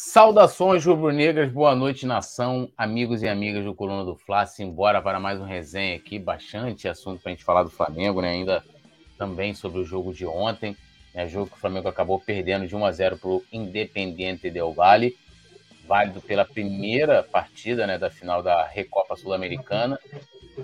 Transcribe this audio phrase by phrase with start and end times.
[0.00, 4.46] Saudações rubro-negras, boa noite nação, amigos e amigas do Coluna do Fla.
[4.46, 8.30] Simbora para mais um resenha aqui, bastante assunto para a gente falar do Flamengo, né?
[8.30, 8.62] Ainda
[9.18, 10.76] também sobre o jogo de ontem,
[11.12, 11.26] né?
[11.26, 15.16] Jogo que o Flamengo acabou perdendo de 1 a 0 para o Independiente Del Valle,
[15.84, 19.98] válido pela primeira partida, né, da final da Recopa Sul-Americana.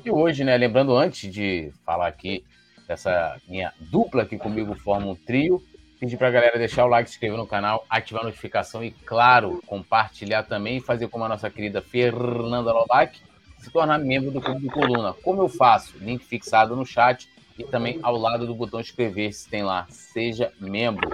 [0.04, 2.44] E hoje, né, lembrando antes de falar aqui
[2.86, 5.60] dessa minha dupla que comigo forma um trio,
[6.04, 8.90] Pedir para a galera deixar o like, se inscrever no canal, ativar a notificação e,
[8.90, 13.18] claro, compartilhar também e fazer como a nossa querida Fernanda Lobac,
[13.58, 15.14] se tornar membro do Clube do Coluna.
[15.14, 15.96] Como eu faço?
[15.96, 17.26] Link fixado no chat
[17.58, 19.86] e também ao lado do botão inscrever, se tem lá.
[19.88, 21.08] Seja membro.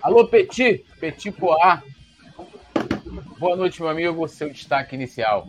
[0.00, 1.82] Alô, Petit, Petit Poá.
[3.38, 4.26] Boa noite, meu amigo.
[4.26, 5.48] Seu destaque inicial.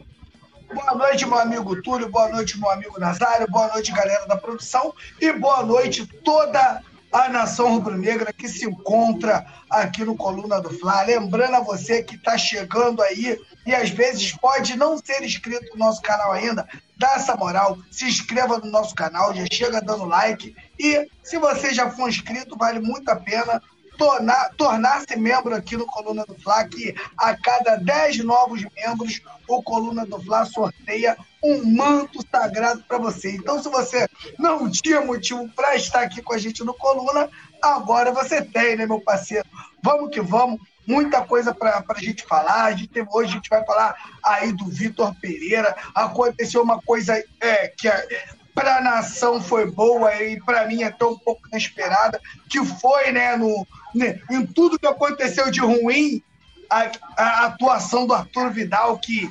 [0.74, 2.10] Boa noite, meu amigo Túlio.
[2.10, 3.48] Boa noite, meu amigo Nazário.
[3.50, 4.94] Boa noite, galera da produção.
[5.22, 6.84] E boa noite, toda
[7.16, 11.04] a nação rubro-negra que se encontra aqui no Coluna do Fla.
[11.04, 15.86] Lembrando a você que está chegando aí e às vezes pode não ser inscrito no
[15.86, 20.54] nosso canal ainda, dá essa moral, se inscreva no nosso canal, já chega dando like.
[20.78, 23.62] E se você já for inscrito, vale muito a pena
[23.98, 29.62] tornar, tornar-se membro aqui no Coluna do Fla, que a cada 10 novos membros, o
[29.64, 33.32] Coluna do Fla sorteia um manto sagrado para você.
[33.32, 34.08] Então, se você
[34.40, 37.30] não tinha motivo para estar aqui com a gente no Coluna,
[37.62, 39.48] agora você tem, né, meu parceiro?
[39.84, 40.60] Vamos que vamos.
[40.88, 42.66] Muita coisa para a gente falar.
[42.66, 45.76] A gente hoje a gente vai falar aí do Vitor Pereira.
[45.96, 51.06] Aconteceu uma coisa é, que é, para a nação foi boa e para mim até
[51.06, 56.24] um pouco inesperada, que foi, né, no, né, em tudo que aconteceu de ruim,
[56.70, 59.30] a, a atuação do Arthur Vidal, que,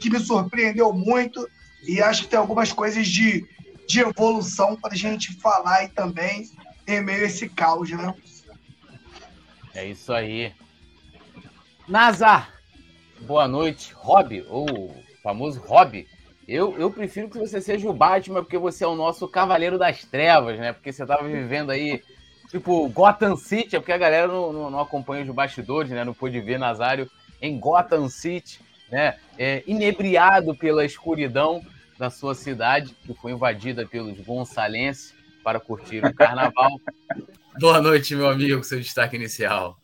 [0.00, 1.46] que me surpreendeu muito,
[1.82, 3.44] e acho que tem algumas coisas de,
[3.88, 6.48] de evolução para a gente falar aí também,
[6.86, 8.14] em meio a esse caos, né?
[9.74, 10.54] É isso aí.
[11.88, 12.54] Nazar,
[13.22, 13.92] boa noite.
[13.94, 16.06] Rob, ou famoso Rob,
[16.46, 20.04] eu, eu prefiro que você seja o Batman, porque você é o nosso Cavaleiro das
[20.04, 20.72] Trevas, né?
[20.72, 22.02] Porque você tava vivendo aí,
[22.50, 26.04] tipo, Gotham City, é porque a galera não, não, não acompanha os bastidores, né?
[26.04, 27.10] Não pôde ver Nazário
[27.40, 28.60] em Gotham City,
[28.90, 29.16] né?
[29.38, 31.62] É, inebriado pela escuridão
[31.98, 36.80] da sua cidade, que foi invadida pelos gonçalenses para curtir o carnaval.
[37.60, 39.78] Boa noite, meu amigo, seu destaque inicial.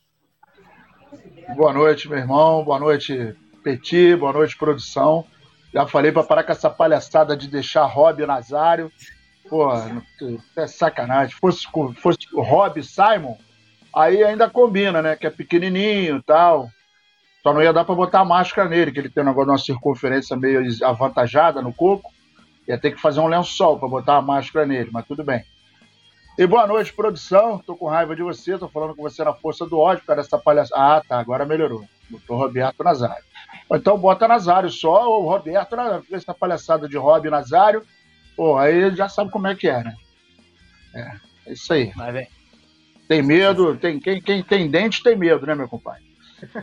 [1.55, 2.65] Boa noite, meu irmão.
[2.65, 4.17] Boa noite, Petit.
[4.17, 5.25] Boa noite, produção.
[5.73, 8.91] Já falei para parar com essa palhaçada de deixar Rob Nazário.
[9.49, 9.69] Pô,
[10.57, 11.35] é sacanagem.
[11.37, 11.67] Fosse,
[11.97, 13.37] fosse Rob Simon,
[13.95, 15.17] aí ainda combina, né?
[15.17, 16.69] Que é pequenininho e tal.
[17.43, 19.59] Só não ia dar para botar máscara nele, que ele tem um negócio de uma
[19.59, 22.13] circunferência meio avantajada no coco.
[22.69, 25.43] Ia ter que fazer um lençol para botar a máscara nele, mas tudo bem.
[26.39, 27.59] E boa noite, produção.
[27.59, 30.39] Tô com raiva de você, tô falando com você na força do ódio, cara, essa
[30.39, 30.81] palhaçada.
[30.81, 31.85] Ah, tá, agora melhorou.
[32.09, 33.30] Botou Roberto Nazário.
[33.73, 35.77] Então bota Nazário só, ou Roberto,
[36.11, 37.85] essa palhaçada de Rob Nazário,
[38.37, 39.95] pô, aí já sabe como é que é, né?
[40.95, 41.13] É,
[41.47, 41.93] é isso aí.
[41.95, 42.29] Mas,
[43.07, 46.03] tem medo, tem, quem, quem tem dente tem medo, né, meu compadre?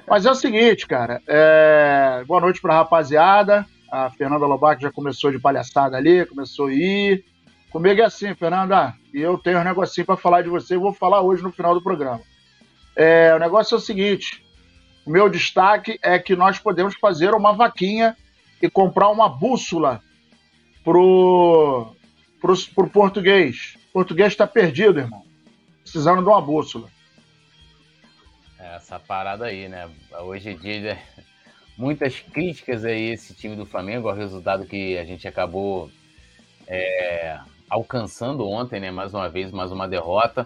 [0.08, 2.24] Mas é o seguinte, cara, é...
[2.26, 7.24] boa noite pra rapaziada, a Fernanda Lobac já começou de palhaçada ali, começou a ir.
[7.70, 10.94] Comigo é assim, Fernanda, e eu tenho um negocinho para falar de você, e vou
[10.94, 12.22] falar hoje no final do programa.
[12.96, 14.44] É, o negócio é o seguinte,
[15.08, 18.18] o meu destaque é que nós podemos fazer uma vaquinha
[18.62, 20.04] e comprar uma bússola
[20.84, 21.96] pro,
[22.42, 23.78] pro, pro português.
[23.90, 25.24] O português está perdido, irmão.
[25.82, 26.90] Precisando de uma bússola.
[28.60, 29.90] É, essa parada aí, né?
[30.20, 31.00] Hoje em dia,
[31.78, 35.90] muitas críticas aí esse time do Flamengo, ao resultado que a gente acabou
[36.68, 37.40] é,
[37.70, 38.92] alcançando ontem, né?
[38.92, 40.46] Mais uma vez, mais uma derrota.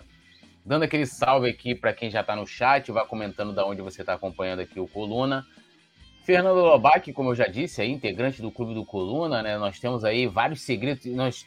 [0.66, 4.01] Dando aquele salve aqui para quem já está no chat, vai comentando da onde você
[4.01, 5.45] está acompanhando aqui o Coluna.
[6.23, 9.57] Fernando Lobac, como eu já disse, é integrante do Clube do Coluna, né?
[9.57, 11.05] Nós temos aí vários segredos.
[11.07, 11.45] Nós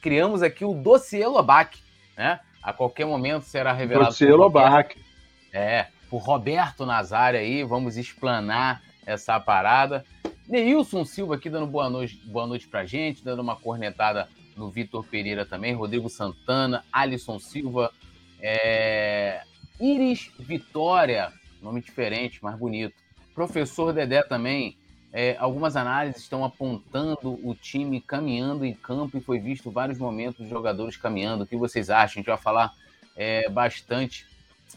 [0.00, 1.78] criamos aqui o dossiê Lobac,
[2.16, 2.40] né?
[2.62, 4.06] A qualquer momento será revelado.
[4.06, 4.96] Dossiê Lobac.
[5.52, 10.04] É, por Roberto Nazário aí, vamos explanar essa parada.
[10.48, 15.04] Neilson Silva aqui dando boa noite, boa noite pra gente, dando uma cornetada no Vitor
[15.04, 17.92] Pereira também, Rodrigo Santana, Alisson Silva,
[18.46, 19.40] é...
[19.80, 21.32] Iris Vitória,
[21.62, 22.94] nome diferente, mais bonito.
[23.34, 24.76] Professor Dedé também.
[25.12, 30.40] É, algumas análises estão apontando o time caminhando em campo e foi visto vários momentos
[30.40, 31.44] os jogadores caminhando.
[31.44, 32.14] O que vocês acham?
[32.14, 32.72] A gente vai falar
[33.16, 34.26] é, bastante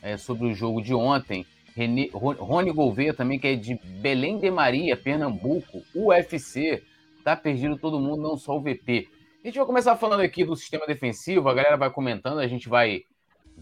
[0.02, 1.46] é, sobre o jogo de ontem.
[1.76, 6.84] René, Rony Gouveia também, que é de Belém de Maria, Pernambuco, UFC.
[7.24, 9.10] Tá perdido todo mundo, não só o VP.
[9.44, 12.70] A gente vai começar falando aqui do sistema defensivo, a galera vai comentando, a gente
[12.70, 13.04] vai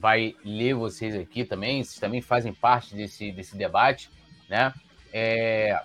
[0.06, 4.08] vai ler vocês aqui também, vocês também fazem parte desse, desse debate.
[4.48, 4.72] né?
[5.12, 5.82] É...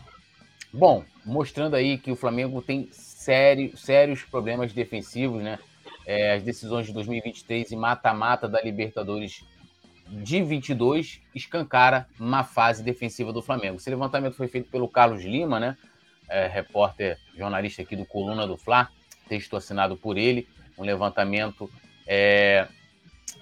[0.71, 5.59] Bom, mostrando aí que o Flamengo tem sério, sérios problemas defensivos, né?
[6.05, 9.43] É, as decisões de 2023 e mata-mata da Libertadores
[10.07, 13.77] de 22 escancara uma fase defensiva do Flamengo.
[13.77, 15.79] Esse levantamento foi feito pelo Carlos Lima, né?
[16.29, 18.91] É, repórter, jornalista aqui do Coluna do Fla,
[19.31, 20.47] texto assinado por ele,
[20.77, 21.71] um levantamento.
[22.07, 22.69] É...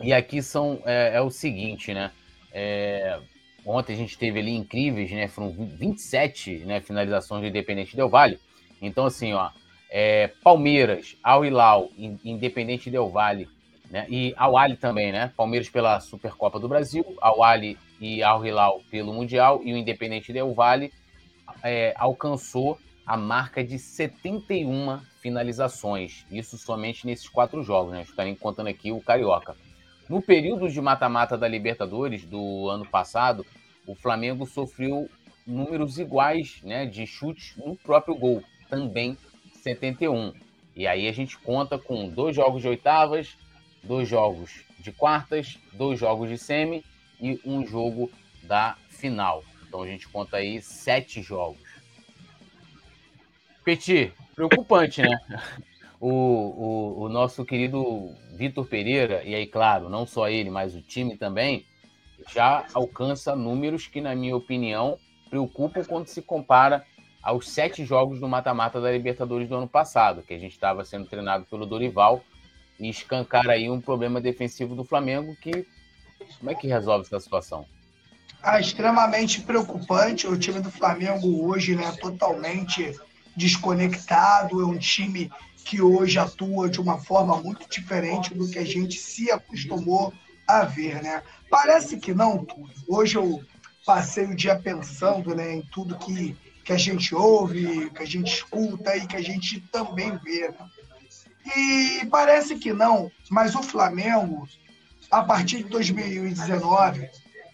[0.00, 2.10] E aqui são é, é o seguinte, né?
[2.52, 3.18] É,
[3.64, 5.28] ontem a gente teve ali incríveis, né?
[5.28, 8.38] Foram 27 né, finalizações do Independente Del Vale.
[8.80, 9.50] Então, assim, ó,
[9.90, 11.90] é, Palmeiras, Al Hilal,
[12.24, 13.48] Independente Del Vale,
[13.90, 14.06] né?
[14.08, 15.32] E Al Ali também, né?
[15.36, 20.32] Palmeiras pela Supercopa do Brasil, Al Ali e Al Hilal pelo Mundial e o Independente
[20.32, 20.92] Del Vale
[21.62, 26.26] é, alcançou a marca de 71 finalizações.
[26.30, 28.02] Isso somente nesses quatro jogos, né?
[28.02, 29.56] Estarem contando aqui o Carioca.
[30.08, 33.44] No período de mata-mata da Libertadores do ano passado,
[33.86, 35.10] o Flamengo sofreu
[35.46, 39.16] números iguais né, de chutes no próprio gol, também
[39.62, 40.32] 71.
[40.74, 43.36] E aí a gente conta com dois jogos de oitavas,
[43.82, 46.84] dois jogos de quartas, dois jogos de semi
[47.20, 48.10] e um jogo
[48.42, 49.44] da final.
[49.66, 51.60] Então a gente conta aí sete jogos.
[53.62, 55.18] Petit, preocupante, né?
[56.00, 60.80] O, o, o nosso querido Vitor Pereira, e aí, claro, não só ele, mas o
[60.80, 61.66] time também,
[62.32, 64.98] já alcança números que, na minha opinião,
[65.28, 66.84] preocupam quando se compara
[67.22, 71.06] aos sete jogos do mata-mata da Libertadores do ano passado, que a gente estava sendo
[71.06, 72.22] treinado pelo Dorival,
[72.78, 75.66] e escancar aí um problema defensivo do Flamengo que
[76.38, 77.64] como é que resolve essa situação?
[78.42, 80.26] Ah, extremamente preocupante.
[80.26, 82.96] O time do Flamengo hoje, né, totalmente
[83.36, 84.60] desconectado.
[84.60, 85.30] É um time
[85.68, 90.14] que hoje atua de uma forma muito diferente do que a gente se acostumou
[90.46, 91.22] a ver, né?
[91.50, 92.46] Parece que não.
[92.88, 93.42] Hoje eu
[93.84, 96.34] passei o dia pensando, né, em tudo que
[96.64, 100.48] que a gente ouve, que a gente escuta e que a gente também vê.
[100.48, 100.70] Né?
[101.56, 104.46] E parece que não, mas o Flamengo,
[105.10, 107.08] a partir de 2019,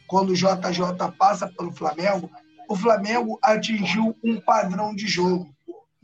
[0.09, 2.29] quando o JJ passa pelo Flamengo,
[2.69, 5.55] o Flamengo atingiu um padrão de jogo.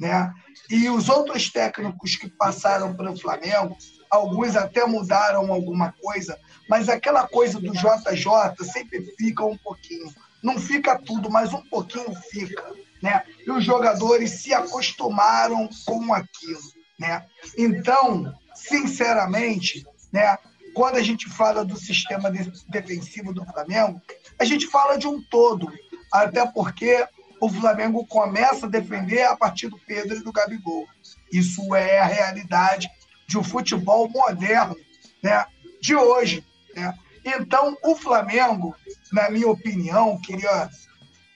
[0.00, 0.32] Né?
[0.70, 3.76] E os outros técnicos que passaram pelo Flamengo,
[4.10, 6.38] alguns até mudaram alguma coisa,
[6.68, 10.12] mas aquela coisa do JJ sempre fica um pouquinho.
[10.42, 12.64] Não fica tudo, mas um pouquinho fica
[13.02, 13.22] né?
[13.46, 16.60] E os jogadores se acostumaram com aquilo,
[16.98, 17.24] né?
[17.56, 20.38] Então, sinceramente, né?
[20.74, 22.30] Quando a gente fala do sistema
[22.68, 24.00] defensivo do Flamengo,
[24.38, 25.72] a gente fala de um todo,
[26.12, 27.06] até porque
[27.40, 30.86] o Flamengo começa a defender a partir do Pedro e do Gabigol.
[31.32, 32.88] Isso é a realidade
[33.26, 34.76] de um futebol moderno,
[35.22, 35.44] né?
[35.80, 36.44] De hoje,
[36.74, 36.92] né?
[37.24, 38.74] Então, o Flamengo,
[39.12, 40.68] na minha opinião, queria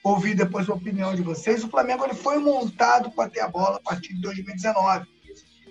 [0.03, 1.63] ouvir depois a opinião de vocês.
[1.63, 5.07] O Flamengo ele foi montado para ter a bola a partir de 2019.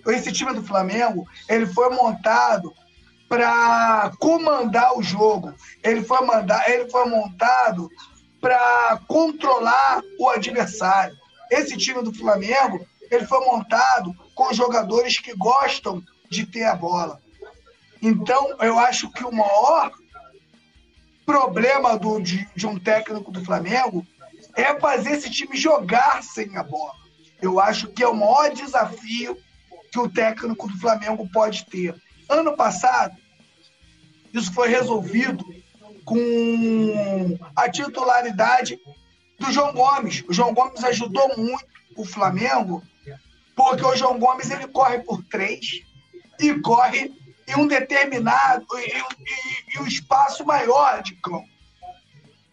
[0.07, 2.73] Esse time do Flamengo ele foi montado
[3.29, 5.53] para comandar o jogo.
[5.83, 7.89] Ele foi mandar, ele foi montado
[8.45, 11.17] para controlar o adversário.
[11.49, 17.19] Esse time do Flamengo ele foi montado com jogadores que gostam de ter a bola.
[17.99, 19.91] Então, eu acho que o maior
[21.25, 24.05] problema do, de, de um técnico do Flamengo
[24.55, 26.93] é fazer esse time jogar sem a bola.
[27.41, 29.35] Eu acho que é o maior desafio
[29.91, 31.99] que o técnico do Flamengo pode ter.
[32.29, 33.17] Ano passado,
[34.31, 35.43] isso foi resolvido
[36.05, 38.79] com a titularidade
[39.39, 40.23] do João Gomes.
[40.29, 41.65] O João Gomes ajudou muito
[41.97, 42.83] o Flamengo,
[43.55, 45.81] porque o João Gomes ele corre por três
[46.39, 47.11] e corre
[47.47, 51.47] em um determinado e, um espaço maior de campo.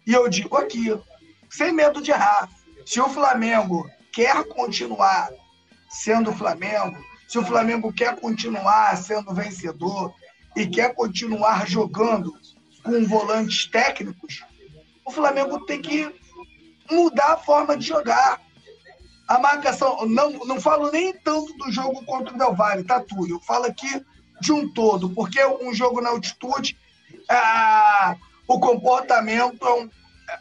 [0.06, 1.04] E eu digo aquilo
[1.50, 2.48] sem medo de errar.
[2.84, 5.30] Se o Flamengo quer continuar
[5.88, 6.96] sendo Flamengo,
[7.28, 10.12] se o Flamengo quer continuar sendo vencedor
[10.56, 12.34] e quer continuar jogando
[12.82, 14.44] com volantes técnicos,
[15.04, 16.12] o Flamengo tem que
[16.90, 18.40] mudar a forma de jogar.
[19.28, 23.36] A marcação, não, não falo nem tanto do jogo contra o Del Valle, tá, Túlio?
[23.36, 24.04] Eu falo aqui
[24.40, 26.76] de um todo, porque um jogo na altitude,
[27.28, 29.90] ah, o comportamento é um,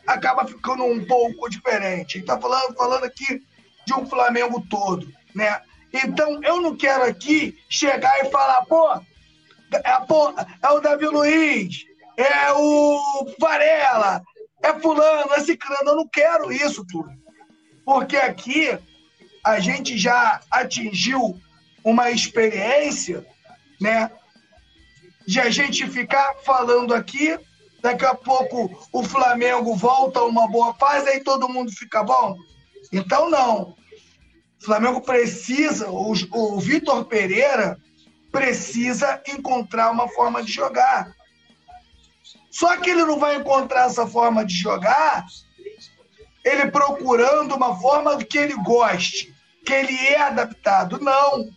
[0.08, 2.20] acaba ficando um pouco diferente.
[2.20, 3.44] Está falando, falando aqui
[3.86, 5.62] de um Flamengo todo, né?
[5.94, 8.94] Então, eu não quero aqui chegar e falar, pô,
[9.74, 11.86] é, pô, é o Davi Luiz,
[12.22, 14.22] é o Varela,
[14.64, 15.92] é fulano, é ciclano.
[15.92, 17.10] Eu não quero isso tudo.
[17.86, 18.78] Porque aqui
[19.44, 21.40] a gente já atingiu
[21.84, 23.26] uma experiência,
[23.80, 24.12] né?
[25.28, 27.38] De a gente ficar falando aqui
[27.82, 32.38] daqui a pouco o Flamengo volta a uma boa fase, aí todo mundo fica bom?
[32.92, 33.76] Então, não.
[34.62, 37.78] O Flamengo precisa, o, o Vitor Pereira
[38.32, 41.12] precisa encontrar uma forma de jogar.
[42.52, 45.26] Só que ele não vai encontrar essa forma de jogar
[46.44, 49.34] ele procurando uma forma que ele goste,
[49.66, 51.00] que ele é adaptado.
[51.00, 51.50] Não.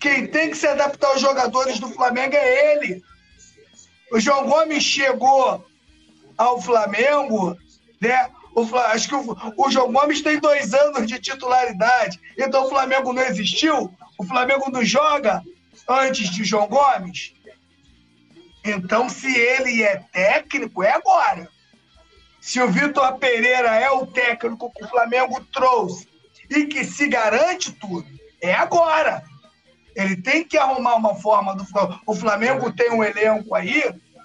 [0.00, 3.02] Quem tem que se adaptar aos jogadores do Flamengo é ele.
[4.12, 5.64] O João Gomes chegou
[6.36, 7.56] ao Flamengo,
[8.00, 8.30] né?
[8.54, 13.12] O, acho que o, o, João Gomes tem dois anos de titularidade, então o Flamengo
[13.12, 13.92] não existiu.
[14.16, 15.42] O Flamengo não joga
[15.86, 17.34] antes de João Gomes.
[18.70, 21.48] Então, se ele é técnico, é agora.
[22.40, 26.06] Se o Vitor Pereira é o técnico que o Flamengo trouxe
[26.50, 28.06] e que se garante tudo,
[28.40, 29.22] é agora.
[29.94, 31.64] Ele tem que arrumar uma forma do
[32.06, 33.82] O Flamengo tem um elenco aí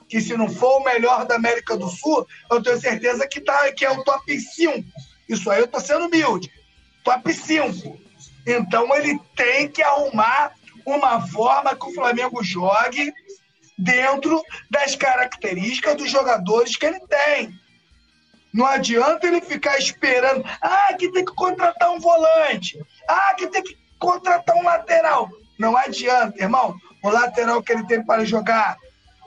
[0.07, 3.71] que, se não for o melhor da América do Sul, eu tenho certeza que, tá,
[3.71, 4.83] que é o top 5.
[5.27, 6.51] Isso aí eu tô sendo humilde.
[7.03, 7.99] Top 5.
[8.45, 10.53] Então ele tem que arrumar
[10.85, 13.13] uma forma que o Flamengo jogue
[13.77, 17.53] dentro das características dos jogadores que ele tem.
[18.53, 20.43] Não adianta ele ficar esperando.
[20.61, 22.79] Ah, que tem que contratar um volante.
[23.07, 25.29] Ah, que tem que contratar um lateral.
[25.57, 26.75] Não adianta, irmão.
[27.03, 28.77] O lateral que ele tem para jogar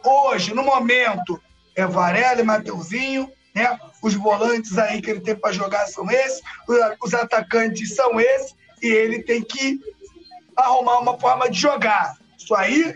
[0.04, 1.40] hoje, no momento,
[1.74, 3.78] é Varela e Mateuzinho, né?
[4.02, 6.40] Os volantes aí que ele tem para jogar são esses,
[7.02, 9.80] os atacantes são esses, e ele tem que
[10.56, 12.16] arrumar uma forma de jogar.
[12.38, 12.94] Isso aí,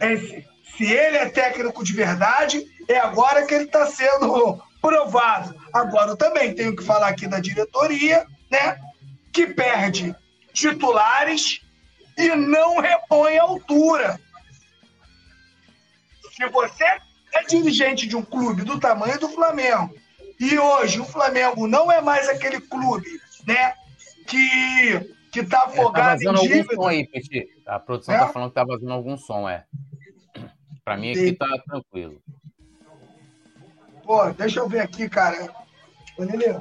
[0.00, 0.44] é,
[0.80, 5.54] se ele é técnico de verdade, é agora que ele está sendo provado.
[5.74, 8.80] Agora, eu também tenho que falar aqui da diretoria, né?
[9.30, 10.16] Que perde
[10.54, 11.60] titulares
[12.16, 14.18] e não repõe a altura.
[16.34, 16.84] Se você
[17.34, 19.94] é dirigente de um clube do tamanho do Flamengo
[20.40, 23.06] e hoje o Flamengo não é mais aquele clube,
[23.46, 23.74] né,
[24.26, 26.74] que que tá, tá afogado é, tá em dívida.
[26.74, 27.46] Som aí, Petit.
[27.66, 28.18] A produção é?
[28.18, 29.64] tá falando que tá vazando algum som, é.
[30.84, 32.20] Para mim aqui tá tranquilo.
[34.04, 35.54] Pô, deixa eu ver aqui, cara.
[36.18, 36.54] Ô, Lelê.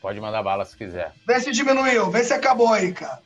[0.00, 1.12] Pode mandar bala se quiser.
[1.26, 3.22] Vê se diminuiu, vê se acabou aí, cara.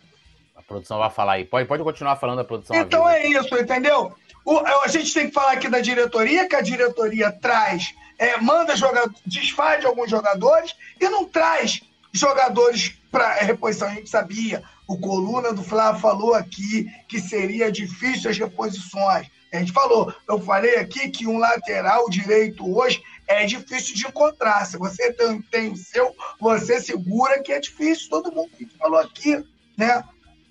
[0.57, 1.45] A produção vai falar aí.
[1.45, 2.77] Pode, pode continuar falando da produção.
[2.77, 4.15] Então é isso, entendeu?
[4.45, 8.77] O, a gente tem que falar aqui da diretoria, que a diretoria traz, é, manda
[8.77, 11.81] jogadores, desfaz de alguns jogadores e não traz
[12.15, 13.89] jogadores para reposição.
[13.89, 19.27] A gente sabia, o Coluna do Flávio falou aqui que seria difícil as reposições.
[19.53, 24.65] A gente falou, eu falei aqui que um lateral direito hoje é difícil de encontrar.
[24.65, 29.45] Se você tem, tem o seu, você segura que é difícil, todo mundo falou aqui,
[29.77, 30.03] né?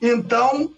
[0.01, 0.73] Então,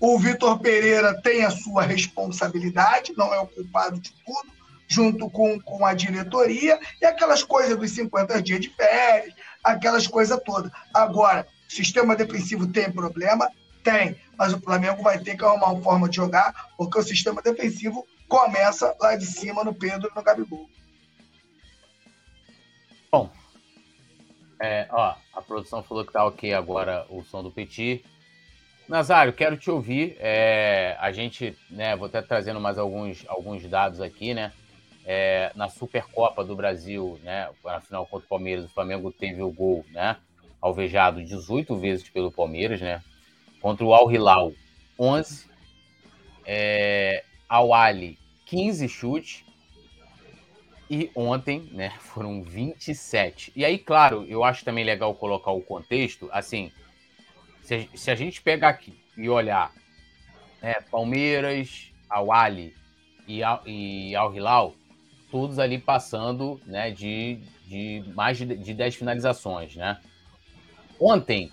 [0.00, 4.52] o Vitor Pereira tem a sua responsabilidade, não é o culpado de tudo,
[4.88, 10.40] junto com, com a diretoria, e aquelas coisas dos 50 dias de férias, aquelas coisas
[10.44, 10.70] todas.
[10.92, 13.50] Agora, Sistema defensivo tem problema?
[13.84, 14.16] Tem.
[14.38, 18.06] Mas o Flamengo vai ter que arrumar uma forma de jogar, porque o sistema defensivo
[18.26, 20.68] começa lá de cima no Pedro e no Gabigol.
[23.12, 23.30] Bom,
[24.60, 28.04] é, ó, a produção falou que tá ok agora o som do Petit.
[28.88, 30.16] Nazário, quero te ouvir.
[30.18, 34.52] É, a gente, né, vou até trazendo mais alguns, alguns dados aqui, né?
[35.10, 37.48] É, na Supercopa do Brasil, né?
[37.64, 40.18] Na final contra o Palmeiras, o Flamengo teve o gol, né?
[40.60, 43.02] alvejado 18 vezes pelo Palmeiras, né?
[43.60, 44.52] Contra o Al Hilal,
[44.98, 45.46] 11.
[46.44, 49.44] É, Al Ali, 15 chutes.
[50.90, 53.52] E ontem, né, foram 27.
[53.54, 56.72] E aí, claro, eu acho também legal colocar o contexto, assim,
[57.62, 59.70] se a, se a gente pegar aqui e olhar
[60.62, 62.74] né, Palmeiras, Al Ali
[63.26, 64.74] e Al, e Al Hilal,
[65.30, 69.98] todos ali passando né, de, de mais de, de 10 finalizações, né?
[71.00, 71.50] Ontem,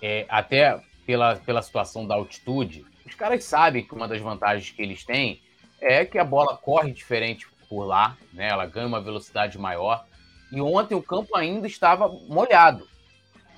[0.00, 4.82] é, até pela, pela situação da altitude, os caras sabem que uma das vantagens que
[4.82, 5.40] eles têm
[5.80, 8.48] é que a bola corre diferente por lá, né?
[8.48, 10.04] Ela ganha uma velocidade maior.
[10.52, 12.86] E ontem o campo ainda estava molhado,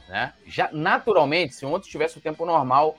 [0.08, 0.32] né?
[0.46, 2.96] Já naturalmente, se ontem tivesse o tempo normal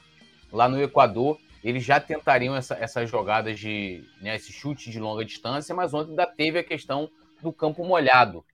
[0.51, 5.25] lá no Equador, eles já tentariam essa, essas jogadas de, né, esse chute de longa
[5.25, 7.09] distância, mas ontem ainda teve a questão
[7.41, 8.45] do campo molhado.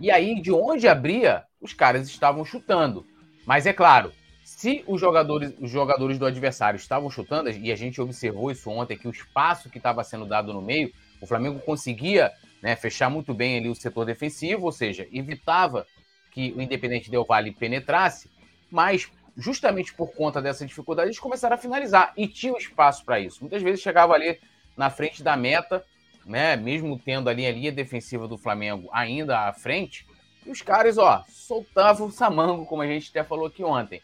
[0.00, 3.06] E aí, de onde abria, os caras estavam chutando.
[3.44, 4.12] Mas é claro,
[4.44, 8.96] se os jogadores, os jogadores do adversário estavam chutando, e a gente observou isso ontem,
[8.96, 12.32] que o espaço que estava sendo dado no meio, o Flamengo conseguia
[12.62, 15.86] né, fechar muito bem ali o setor defensivo, ou seja, evitava
[16.30, 18.30] que o Independente Del Vale penetrasse,
[18.70, 23.40] mas justamente por conta dessa dificuldade, eles começaram a finalizar e tinham espaço para isso.
[23.40, 24.40] Muitas vezes chegava ali
[24.76, 25.84] na frente da meta,
[26.26, 30.04] né, mesmo tendo ali a linha defensiva do Flamengo ainda à frente,
[30.44, 34.02] e os caras, ó, soltavam o samango, como a gente até falou aqui ontem.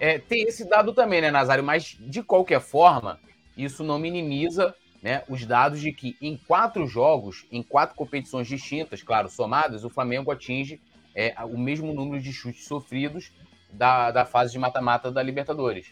[0.00, 1.64] É, tem esse dado também, né, Nazário?
[1.64, 3.20] Mas, de qualquer forma,
[3.56, 9.02] isso não minimiza né, os dados de que em quatro jogos, em quatro competições distintas,
[9.02, 10.80] claro, somadas, o Flamengo atinge
[11.14, 13.32] é, o mesmo número de chutes sofridos
[13.70, 15.86] da, da fase de mata-mata da Libertadores.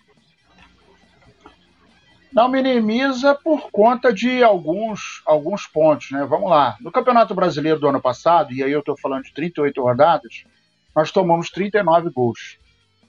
[2.32, 6.26] Não minimiza por conta de alguns, alguns pontos, né?
[6.28, 6.76] Vamos lá.
[6.80, 10.44] No Campeonato Brasileiro do ano passado, e aí eu estou falando de 38 rodadas,
[10.94, 12.58] nós tomamos 39 gols.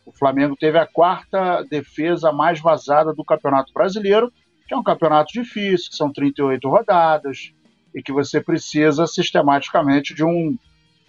[0.05, 4.31] O Flamengo teve a quarta defesa mais vazada do Campeonato Brasileiro,
[4.65, 7.51] que é um campeonato difícil, que são 38 rodadas,
[7.93, 10.57] e que você precisa sistematicamente de um,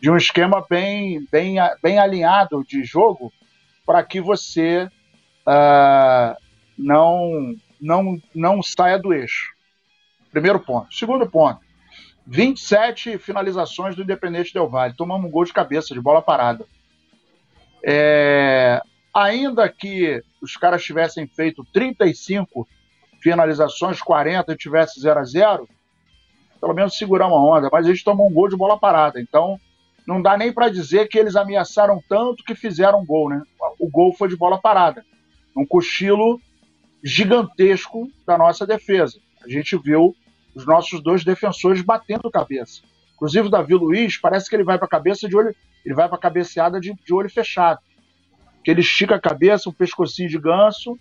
[0.00, 3.32] de um esquema bem, bem, bem alinhado de jogo
[3.88, 4.84] para que você
[5.46, 6.36] uh,
[6.76, 9.54] não, não, não saia do eixo.
[10.30, 10.94] Primeiro ponto.
[10.94, 11.58] Segundo ponto.
[12.26, 14.92] 27 finalizações do Independente Del Valle.
[14.94, 16.66] Tomamos um gol de cabeça, de bola parada.
[17.82, 18.82] É,
[19.14, 22.68] ainda que os caras tivessem feito 35
[23.22, 25.68] finalizações, 40 e tivesse 0 a 0
[26.60, 29.18] pelo menos segurar uma onda, mas a gente tomou um gol de bola parada.
[29.18, 29.58] Então,
[30.08, 33.42] não dá nem para dizer que eles ameaçaram tanto que fizeram gol, né?
[33.78, 35.04] O gol foi de bola parada.
[35.56, 36.40] Um cochilo
[37.02, 39.18] gigantesco da nossa defesa.
[39.44, 40.14] A gente viu
[40.54, 42.82] os nossos dois defensores batendo cabeça.
[43.14, 45.54] Inclusive o Davi Luiz, parece que ele vai para a cabeça de olho,
[45.84, 47.80] ele vai para a cabeceada de, de olho fechado.
[48.64, 50.98] Que ele estica a cabeça, um pescocinho de ganso,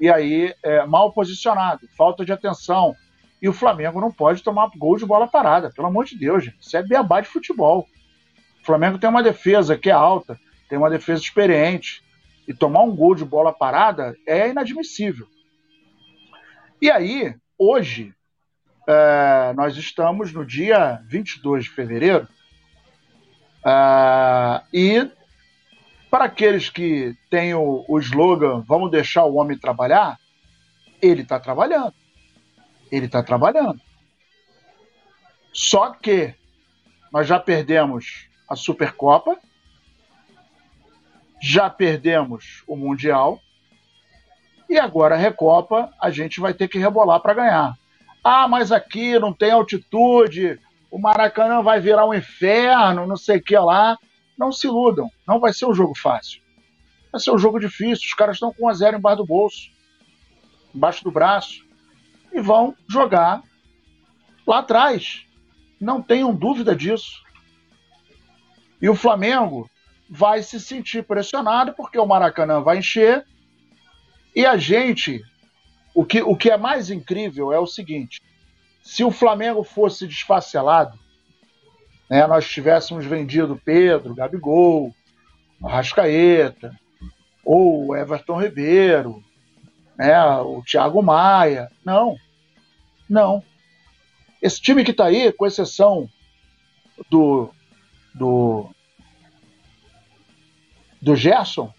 [0.00, 2.94] e aí é, mal posicionado, falta de atenção.
[3.40, 6.58] E o Flamengo não pode tomar gol de bola parada, pelo amor de Deus, gente.
[6.60, 7.86] Isso é beabá de futebol.
[8.68, 12.02] Flamengo tem uma defesa que é alta, tem uma defesa experiente.
[12.48, 15.28] E tomar um gol de bola parada é inadmissível.
[16.80, 18.14] E aí, hoje,
[18.88, 22.26] é, nós estamos no dia 22 de fevereiro.
[23.62, 25.10] É, e
[26.10, 30.18] para aqueles que têm o, o slogan Vamos deixar o homem trabalhar,
[31.02, 31.92] ele está trabalhando.
[32.90, 33.78] Ele está trabalhando.
[35.52, 36.34] Só que
[37.12, 39.38] nós já perdemos a Supercopa,
[41.40, 43.40] já perdemos o Mundial
[44.68, 47.78] e agora a Recopa a gente vai ter que rebolar para ganhar.
[48.22, 53.42] Ah, mas aqui não tem altitude, o Maracanã vai virar um inferno, não sei o
[53.42, 53.96] que lá.
[54.36, 56.40] Não se iludam, não vai ser um jogo fácil.
[57.10, 58.06] Vai ser um jogo difícil.
[58.06, 59.70] Os caras estão com um a zero embaixo do bolso,
[60.74, 61.66] embaixo do braço,
[62.32, 63.42] e vão jogar
[64.46, 65.26] lá atrás.
[65.80, 67.22] Não tenham dúvida disso.
[68.80, 69.68] E o Flamengo
[70.08, 73.24] vai se sentir pressionado porque o Maracanã vai encher.
[74.34, 75.22] E a gente,
[75.94, 78.22] o que, o que é mais incrível é o seguinte:
[78.82, 80.98] se o Flamengo fosse desfacelado,
[82.08, 84.94] né, nós tivéssemos vendido Pedro, Gabigol,
[85.62, 86.74] Arrascaeta,
[87.44, 89.22] ou Everton Ribeiro,
[89.96, 91.70] né, o Thiago Maia.
[91.84, 92.16] Não,
[93.08, 93.42] não.
[94.40, 96.08] Esse time que está aí, com exceção
[97.10, 97.50] do
[98.14, 98.70] do,
[101.00, 101.72] do Gerson,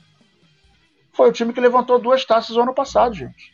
[1.14, 3.54] foi o time que levantou duas taças no ano passado, gente.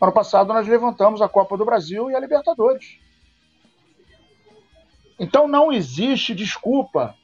[0.00, 2.98] Ano passado nós levantamos a Copa do Brasil e a Libertadores.
[5.18, 7.14] Então não existe desculpa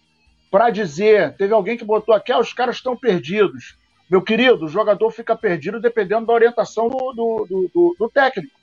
[0.50, 3.78] para dizer, teve alguém que botou aqui, ah, os caras estão perdidos.
[4.10, 8.54] Meu querido, o jogador fica perdido dependendo da orientação do, do, do, do, técnico.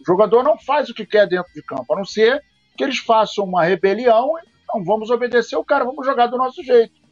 [0.00, 2.42] O jogador não faz o que quer dentro de campo, a não ser
[2.76, 4.34] que eles façam uma rebelião
[4.74, 7.03] não, vamos obedecer o cara, vamos jogar do nosso jeito.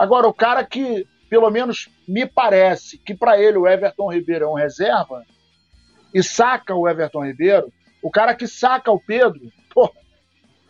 [0.00, 4.48] Agora, o cara que, pelo menos me parece, que para ele o Everton Ribeiro é
[4.48, 5.26] um reserva,
[6.14, 7.70] e saca o Everton Ribeiro,
[8.02, 9.92] o cara que saca o Pedro, pô,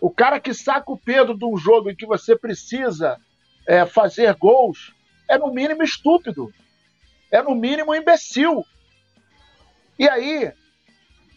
[0.00, 3.20] o cara que saca o Pedro de um jogo em que você precisa
[3.68, 4.92] é, fazer gols,
[5.28, 6.52] é no mínimo estúpido,
[7.30, 8.64] é no mínimo imbecil.
[9.96, 10.52] E aí,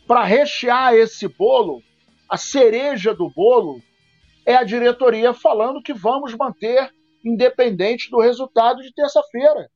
[0.07, 1.83] para rechear esse bolo,
[2.27, 3.79] a cereja do bolo
[4.47, 6.91] é a diretoria falando que vamos manter
[7.23, 9.69] independente do resultado de terça-feira.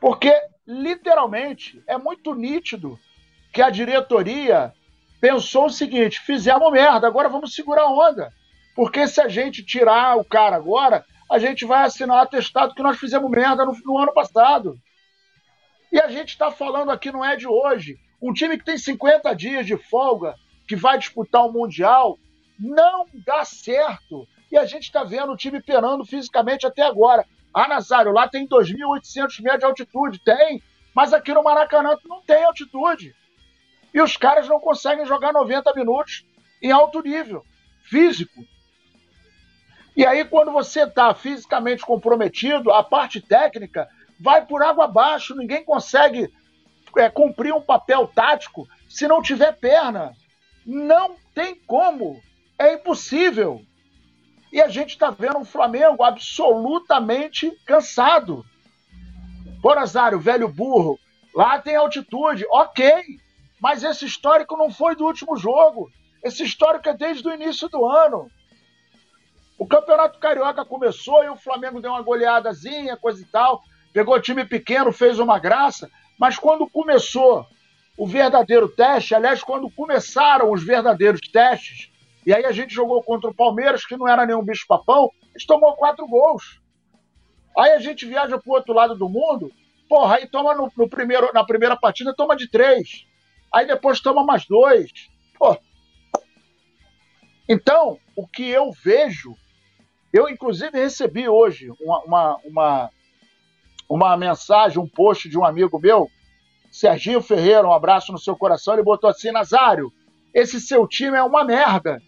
[0.00, 0.32] Porque,
[0.66, 2.98] literalmente, é muito nítido
[3.52, 4.72] que a diretoria
[5.20, 8.32] pensou o seguinte: fizemos merda, agora vamos segurar a onda.
[8.74, 12.82] Porque se a gente tirar o cara agora, a gente vai assinar o atestado que
[12.82, 14.74] nós fizemos merda no, no ano passado.
[15.92, 17.98] E a gente está falando aqui, não é de hoje.
[18.22, 20.34] Um time que tem 50 dias de folga,
[20.68, 22.18] que vai disputar o Mundial,
[22.58, 24.26] não dá certo.
[24.50, 27.24] E a gente está vendo o time penando fisicamente até agora.
[27.54, 30.18] Ah, Nazário, lá tem 2.800 metros de altitude.
[30.24, 30.62] Tem,
[30.94, 33.14] mas aqui no Maracanã não tem altitude.
[33.92, 36.24] E os caras não conseguem jogar 90 minutos
[36.62, 37.44] em alto nível
[37.82, 38.44] físico.
[39.96, 43.88] E aí, quando você está fisicamente comprometido, a parte técnica
[44.20, 45.34] vai por água abaixo.
[45.34, 46.32] Ninguém consegue
[46.96, 50.12] é, cumprir um papel tático se não tiver perna.
[50.64, 52.20] Não tem como.
[52.58, 53.60] É impossível.
[54.52, 58.44] E a gente está vendo um Flamengo absolutamente cansado.
[59.60, 60.98] Bonazário, velho burro,
[61.34, 62.92] lá tem altitude, ok.
[63.60, 65.90] Mas esse histórico não foi do último jogo.
[66.22, 68.30] Esse histórico é desde o início do ano.
[69.58, 73.62] O Campeonato Carioca começou e o Flamengo deu uma goleadazinha, coisa e tal.
[73.92, 75.90] Pegou time pequeno, fez uma graça.
[76.18, 77.46] Mas quando começou
[77.96, 81.89] o verdadeiro teste, aliás, quando começaram os verdadeiros testes,
[82.26, 85.74] e aí a gente jogou contra o Palmeiras, que não era nenhum bicho-papão, gente tomou
[85.74, 86.60] quatro gols.
[87.58, 89.50] Aí a gente viaja para o outro lado do mundo,
[89.88, 93.06] porra, aí toma no, no, primeiro, na primeira partida, toma de três.
[93.52, 94.90] Aí depois toma mais dois.
[97.48, 99.34] Então, o que eu vejo,
[100.12, 102.90] eu inclusive recebi hoje uma, uma, uma,
[103.88, 106.08] uma mensagem, um post de um amigo meu,
[106.70, 109.92] Serginho Ferreira, um abraço no seu coração, ele botou assim, Nazário,
[110.32, 112.00] esse seu time é uma merda.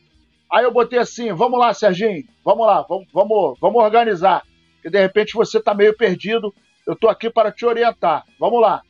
[0.53, 4.43] Aí eu botei assim, vamos lá, Serginho, vamos lá, vamos, vamos, vamos organizar.
[4.83, 6.55] Que de repente você está meio perdido,
[6.87, 8.25] eu estou aqui para te orientar.
[8.39, 8.83] Vamos lá.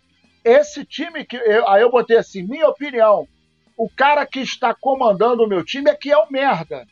[0.44, 1.37] Esse time que.
[1.37, 3.29] Eu, aí eu botei assim, minha opinião,
[3.77, 6.85] o cara que está comandando o meu time é que é um merda.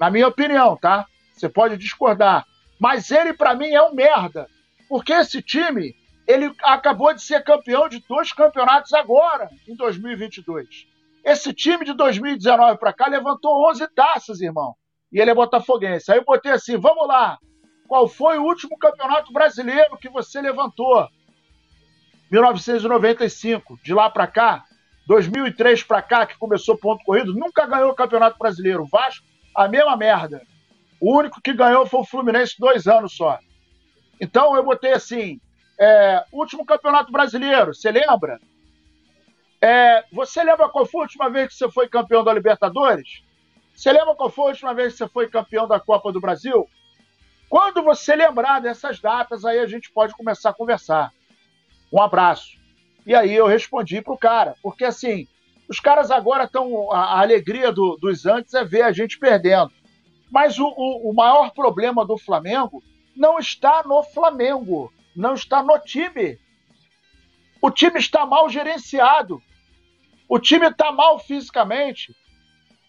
[0.00, 1.06] Na minha opinião, tá?
[1.32, 2.44] Você pode discordar.
[2.80, 4.48] Mas ele, para mim, é um merda.
[4.88, 5.94] Porque esse time,
[6.26, 10.86] ele acabou de ser campeão de dois campeonatos agora, em 2022.
[11.28, 14.74] Esse time de 2019 para cá levantou 11 taças, irmão.
[15.12, 16.10] E ele é botafoguense.
[16.10, 17.36] Aí eu botei assim: vamos lá.
[17.86, 21.06] Qual foi o último campeonato brasileiro que você levantou?
[22.30, 23.78] 1995.
[23.84, 24.64] De lá para cá,
[25.06, 28.84] 2003 para cá, que começou ponto corrido, nunca ganhou o campeonato brasileiro.
[28.84, 30.40] O Vasco, a mesma merda.
[30.98, 33.38] O único que ganhou foi o Fluminense, dois anos só.
[34.18, 35.38] Então eu botei assim:
[35.78, 38.40] é, último campeonato brasileiro, você lembra?
[39.60, 43.22] É, você lembra qual foi a última vez que você foi campeão da Libertadores?
[43.74, 46.68] Você lembra qual foi a última vez que você foi campeão da Copa do Brasil?
[47.48, 51.12] Quando você lembrar dessas datas, aí a gente pode começar a conversar.
[51.92, 52.58] Um abraço.
[53.06, 55.26] E aí eu respondi pro cara, porque assim,
[55.68, 56.92] os caras agora estão.
[56.92, 59.70] A, a, alegria do, dos antes é ver a gente perdendo.
[60.30, 62.82] Mas o, o, o maior problema do Flamengo
[63.16, 66.38] não está no Flamengo, não está no time.
[67.60, 69.42] O time está mal gerenciado.
[70.28, 72.14] O time está mal fisicamente.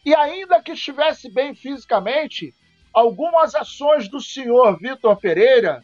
[0.06, 2.54] E ainda que estivesse bem fisicamente,
[2.94, 5.84] algumas ações do senhor Vitor Pereira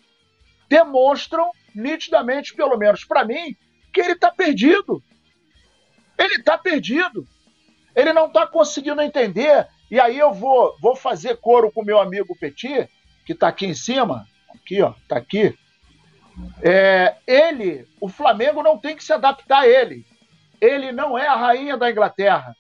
[0.69, 3.56] demonstram nitidamente, pelo menos para mim,
[3.93, 5.02] que ele está perdido.
[6.17, 7.28] Ele está perdido.
[7.95, 9.67] Ele não está conseguindo entender.
[9.89, 12.89] E aí eu vou, vou fazer coro com meu amigo Petit,
[13.26, 14.26] que está aqui em cima.
[14.50, 15.58] Aqui, ó, está aqui.
[16.62, 20.06] É, ele, o Flamengo não tem que se adaptar a ele
[20.65, 22.56] ele não é a rainha da Inglaterra.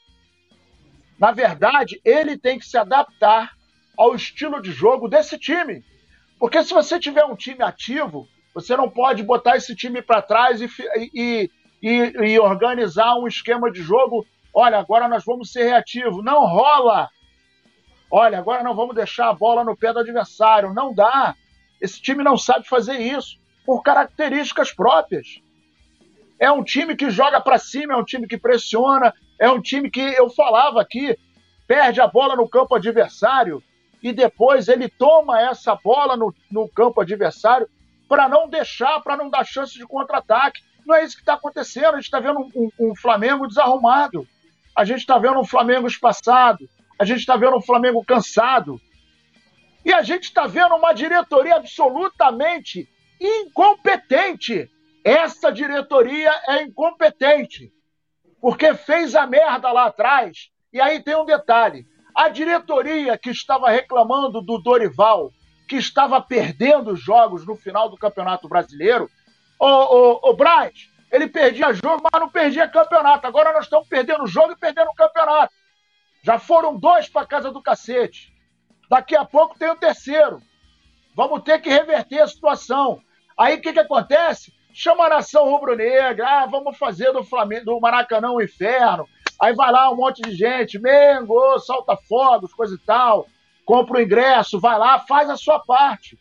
[1.19, 3.53] Na verdade, ele tem que se adaptar
[3.97, 5.83] ao estilo de jogo desse time.
[6.37, 10.61] Porque se você tiver um time ativo, você não pode botar esse time para trás
[10.61, 10.69] e,
[11.13, 11.49] e,
[11.81, 14.25] e, e, organizar um esquema de jogo.
[14.53, 16.23] Olha, agora nós vamos ser reativos.
[16.23, 17.09] Não rola!
[18.11, 20.73] Olha, agora não vamos deixar a bola no pé do adversário.
[20.73, 21.33] Não dá.
[21.81, 25.41] Esse time não sabe fazer isso por características próprias.
[26.39, 29.89] É um time que joga para cima, é um time que pressiona, é um time
[29.89, 31.17] que eu falava aqui,
[31.67, 33.63] perde a bola no campo adversário
[34.03, 37.67] e depois ele toma essa bola no, no campo adversário
[38.07, 40.61] para não deixar, para não dar chance de contra-ataque.
[40.85, 41.93] Não é isso que está acontecendo.
[41.93, 44.27] A gente está vendo um, um, um, Flamengo desarrumado.
[44.75, 46.69] A gente está vendo um Flamengo espaçado.
[46.99, 48.79] A gente está vendo um Flamengo cansado.
[49.83, 52.87] E a gente está vendo uma diretoria absolutamente
[53.25, 54.69] incompetente
[55.05, 57.71] essa diretoria é incompetente,
[58.41, 60.49] porque fez a merda lá atrás.
[60.73, 61.85] E aí tem um detalhe:
[62.15, 65.31] a diretoria que estava reclamando do Dorival,
[65.67, 69.07] que estava perdendo os jogos no final do Campeonato Brasileiro,
[69.59, 73.27] o, o, o Braz, ele perdia jogo, mas não perdia campeonato.
[73.27, 75.53] Agora nós estamos perdendo jogo e perdendo campeonato.
[76.23, 78.33] Já foram dois para casa do cacete.
[78.89, 80.41] Daqui a pouco tem o terceiro.
[81.15, 83.04] Vamos ter que reverter a situação.
[83.37, 84.53] Aí o que, que acontece?
[84.75, 89.07] chama a nação rubro-negra, ah, vamos fazer do Flamengo, do Maracanã um inferno.
[89.41, 93.25] Aí vai lá um monte de gente, Mengo, solta fogos, coisa e tal,
[93.63, 96.19] compra o ingresso, vai lá, faz a sua parte.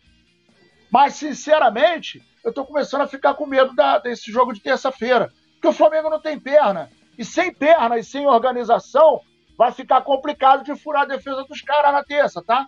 [0.89, 5.33] Mas, sinceramente, eu tô começando a ficar com medo da, desse jogo de terça-feira.
[5.55, 6.89] Porque o Flamengo não tem perna.
[7.19, 9.21] E sem perna e sem organização,
[9.59, 12.67] vai ficar complicado de furar a defesa dos caras na terça, tá?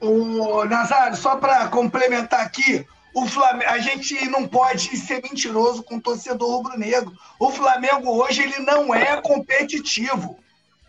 [0.00, 5.96] O Nazário, só para complementar aqui, o Flamengo, a gente não pode ser mentiroso com
[5.96, 7.16] o torcedor rubro-negro.
[7.38, 10.36] O Flamengo hoje ele não é competitivo.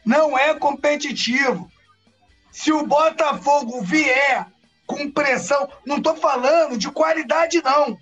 [0.03, 1.71] Não é competitivo.
[2.51, 4.47] Se o Botafogo vier
[4.87, 7.97] com pressão, não estou falando de qualidade, não.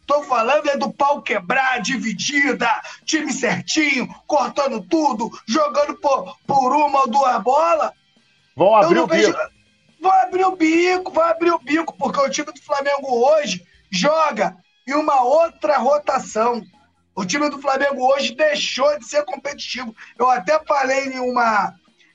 [0.00, 2.68] Estou falando é do pau quebrar, dividida,
[3.04, 7.92] time certinho, cortando tudo, jogando por, por uma ou duas bolas.
[8.56, 9.28] Vão abrir o vejo...
[9.28, 9.58] bico.
[10.00, 14.56] Vai abrir o bico, vai abrir o bico, porque o time do Flamengo hoje joga
[14.86, 16.62] em uma outra rotação.
[17.14, 19.94] O time do Flamengo hoje deixou de ser competitivo.
[20.18, 21.74] Eu até falei em uma,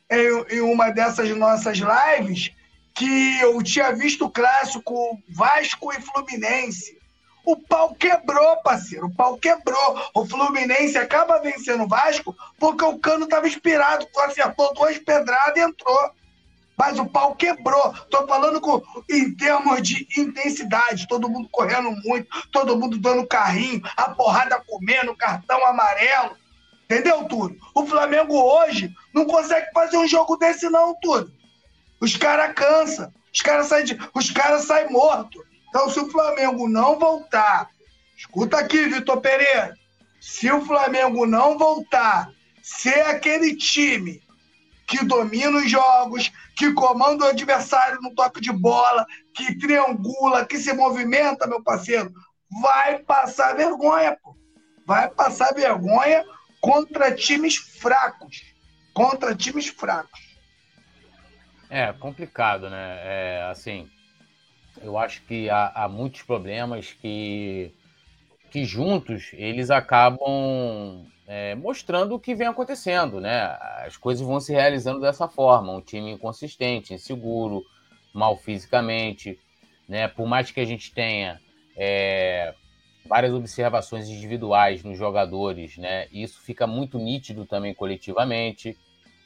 [0.10, 2.52] em, em uma dessas nossas lives
[2.94, 6.98] que eu tinha visto o clássico Vasco e Fluminense.
[7.46, 9.08] O pau quebrou, parceiro.
[9.08, 10.10] O pau quebrou.
[10.14, 14.08] O Fluminense acaba vencendo o Vasco porque o cano estava inspirado.
[14.20, 16.12] Acertou duas pedradas e entrou.
[16.78, 17.94] Mas o pau quebrou.
[18.10, 21.08] Tô falando com, em termos de intensidade.
[21.08, 26.36] Todo mundo correndo muito, todo mundo dando carrinho, a porrada comendo, cartão amarelo.
[26.86, 27.58] Entendeu, Túlio?
[27.74, 31.32] O Flamengo hoje não consegue fazer um jogo desse, não, Túlio.
[32.00, 33.12] Os caras cansam.
[33.34, 33.86] Os caras saem
[34.36, 35.42] cara saem mortos.
[35.70, 37.70] Então, se o Flamengo não voltar,
[38.16, 39.76] escuta aqui, Vitor Pereira.
[40.22, 42.30] Se o Flamengo não voltar,
[42.62, 44.22] ser aquele time
[44.88, 50.58] que domina os jogos, que comanda o adversário no toque de bola, que triangula, que
[50.58, 52.12] se movimenta, meu parceiro,
[52.62, 54.36] vai passar vergonha, pô.
[54.86, 56.24] Vai passar vergonha
[56.62, 58.44] contra times fracos.
[58.94, 60.34] Contra times fracos.
[61.70, 63.00] É complicado, né?
[63.02, 63.90] É, assim,
[64.82, 67.74] eu acho que há, há muitos problemas que,
[68.52, 73.58] que juntos eles acabam é, mostrando o que vem acontecendo, né?
[73.86, 77.64] As coisas vão se realizando dessa forma, um time inconsistente, inseguro,
[78.14, 79.40] mal fisicamente,
[79.88, 80.08] né?
[80.08, 81.40] Por mais que a gente tenha
[81.76, 82.54] é,
[83.06, 86.08] várias observações individuais nos jogadores, né?
[86.12, 88.78] Isso fica muito nítido também coletivamente.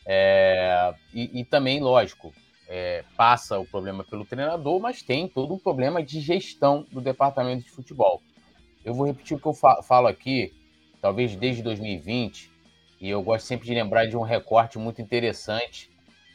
[0.06, 2.34] É, e, e, também, lógico,
[2.68, 7.64] é, passa o problema pelo treinador, mas tem todo um problema de gestão do departamento
[7.64, 8.22] de futebol.
[8.86, 10.54] Eu vou repetir o que eu falo aqui,
[11.02, 12.52] talvez desde 2020,
[13.00, 15.90] e eu gosto sempre de lembrar de um recorte muito interessante,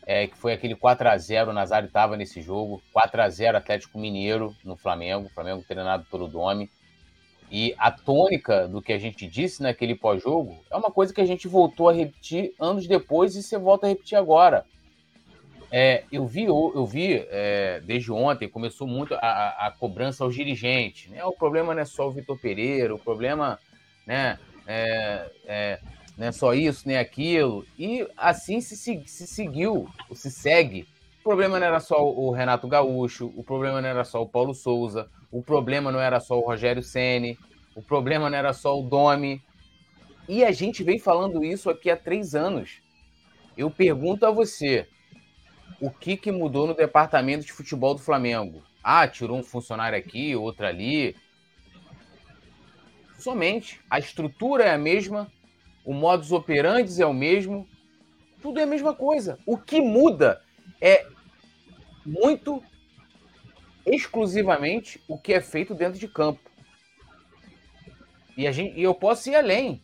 [0.06, 3.56] é, que foi aquele 4 a 0 o Nazário estava nesse jogo, 4 a 0
[3.56, 6.70] Atlético Mineiro no Flamengo, Flamengo treinado pelo Domi.
[7.50, 11.26] E a tônica do que a gente disse naquele pós-jogo é uma coisa que a
[11.26, 14.64] gente voltou a repetir anos depois e você volta a repetir agora.
[15.70, 21.10] É, eu vi, eu vi é, desde ontem, começou muito a, a, cobrança aos dirigentes.
[21.10, 21.24] Né?
[21.24, 23.58] O problema não é só o Vitor Pereira, o problema
[24.06, 25.80] né, é, é,
[26.16, 27.66] não é só isso, nem aquilo.
[27.78, 30.86] E assim se, se seguiu, se segue.
[31.20, 34.54] O problema não era só o Renato Gaúcho, o problema não era só o Paulo
[34.54, 37.38] Souza, o problema não era só o Rogério Ceni,
[37.76, 39.40] o problema não era só o Domi.
[40.28, 42.80] E a gente vem falando isso aqui há três anos.
[43.56, 44.88] Eu pergunto a você,
[45.80, 48.62] o que, que mudou no departamento de futebol do Flamengo?
[48.82, 51.14] Ah, tirou um funcionário aqui, outro ali.
[53.22, 53.80] Somente.
[53.88, 55.30] A estrutura é a mesma,
[55.84, 57.68] o modus operandi é o mesmo,
[58.42, 59.38] tudo é a mesma coisa.
[59.46, 60.42] O que muda
[60.80, 61.06] é
[62.04, 62.60] muito
[63.86, 66.50] exclusivamente o que é feito dentro de campo.
[68.36, 69.80] E, a gente, e eu posso ir além.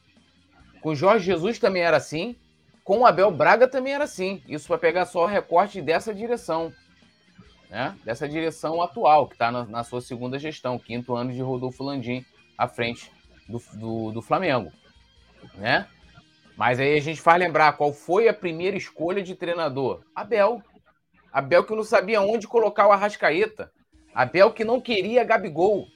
[0.80, 2.34] Com Jorge Jesus também era assim,
[2.82, 4.42] com Abel Braga também era assim.
[4.48, 6.72] Isso para pegar só o recorte dessa direção,
[7.70, 7.96] né?
[8.04, 12.24] Dessa direção atual, que está na, na, sua segunda gestão, quinto ano de Rodolfo Landim
[12.56, 13.16] à frente
[13.48, 14.72] do, do, do Flamengo,
[15.54, 15.88] né?
[16.56, 20.02] Mas aí a gente faz lembrar qual foi a primeira escolha de treinador?
[20.14, 20.60] Abel.
[21.32, 23.72] Abel que não sabia onde colocar o Arrascaeta.
[24.12, 25.86] Abel que não queria Gabigol.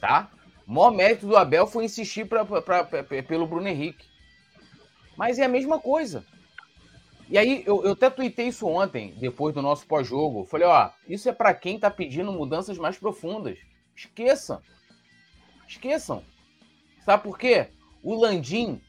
[0.00, 0.30] Tá?
[0.66, 4.06] O maior mérito do Abel foi insistir pra, pra, pra, pelo Bruno Henrique.
[5.16, 6.24] Mas é a mesma coisa.
[7.28, 10.44] E aí, eu, eu até tuitei isso ontem, depois do nosso pós-jogo.
[10.46, 13.58] Falei, ó, isso é para quem tá pedindo mudanças mais profundas.
[13.94, 14.60] Esqueçam.
[15.72, 16.22] Esqueçam.
[17.04, 17.68] Sabe por quê?
[18.02, 18.80] O Landim,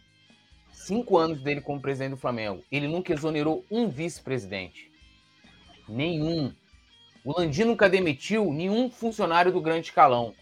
[0.72, 4.91] cinco anos dele como presidente do Flamengo, ele nunca exonerou um vice-presidente.
[5.88, 6.54] Nenhum.
[7.24, 10.34] O Landim nunca demitiu nenhum funcionário do grande escalão.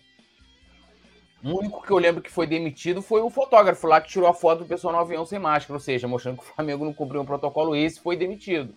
[1.44, 4.34] O único que eu lembro que foi demitido foi o fotógrafo lá que tirou a
[4.34, 7.22] foto do pessoal no avião sem máscara, ou seja, mostrando que o Flamengo não cumpriu
[7.22, 8.76] um protocolo, esse foi demitido.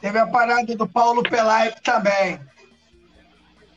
[0.00, 2.38] Teve a parada do Paulo Pelaip também.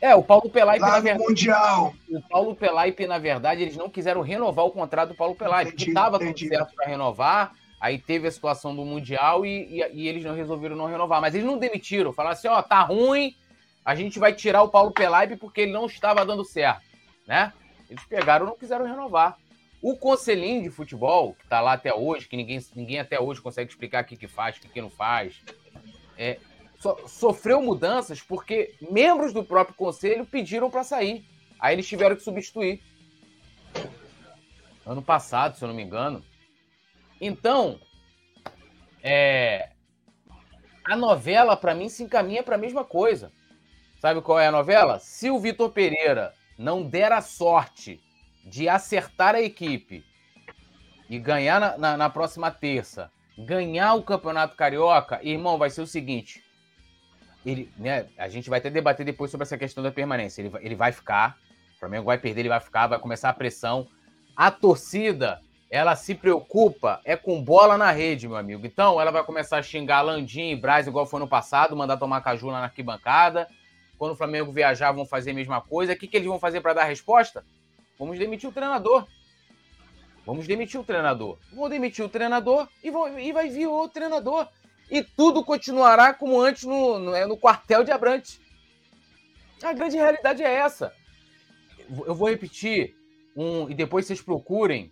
[0.02, 1.28] É, o Paulo Pelaipe, na verdade.
[1.28, 1.94] Mundial.
[2.10, 5.90] O Paulo Pelaipe, na verdade, eles não quiseram renovar o contrato do Paulo Pelaipe, que
[5.90, 7.54] estava tudo certo para renovar.
[7.80, 11.22] Aí teve a situação do Mundial e, e, e, eles não resolveram não renovar.
[11.22, 12.14] Mas eles não demitiram.
[12.14, 13.36] Falaram assim: ó, tá ruim,
[13.84, 16.82] a gente vai tirar o Paulo Pelaipe porque ele não estava dando certo.
[17.28, 17.52] Né?
[17.90, 19.38] Eles pegaram e não quiseram renovar.
[19.82, 23.70] O conselhinho de futebol, que está lá até hoje, que ninguém, ninguém até hoje consegue
[23.70, 25.42] explicar o que, que faz, o que, que não faz,
[26.18, 26.38] é,
[26.80, 31.26] so, sofreu mudanças porque membros do próprio conselho pediram para sair.
[31.60, 32.82] Aí eles tiveram que substituir.
[34.86, 36.24] Ano passado, se eu não me engano.
[37.22, 37.80] Então,
[39.04, 39.70] é,
[40.86, 43.32] a novela, para mim, se encaminha para a mesma coisa.
[44.00, 44.98] Sabe qual é a novela?
[45.00, 48.02] Se o Vitor Pereira não der a sorte
[48.46, 50.04] de acertar a equipe
[51.10, 55.88] e ganhar na, na, na, próxima terça, ganhar o Campeonato Carioca, irmão, vai ser o
[55.88, 56.44] seguinte.
[57.50, 60.42] Ele, né, a gente vai até debater depois sobre essa questão da permanência.
[60.42, 61.38] Ele, ele vai ficar,
[61.76, 63.88] o Flamengo vai perder, ele vai ficar, vai começar a pressão.
[64.36, 68.66] A torcida, ela se preocupa é com bola na rede, meu amigo.
[68.66, 72.22] Então, ela vai começar a xingar Landim e Braz, igual foi no passado, mandar tomar
[72.22, 73.48] caju lá na arquibancada.
[73.98, 75.94] Quando o Flamengo viajar, vão fazer a mesma coisa.
[75.94, 77.44] O que, que eles vão fazer para dar resposta?
[77.98, 79.06] Vamos demitir o treinador.
[80.26, 81.38] Vamos demitir o treinador.
[81.52, 84.48] Vou demitir o treinador e, vou, e vai vir outro treinador.
[84.90, 88.40] E tudo continuará como antes no, no, é, no quartel de Abrantes.
[89.62, 90.94] A grande realidade é essa.
[92.06, 92.96] Eu vou repetir,
[93.36, 94.92] um, e depois vocês procurem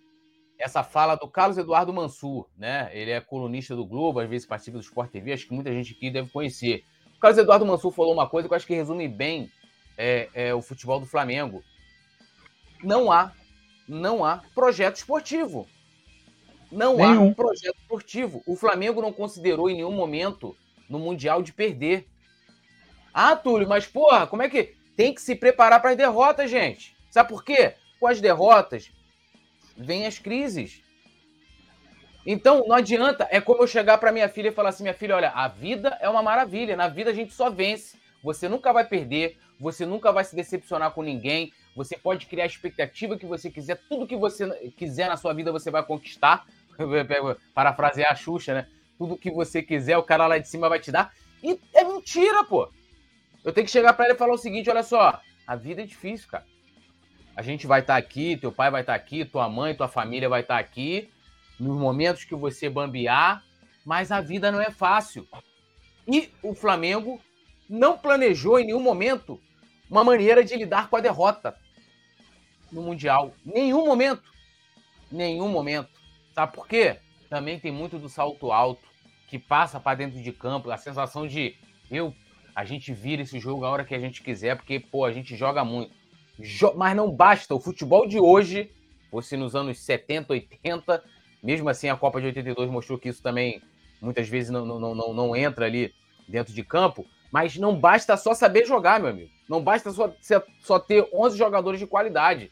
[0.59, 2.89] essa fala do Carlos Eduardo Mansur, né?
[2.91, 5.93] Ele é colunista do Globo, às vezes participa do Sport TV, acho que muita gente
[5.93, 6.83] aqui deve conhecer.
[7.15, 9.51] O Carlos Eduardo Mansur falou uma coisa que eu acho que resume bem
[9.97, 11.63] é, é, o futebol do Flamengo
[12.83, 13.31] não há,
[13.87, 15.67] não há projeto esportivo.
[16.71, 17.31] Não nenhum.
[17.31, 18.43] há projeto esportivo.
[18.45, 20.55] O Flamengo não considerou em nenhum momento
[20.89, 22.07] no Mundial de perder.
[23.13, 26.95] Ah, Túlio, mas porra, como é que tem que se preparar para as derrotas, gente?
[27.09, 27.75] Sabe por quê?
[27.99, 28.91] Com as derrotas
[29.75, 30.81] vêm as crises.
[32.25, 33.27] Então, não adianta.
[33.31, 35.97] É como eu chegar para minha filha e falar assim: minha filha, olha, a vida
[36.01, 36.75] é uma maravilha.
[36.75, 37.97] Na vida a gente só vence.
[38.21, 39.37] Você nunca vai perder.
[39.59, 41.51] Você nunca vai se decepcionar com ninguém.
[41.75, 45.51] Você pode criar a expectativa que você quiser, tudo que você quiser na sua vida
[45.51, 46.45] você vai conquistar.
[47.53, 48.67] Parafrasear a Xuxa, né?
[48.97, 51.13] Tudo que você quiser, o cara lá de cima vai te dar.
[51.43, 52.69] E é mentira, pô.
[53.43, 55.85] Eu tenho que chegar para ele e falar o seguinte: olha só, a vida é
[55.85, 56.45] difícil, cara.
[57.35, 59.87] A gente vai estar tá aqui, teu pai vai estar tá aqui, tua mãe, tua
[59.87, 61.09] família vai estar tá aqui,
[61.59, 63.43] nos momentos que você bambear,
[63.85, 65.27] mas a vida não é fácil.
[66.07, 67.21] E o Flamengo
[67.69, 69.39] não planejou em nenhum momento
[69.89, 71.55] uma maneira de lidar com a derrota
[72.71, 73.33] no Mundial.
[73.45, 74.23] Nenhum momento.
[75.11, 75.96] Nenhum momento.
[76.37, 76.97] Sabe por quê?
[77.31, 78.87] Também tem muito do salto alto
[79.27, 81.55] que passa para dentro de campo, a sensação de
[81.89, 82.13] eu
[82.53, 85.35] a gente vira esse jogo a hora que a gente quiser, porque pô, a gente
[85.35, 85.91] joga muito.
[86.39, 88.69] Jo mas não basta, o futebol de hoje,
[89.09, 91.03] fosse nos anos 70, 80,
[91.41, 93.59] mesmo assim a Copa de 82 mostrou que isso também
[93.99, 95.91] muitas vezes não, não, não, não entra ali
[96.27, 99.31] dentro de campo, mas não basta só saber jogar, meu amigo.
[99.49, 100.13] Não basta só,
[100.59, 102.51] só ter 11 jogadores de qualidade.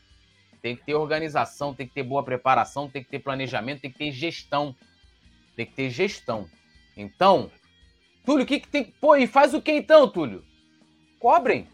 [0.66, 4.00] Tem que ter organização, tem que ter boa preparação, tem que ter planejamento, tem que
[4.00, 4.76] ter gestão.
[5.56, 6.50] Tem que ter gestão.
[6.98, 7.52] Então,
[8.26, 8.86] Túlio, o que, que tem.
[9.00, 10.44] Pô, e faz o que então, Túlio?
[11.20, 11.68] Cobrem.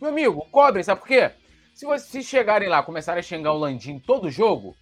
[0.00, 1.30] Meu amigo, cobrem, sabe por quê?
[1.74, 4.74] Se vocês chegarem lá, começarem a xingar o Landim todo jogo,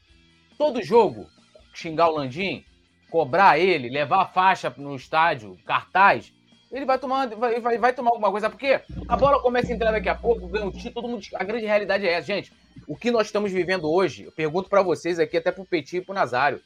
[0.57, 1.27] todo jogo,
[1.75, 2.65] xingar o Landim,
[3.11, 6.33] cobrar ele, levar a faixa no estádio, cartaz,
[6.71, 9.91] ele vai tomar, vai, vai, vai tomar alguma coisa, porque a bola começa a entrar
[9.91, 11.27] daqui a pouco, ganha o título, todo mundo.
[11.35, 12.53] A grande realidade é essa, gente.
[12.87, 16.01] O que nós estamos vivendo hoje, eu pergunto para vocês aqui, até pro Petit e
[16.01, 16.61] pro Nazário.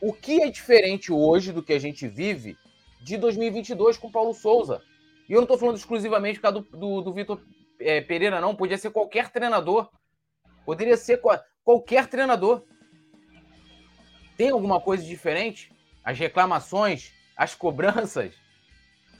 [0.00, 2.56] O que é diferente hoje do que a gente vive
[3.00, 4.82] de 2022 com Paulo Souza?
[5.28, 7.40] E eu não estou falando exclusivamente por causa do, do, do Vitor
[7.78, 8.54] é, Pereira, não.
[8.54, 9.90] Podia ser qualquer treinador.
[10.64, 11.20] Poderia ser
[11.64, 12.64] qualquer treinador.
[14.36, 15.72] Tem alguma coisa diferente?
[16.04, 18.34] As reclamações, as cobranças,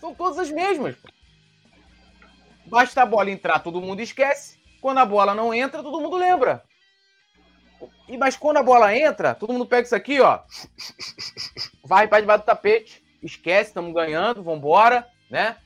[0.01, 0.97] são todas as mesmas.
[2.67, 4.62] Basta a bola entrar, todo mundo esquece.
[4.83, 6.63] Quando a bola não entra, todo mundo lembra.
[8.09, 10.41] E, mas quando a bola entra, todo mundo pega isso aqui, ó.
[11.83, 13.03] Vai para debaixo do tapete.
[13.23, 15.57] Esquece, estamos ganhando, vambora, né?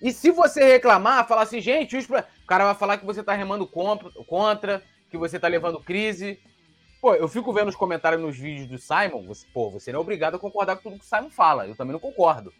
[0.00, 3.66] E se você reclamar, falar assim, gente, o cara vai falar que você tá remando
[3.66, 6.38] contra, que você tá levando crise.
[7.00, 10.02] Pô, eu fico vendo os comentários nos vídeos do Simon, você, pô, você não é
[10.02, 11.66] obrigado a concordar com tudo que o Simon fala.
[11.66, 12.52] Eu também não concordo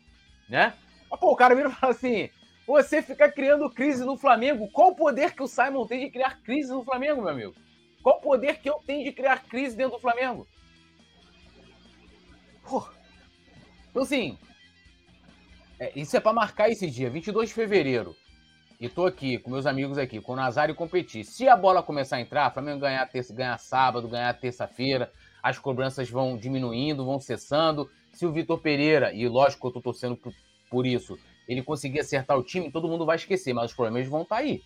[0.50, 0.74] né?
[1.08, 2.28] Mas, pô, o cara vira e fala assim:
[2.66, 4.68] você fica criando crise no Flamengo.
[4.70, 7.54] Qual o poder que o Simon tem de criar crise no Flamengo, meu amigo?
[8.02, 10.46] Qual o poder que eu tenho de criar crise dentro do Flamengo?
[13.90, 14.38] Então, assim,
[15.78, 18.14] é, isso é para marcar esse dia, 22 de fevereiro.
[18.80, 21.24] e tô aqui com meus amigos aqui, com o Nazário competir.
[21.24, 26.08] Se a bola começar a entrar, Flamengo ganhar terça, ganhar sábado, ganhar terça-feira, as cobranças
[26.08, 27.90] vão diminuindo, vão cessando.
[28.12, 30.18] Se o Vitor Pereira, e lógico que eu tô torcendo
[30.70, 34.22] por isso, ele conseguir acertar o time, todo mundo vai esquecer, mas os problemas vão
[34.22, 34.62] estar tá aí.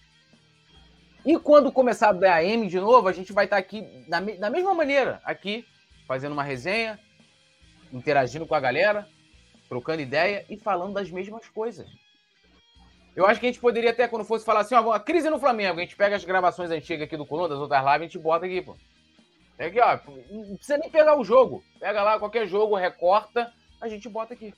[1.24, 4.50] E quando começar a BAM de novo, a gente vai estar tá aqui da, da
[4.50, 5.64] mesma maneira, aqui,
[6.06, 7.00] fazendo uma resenha,
[7.92, 9.08] interagindo com a galera,
[9.68, 11.88] trocando ideia e falando das mesmas coisas.
[13.16, 15.38] Eu acho que a gente poderia até, quando fosse falar assim, ó, a crise no
[15.38, 18.18] Flamengo, a gente pega as gravações antigas aqui do Coluna, das outras lives, a gente
[18.18, 18.76] bota aqui, pô.
[19.56, 19.98] É aqui, ó,
[20.30, 21.62] não precisa nem pegar o jogo.
[21.78, 24.52] Pega lá qualquer jogo, recorta, a gente bota aqui.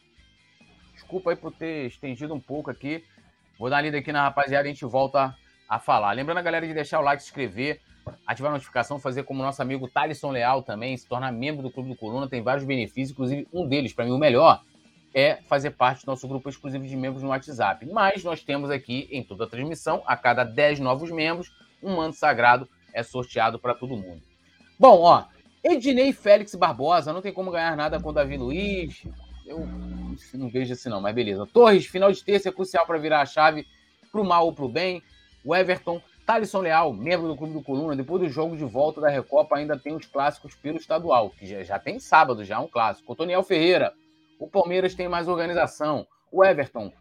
[1.07, 3.05] Desculpa aí por ter estendido um pouco aqui.
[3.61, 5.37] Vou dar uma lida aqui na rapaziada e a gente volta
[5.69, 6.11] a falar.
[6.11, 7.81] Lembrando a galera de deixar o like, se inscrever,
[8.27, 11.91] ativar a notificação, fazer como nosso amigo Thalisson Leal também, se tornar membro do Clube
[11.91, 14.65] do Coluna, tem vários benefícios, inclusive um deles, para mim o melhor,
[15.15, 17.87] é fazer parte do nosso grupo exclusivo de membros no WhatsApp.
[17.87, 22.17] Mas nós temos aqui em toda a transmissão, a cada 10 novos membros, um manto
[22.17, 24.21] sagrado é sorteado para todo mundo.
[24.77, 25.25] Bom, ó,
[25.63, 29.07] Ednei Félix Barbosa, não tem como ganhar nada com Davi Luiz.
[29.47, 29.65] Eu
[30.35, 31.47] não vejo assim não, mas beleza.
[31.47, 33.67] Torres, final de terça é crucial para virar a chave
[34.11, 35.03] para o mal ou para o bem.
[35.45, 39.09] O Everton, Thalisson Leal, membro do Clube do Coluna, depois do jogo de volta da
[39.09, 43.13] Recopa, ainda tem os clássicos pelo estadual, que já, já tem sábado, já um clássico.
[43.13, 43.93] O Toniel Ferreira,
[44.39, 46.07] o Palmeiras tem mais organização.
[46.33, 46.93] O Everton,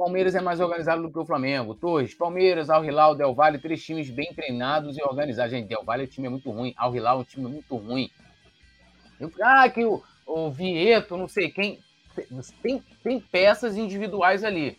[0.00, 1.74] Palmeiras é mais organizado do que o Flamengo.
[1.74, 5.52] Torres, Palmeiras, Al Hilal, Del Valle, três times bem treinados e organizados.
[5.52, 6.72] Gente, Del Valle o time é muito ruim.
[6.74, 8.10] Al Hilal é um time muito ruim.
[9.42, 11.80] Ah, que o, o Vieto, não sei quem.
[12.62, 14.78] Tem, tem peças individuais ali.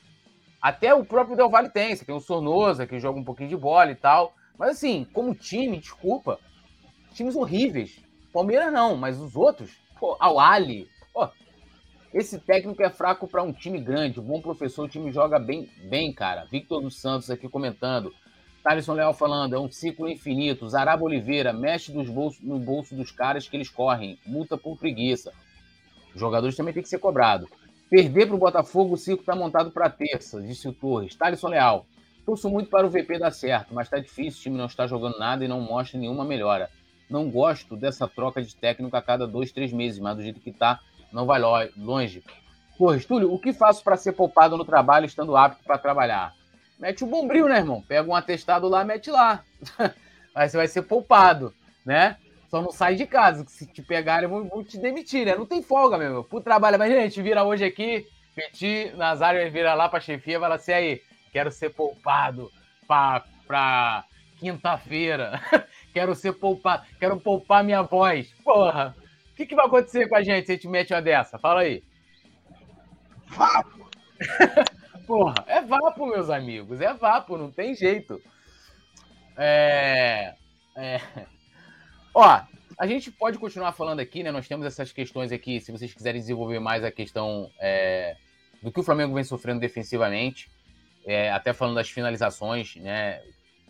[0.62, 1.96] Até o próprio Del Valle tem.
[1.96, 4.34] Você tem o Sornosa, que joga um pouquinho de bola e tal.
[4.58, 6.40] Mas assim, como time, desculpa,
[7.14, 8.04] times horríveis.
[8.32, 11.28] Palmeiras não, mas os outros, pô, Al Ali, pô,
[12.14, 15.70] esse técnico é fraco para um time grande, um bom professor, o time joga bem,
[15.90, 16.46] bem, cara.
[16.46, 18.14] Victor dos Santos aqui comentando.
[18.64, 20.70] Thaleson Leal falando, é um ciclo infinito.
[20.70, 24.20] Zaraba Oliveira, mexe dos bolsos, no bolso dos caras que eles correm.
[24.26, 25.34] Multa por preguiça.
[26.14, 27.48] Os jogadores também tem que ser cobrado.
[27.90, 31.16] Perder para o Botafogo, o ciclo está montado para terça, disse o Torres.
[31.16, 31.86] Thaleson Leal,
[32.26, 35.20] torço muito para o VP dar certo, mas está difícil, o time não está jogando
[35.20, 36.70] nada e não mostra nenhuma melhora.
[37.10, 40.52] Não gosto dessa troca de técnico a cada dois, três meses, mas do jeito que
[40.52, 40.80] está,
[41.12, 41.42] não vai
[41.76, 42.24] longe.
[42.78, 46.34] Torres, Túlio, o que faço para ser poupado no trabalho estando apto para trabalhar?
[46.80, 47.84] Mete o bombril, né, irmão?
[47.86, 49.44] Pega um atestado lá, mete lá.
[50.34, 51.54] Aí você vai ser poupado,
[51.86, 52.18] né?
[52.52, 55.38] Só não sai de casa, que se te pegarem, vão, vão te demitir, né?
[55.38, 56.24] Não tem folga, meu irmão.
[56.24, 56.78] Pro trabalho.
[56.78, 61.02] Mas, gente, vira hoje aqui, Petit, Nazário vira lá pra chefia e fala assim, aí,
[61.32, 62.52] quero ser poupado
[62.86, 64.04] pra, pra
[64.38, 65.42] quinta-feira.
[65.94, 68.34] quero ser poupado, quero poupar minha voz.
[68.44, 68.94] Porra,
[69.32, 71.40] o que, que vai acontecer com a gente se a gente mete uma dessa?
[71.40, 71.82] Fala aí.
[73.28, 73.90] Vapo!
[75.08, 76.82] Porra, é vapo, meus amigos.
[76.82, 78.22] É vapo, não tem jeito.
[79.38, 80.36] É.
[80.76, 81.00] é...
[82.14, 82.42] Ó,
[82.78, 84.32] a gente pode continuar falando aqui, né?
[84.32, 88.16] Nós temos essas questões aqui, se vocês quiserem desenvolver mais a questão é,
[88.62, 90.50] do que o Flamengo vem sofrendo defensivamente,
[91.06, 93.22] é, até falando das finalizações, né?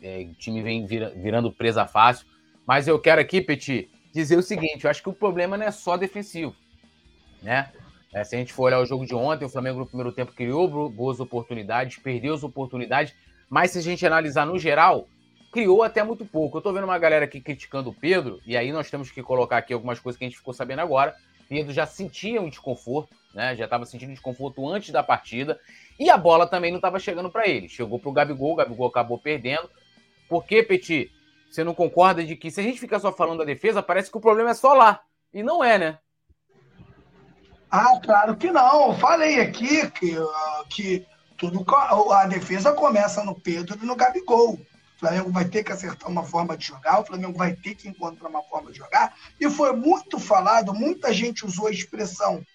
[0.02, 2.26] É, o time vem vira, virando presa fácil.
[2.66, 5.72] Mas eu quero aqui, Petit, dizer o seguinte: eu acho que o problema não é
[5.72, 6.56] só defensivo,
[7.42, 7.72] né?
[8.14, 10.34] É, se a gente for olhar o jogo de ontem, o Flamengo no primeiro tempo
[10.34, 13.14] criou boas oportunidades, perdeu as oportunidades,
[13.50, 15.08] mas se a gente analisar no geral,
[15.52, 16.58] criou até muito pouco.
[16.58, 19.58] Eu tô vendo uma galera aqui criticando o Pedro, e aí nós temos que colocar
[19.58, 21.16] aqui algumas coisas que a gente ficou sabendo agora.
[21.50, 23.56] Pedro já sentia um desconforto, né?
[23.56, 25.60] Já estava sentindo desconforto antes da partida,
[26.00, 27.68] e a bola também não estava chegando para ele.
[27.68, 29.70] Chegou para o Gabigol, o Gabigol acabou perdendo.
[30.30, 31.12] Por que, Petit?
[31.50, 34.18] Você não concorda de que se a gente ficar só falando da defesa, parece que
[34.18, 35.02] o problema é só lá.
[35.34, 36.00] E não é, né?
[37.70, 38.94] Ah, claro que não.
[38.96, 41.06] Falei aqui que, uh, que
[41.38, 41.66] tudo,
[42.14, 44.58] a defesa começa no Pedro e no Gabigol.
[45.02, 48.30] Flamengo vai ter que acertar uma forma de jogar, o Flamengo vai ter que encontrar
[48.30, 49.18] uma forma de jogar.
[49.40, 52.46] E foi muito falado, muita gente usou a expressão.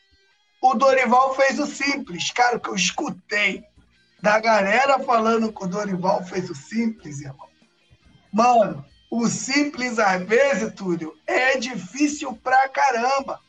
[0.62, 2.30] O Dorival fez o simples.
[2.30, 3.64] Cara, que eu escutei
[4.22, 7.48] da galera falando que o Dorival fez o simples, irmão.
[8.32, 13.40] Mano, o simples às vezes, Túlio, é difícil pra caramba.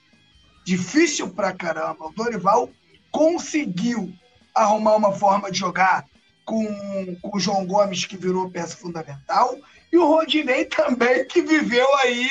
[0.66, 2.08] Difícil pra caramba.
[2.08, 2.70] O Dorival
[3.12, 4.12] conseguiu
[4.56, 6.04] arrumar uma forma de jogar
[6.48, 9.58] com, com o João Gomes, que virou peça fundamental,
[9.92, 12.30] e o Rodinei também, que viveu aí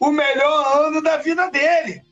[0.00, 2.02] o melhor ano da vida dele.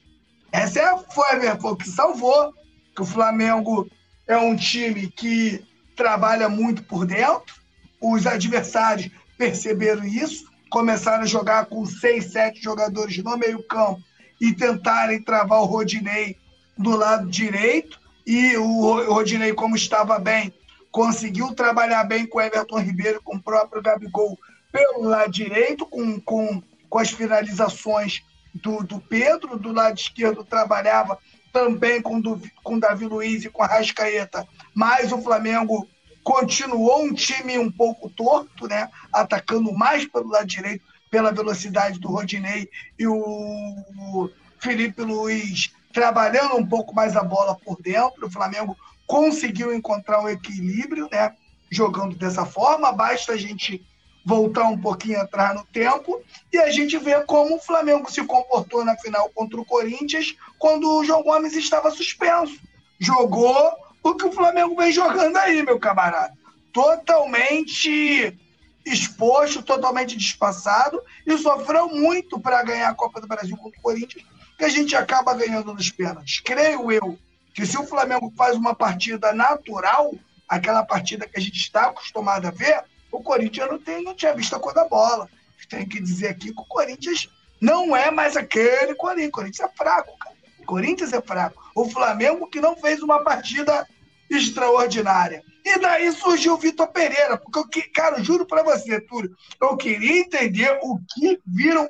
[0.53, 2.53] Essa é, foi, foi o que salvou,
[2.95, 3.89] que o Flamengo
[4.29, 5.65] é um time que
[5.97, 7.55] trabalha muito por dentro,
[8.01, 14.03] os adversários perceberam isso, começaram a jogar com seis, sete jogadores no meio-campo
[14.41, 16.37] e tentarem travar o Rodinei
[16.77, 17.99] do lado direito.
[18.27, 20.53] E o Rodinei, como estava bem,
[20.91, 24.39] conseguiu trabalhar bem com o Everton Ribeiro, com o próprio Gabigol
[24.73, 28.23] pelo lado direito, com, com, com as finalizações
[28.55, 31.19] do, do Pedro, do lado esquerdo trabalhava
[31.53, 35.89] também com, do, com Davi Luiz e com a Rascaeta, mas o Flamengo
[36.23, 38.89] continuou um time um pouco torto, né?
[39.13, 42.69] atacando mais pelo lado direito, pela velocidade do Rodinei
[42.99, 44.31] e o
[44.61, 48.27] Felipe Luiz trabalhando um pouco mais a bola por dentro.
[48.27, 48.77] O Flamengo
[49.11, 51.35] conseguiu encontrar o um equilíbrio, né?
[51.69, 52.93] Jogando dessa forma.
[52.93, 53.85] Basta a gente
[54.25, 58.85] voltar um pouquinho atrás no tempo e a gente vê como o Flamengo se comportou
[58.85, 62.57] na final contra o Corinthians quando o João Gomes estava suspenso.
[63.01, 66.33] Jogou o que o Flamengo vem jogando aí, meu camarada.
[66.73, 68.39] Totalmente
[68.87, 74.25] exposto, totalmente despassado e sofreu muito para ganhar a Copa do Brasil contra o Corinthians,
[74.57, 76.39] que a gente acaba ganhando nos pênaltis.
[76.39, 77.19] Creio eu
[77.55, 80.15] que se o Flamengo faz uma partida natural,
[80.49, 84.35] aquela partida que a gente está acostumado a ver, o Corinthians não, tem, não tinha
[84.35, 85.29] visto a cor da bola.
[85.69, 87.29] Tem que dizer aqui que o Corinthians
[87.61, 89.29] não é mais aquele Corinthians.
[89.29, 90.37] O Corinthians é fraco, cara.
[90.59, 91.63] O Corinthians é fraco.
[91.75, 93.87] O Flamengo que não fez uma partida
[94.29, 95.43] extraordinária.
[95.65, 99.77] E daí surgiu o Vitor Pereira, porque eu, cara, eu juro para você, Túlio, eu
[99.77, 101.89] queria entender o que viram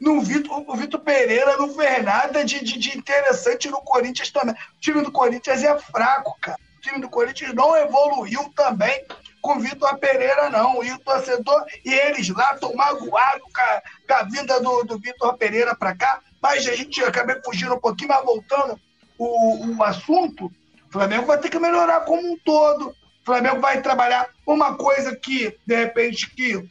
[0.00, 4.54] no Vitor, o Vitor Pereira não fez nada de, de, de, interessante no Corinthians também.
[4.54, 6.58] O time do Corinthians é fraco, cara.
[6.78, 9.04] O time do Corinthians não evoluiu também
[9.42, 10.82] com o Vitor Pereira, não.
[10.82, 15.74] E o torcedor, e eles lá estão magoados com a, vinda do, do Vitor Pereira
[15.74, 16.20] para cá.
[16.40, 18.80] Mas a gente acabei fugindo um pouquinho, mas voltando
[19.18, 22.88] o, o assunto, o Flamengo vai ter que melhorar como um todo.
[22.88, 26.66] O Flamengo vai trabalhar uma coisa que, de repente, que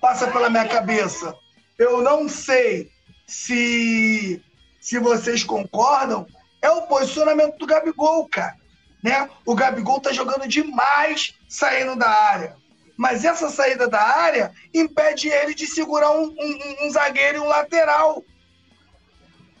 [0.00, 1.32] passa pela minha cabeça
[1.78, 2.90] eu não sei
[3.26, 4.42] se,
[4.80, 6.26] se vocês concordam,
[6.62, 8.56] é o posicionamento do Gabigol, cara.
[9.02, 9.28] Né?
[9.44, 12.56] O Gabigol tá jogando demais saindo da área.
[12.96, 17.46] Mas essa saída da área impede ele de segurar um, um, um zagueiro e um
[17.46, 18.24] lateral.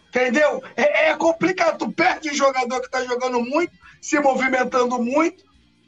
[0.08, 0.62] Entendeu?
[0.74, 1.78] É, é, complicado.
[1.78, 5.44] Tu perde um jogador que está jogando muito, se movimentando muito,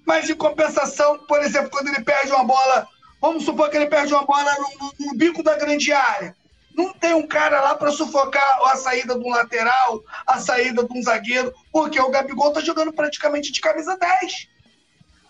[0.06, 2.86] mas em compensação, por exemplo, quando ele perde uma bola
[3.20, 6.34] Vamos supor que ele perde uma bola no, no, no bico da grande área.
[6.74, 10.96] Não tem um cara lá para sufocar a saída de um lateral, a saída de
[10.96, 14.48] um zagueiro, porque o Gabigol tá jogando praticamente de camisa 10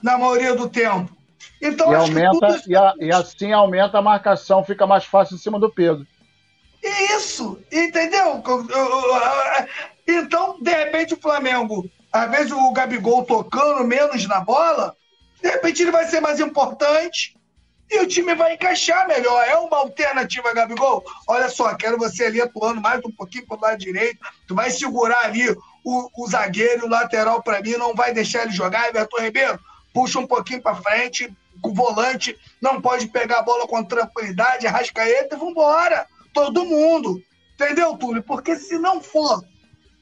[0.03, 1.16] na maioria do tempo.
[1.62, 5.59] Então, e, aumenta, e, a, e, assim aumenta a marcação, fica mais fácil em cima
[5.59, 6.07] do Pedro.
[6.82, 8.43] Isso, entendeu?
[10.07, 14.95] Então, de repente, o Flamengo, às vezes o Gabigol tocando menos na bola,
[15.43, 17.38] de repente ele vai ser mais importante
[17.91, 19.43] e o time vai encaixar melhor.
[19.47, 21.03] É uma alternativa, Gabigol.
[21.26, 24.18] Olha só, quero você ali atuando mais um pouquinho pro lado direito.
[24.47, 25.51] Tu vai segurar ali
[25.84, 28.89] o, o zagueiro, o lateral para mim, não vai deixar ele jogar.
[28.89, 29.59] Everton Ribeiro,
[29.93, 31.32] puxa um pouquinho para frente.
[31.62, 34.66] O volante não pode pegar a bola com tranquilidade.
[34.66, 36.07] Arrascaeta e vambora.
[36.32, 37.22] Todo mundo.
[37.55, 38.22] Entendeu, Túlio?
[38.22, 39.43] Porque se não for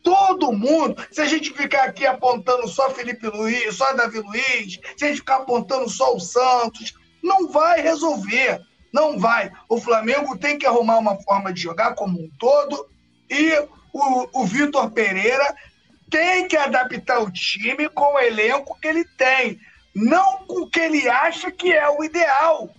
[0.07, 1.05] todo mundo.
[1.11, 5.19] Se a gente ficar aqui apontando só Felipe Luiz, só Davi Luiz, se a gente
[5.19, 8.61] ficar apontando só o Santos, não vai resolver.
[8.93, 9.51] Não vai.
[9.69, 12.89] O Flamengo tem que arrumar uma forma de jogar como um todo
[13.29, 13.53] e
[13.93, 15.55] o, o Vitor Pereira
[16.11, 19.61] tem que adaptar o time com o elenco que ele tem,
[19.95, 22.71] não com o que ele acha que é o ideal.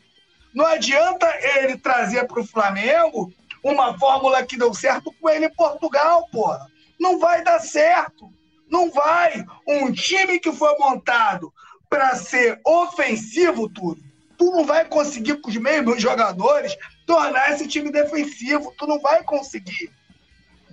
[0.53, 1.27] Não adianta
[1.57, 3.31] ele trazer para o Flamengo
[3.63, 6.65] uma fórmula que deu certo com ele em Portugal, porra.
[6.99, 8.31] Não vai dar certo.
[8.69, 9.45] Não vai.
[9.67, 11.53] Um time que foi montado
[11.89, 14.01] para ser ofensivo, tudo,
[14.37, 18.73] tu não vai conseguir com os mesmos jogadores tornar esse time defensivo.
[18.77, 19.91] Tu não vai conseguir.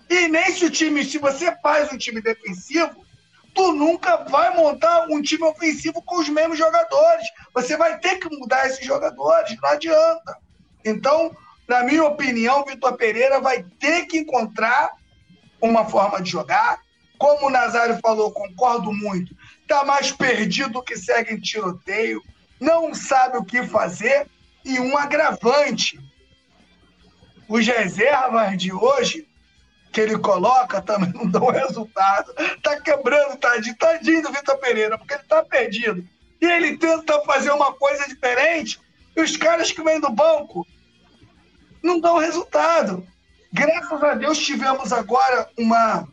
[0.09, 3.05] E nem se o time, se você faz um time defensivo,
[3.55, 7.27] tu nunca vai montar um time ofensivo com os mesmos jogadores.
[7.55, 10.37] Você vai ter que mudar esses jogadores, não adianta.
[10.85, 11.35] Então,
[11.67, 14.93] na minha opinião, Vitor Pereira vai ter que encontrar
[15.61, 16.79] uma forma de jogar.
[17.17, 19.35] Como o Nazário falou, concordo muito.
[19.67, 22.21] Tá mais perdido que segue em tiroteio
[22.65, 24.27] não sabe o que fazer
[24.65, 26.01] e um agravante.
[27.47, 29.29] Os reservas de hoje
[29.93, 32.35] que ele coloca também não dão resultado.
[32.63, 36.05] Tá quebrando, tadinho, tadinho do Vitor Pereira, porque ele tá perdido.
[36.41, 38.81] E ele tenta fazer uma coisa diferente,
[39.17, 40.67] e os caras que vêm do banco
[41.83, 43.07] não dão resultado.
[43.53, 46.09] Graças a Deus tivemos agora uma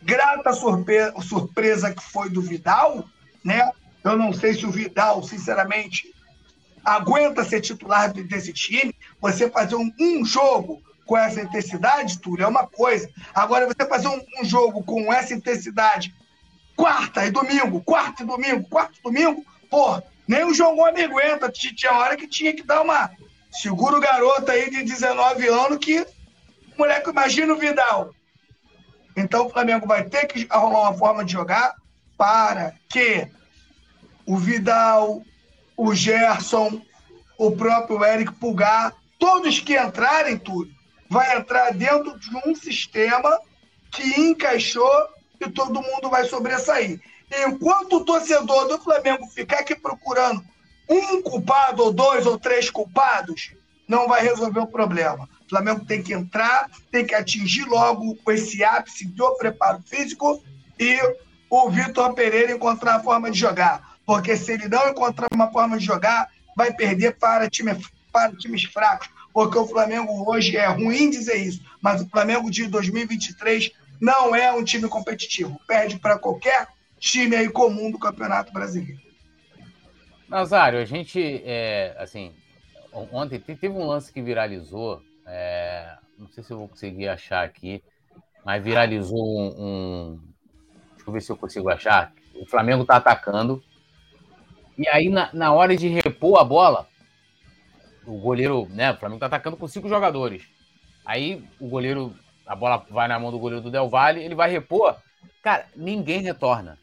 [0.00, 3.04] grata surpresa que foi do Vidal,
[3.44, 3.70] né?
[4.04, 6.12] Eu não sei se o Vidal, sinceramente,
[6.84, 8.94] aguenta ser titular desse time.
[9.20, 13.08] Você fazer um, um jogo com essa intensidade, Túlio, é uma coisa.
[13.34, 16.14] Agora, você fazer um, um, jogo com essa intensidade,
[16.76, 21.50] quarta e domingo, quarta e domingo, quarta e domingo, pô, nem o João Gomes aguenta.
[21.50, 23.10] Tinha hora que tinha que dar uma.
[23.50, 26.06] Segura o garoto aí de 19 anos que.
[26.76, 28.14] Moleque, imagina o Vidal.
[29.16, 31.74] Então o Flamengo vai ter que arrumar uma forma de jogar
[32.16, 33.28] para que
[34.26, 35.22] o Vidal,
[35.76, 36.80] o Gerson,
[37.38, 40.70] o próprio Eric Pulgar, todos que entrarem, tudo,
[41.08, 43.38] vai entrar dentro de um sistema
[43.90, 44.90] que encaixou
[45.40, 47.00] e todo mundo vai sobressair.
[47.46, 50.42] Enquanto o torcedor do Flamengo ficar aqui procurando
[50.88, 53.52] um culpado, ou dois, ou três culpados,
[53.88, 55.28] não vai resolver o problema.
[55.46, 60.42] O Flamengo tem que entrar, tem que atingir logo esse ápice do preparo físico
[60.78, 60.98] e
[61.50, 63.91] o Vitor Pereira encontrar a forma de jogar.
[64.06, 67.76] Porque se ele não encontrar uma forma de jogar, vai perder para, time,
[68.12, 69.08] para times fracos.
[69.32, 74.52] Porque o Flamengo hoje é ruim dizer isso, mas o Flamengo de 2023 não é
[74.52, 75.60] um time competitivo.
[75.66, 79.00] Perde para qualquer time aí comum do Campeonato Brasileiro.
[80.28, 82.32] Nazário, a gente, é, assim,
[82.92, 87.82] ontem teve um lance que viralizou, é, não sei se eu vou conseguir achar aqui,
[88.44, 90.20] mas viralizou um, um,
[91.02, 92.12] Deixa eu ver se eu consigo achar.
[92.36, 93.62] O Flamengo tá atacando.
[94.82, 96.88] E aí, na, na hora de repor a bola,
[98.04, 98.90] o goleiro, né?
[98.90, 100.42] O Flamengo tá atacando com cinco jogadores.
[101.04, 102.12] Aí o goleiro,
[102.44, 104.96] a bola vai na mão do goleiro do Del Valle, ele vai repor.
[105.40, 106.76] Cara, ninguém retorna.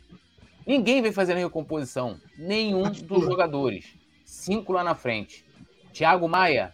[0.65, 2.17] Ninguém vem fazendo recomposição.
[2.37, 3.97] Nenhum dos jogadores.
[4.23, 5.45] Cinco lá na frente.
[5.91, 6.73] Thiago Maia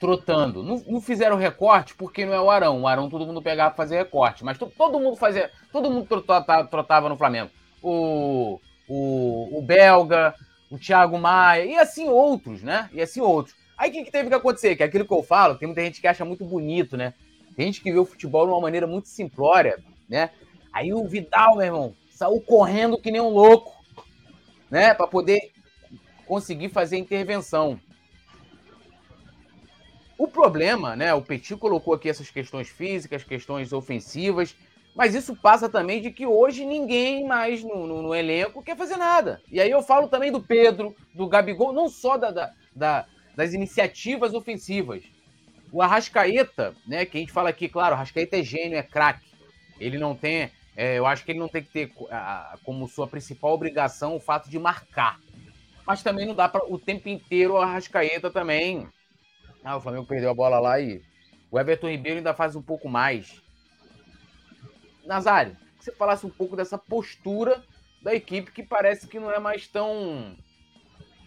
[0.00, 0.64] trotando.
[0.64, 2.82] Não, não, fizeram recorte porque não é o Arão.
[2.82, 4.44] O Arão todo mundo pegava para fazer recorte.
[4.44, 5.48] Mas todo mundo fazia.
[5.70, 7.50] Todo mundo trotava, trotava no Flamengo.
[7.80, 8.58] O,
[8.88, 10.34] o, o Belga,
[10.70, 12.88] o Thiago Maia, e assim outros, né?
[12.92, 13.54] E assim outros.
[13.76, 14.76] Aí o que, que teve que acontecer?
[14.76, 17.14] Que é aquilo que eu falo, tem muita gente que acha muito bonito, né?
[17.56, 19.78] Tem gente que vê o futebol de uma maneira muito simplória,
[20.08, 20.30] né?
[20.72, 23.72] Aí o Vidal, meu irmão, saiu correndo que nem um louco,
[24.70, 25.52] né, para poder
[26.26, 27.78] conseguir fazer a intervenção.
[30.18, 34.56] O problema, né, o Petit colocou aqui essas questões físicas, questões ofensivas,
[34.94, 38.96] mas isso passa também de que hoje ninguém mais no, no, no, elenco quer fazer
[38.96, 39.40] nada.
[39.50, 43.52] E aí eu falo também do Pedro, do Gabigol, não só da, da, da, das
[43.52, 45.02] iniciativas ofensivas.
[45.72, 49.26] O Arrascaeta, né, que a gente fala aqui, claro, o Arrascaeta é gênio, é craque.
[49.80, 51.92] Ele não tem é, eu acho que ele não tem que ter
[52.64, 55.20] como sua principal obrigação o fato de marcar.
[55.86, 58.88] Mas também não dá para o tempo inteiro a Rascaeta também.
[59.62, 61.02] Ah, o Flamengo perdeu a bola lá e
[61.50, 63.40] o Everton Ribeiro ainda faz um pouco mais.
[65.04, 67.62] Nazário, que você falasse um pouco dessa postura
[68.02, 70.36] da equipe que parece que não é mais tão.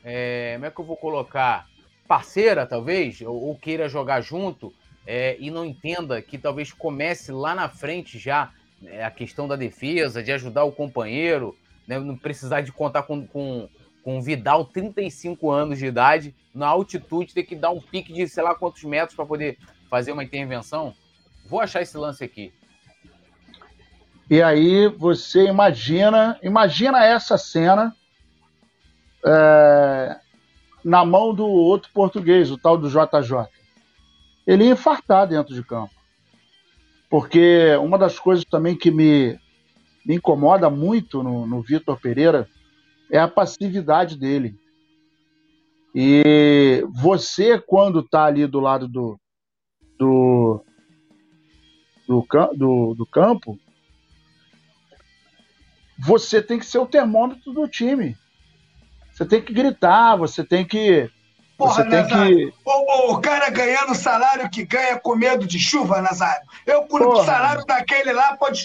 [0.03, 1.67] É, como é que eu vou colocar?
[2.07, 4.73] Parceira, talvez, ou, ou queira jogar junto
[5.05, 8.51] é, e não entenda que talvez comece lá na frente já
[8.85, 11.57] é a questão da defesa, de ajudar o companheiro,
[11.87, 13.67] né, não precisar de contar com, com,
[14.03, 18.43] com Vidal, 35 anos de idade, na altitude, ter que dar um pique de sei
[18.43, 19.57] lá quantos metros para poder
[19.89, 20.93] fazer uma intervenção.
[21.45, 22.53] Vou achar esse lance aqui.
[24.29, 27.95] E aí você imagina, imagina essa cena
[29.25, 30.19] é,
[30.83, 33.47] na mão do outro português, o tal do JJ.
[34.45, 35.93] Ele ia infartar dentro de campo.
[37.09, 39.39] Porque uma das coisas também que me,
[40.05, 42.49] me incomoda muito no, no Vitor Pereira
[43.09, 44.59] é a passividade dele.
[45.95, 49.17] E você, quando está ali do lado do,
[49.97, 50.61] do,
[52.07, 53.57] do, do, do campo,
[55.99, 58.17] você tem que ser o termômetro do time.
[59.13, 61.09] Você tem que gritar, você tem que
[61.57, 62.53] Porra, Você Nazário, que...
[62.63, 66.45] o, o, cara ganhando o salário que ganha com medo de chuva, Nazário.
[66.67, 67.21] Eu, por porra.
[67.21, 68.63] o salário daquele lá, pode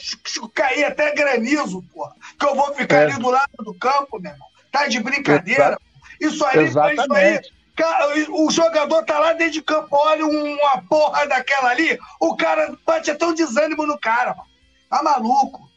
[0.52, 2.14] cair até granizo, porra.
[2.38, 3.04] Que eu vou ficar é.
[3.04, 4.46] ali do lado do campo, meu irmão.
[4.70, 5.78] Tá de brincadeira.
[6.20, 7.00] Isso aí, Exatamente.
[7.00, 8.26] isso aí.
[8.28, 13.10] O jogador tá lá dentro de campo, olha uma porra daquela ali, o cara bate
[13.10, 14.48] até um desânimo no cara, mano.
[14.90, 15.71] Tá maluco.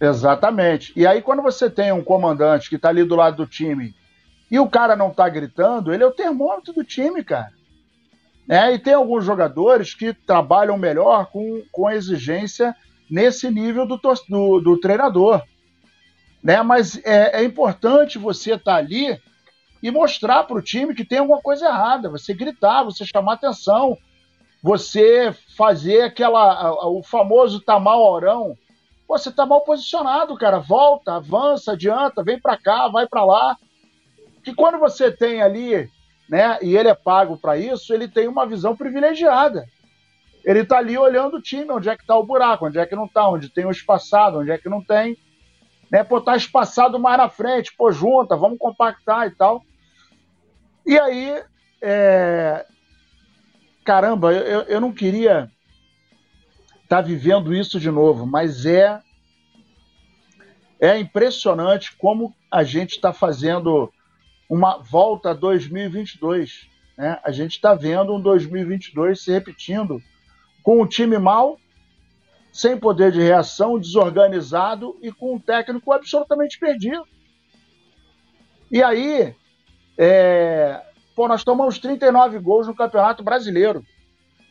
[0.00, 0.92] Exatamente.
[0.96, 3.94] E aí, quando você tem um comandante que tá ali do lado do time
[4.50, 7.52] e o cara não tá gritando, ele é o termômetro do time, cara.
[8.48, 12.74] É, e tem alguns jogadores que trabalham melhor com, com exigência
[13.08, 15.42] nesse nível do, do, do treinador.
[16.42, 16.62] Né?
[16.62, 19.20] Mas é, é importante você estar tá ali
[19.82, 22.08] e mostrar para o time que tem alguma coisa errada.
[22.08, 23.96] Você gritar, você chamar atenção,
[24.62, 28.02] você fazer aquela o famoso tá mal
[29.10, 29.18] orão.
[29.18, 30.58] Você tá mal posicionado, cara.
[30.58, 33.56] Volta, avança, adianta, vem para cá, vai para lá
[34.42, 35.88] que quando você tem ali,
[36.28, 39.66] né, e ele é pago para isso, ele tem uma visão privilegiada.
[40.44, 42.96] Ele está ali olhando o time, onde é que está o buraco, onde é que
[42.96, 45.16] não está, onde tem o espaçado, onde é que não tem.
[45.90, 46.02] né?
[46.02, 49.62] Pô, tá espaçado mais na frente, pô, junta, vamos compactar e tal.
[50.86, 51.42] E aí,
[51.82, 52.64] é...
[53.84, 55.50] caramba, eu, eu não queria
[56.90, 59.00] estar tá vivendo isso de novo, mas é
[60.80, 63.92] é impressionante como a gente está fazendo
[64.48, 66.68] uma volta a 2022.
[66.98, 67.20] Né?
[67.22, 70.02] A gente está vendo um 2022 se repetindo
[70.64, 71.60] com um time mal,
[72.50, 77.06] sem poder de reação, desorganizado e com um técnico absolutamente perdido.
[78.68, 79.32] E aí,
[79.96, 80.82] é...
[81.14, 83.84] Pô, nós tomamos 39 gols no Campeonato Brasileiro,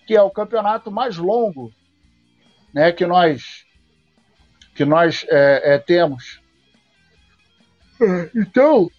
[0.08, 1.74] que é o campeonato mais longo
[2.74, 3.66] né, que nós
[4.76, 6.42] que nós é, é, temos.
[8.34, 8.90] Então,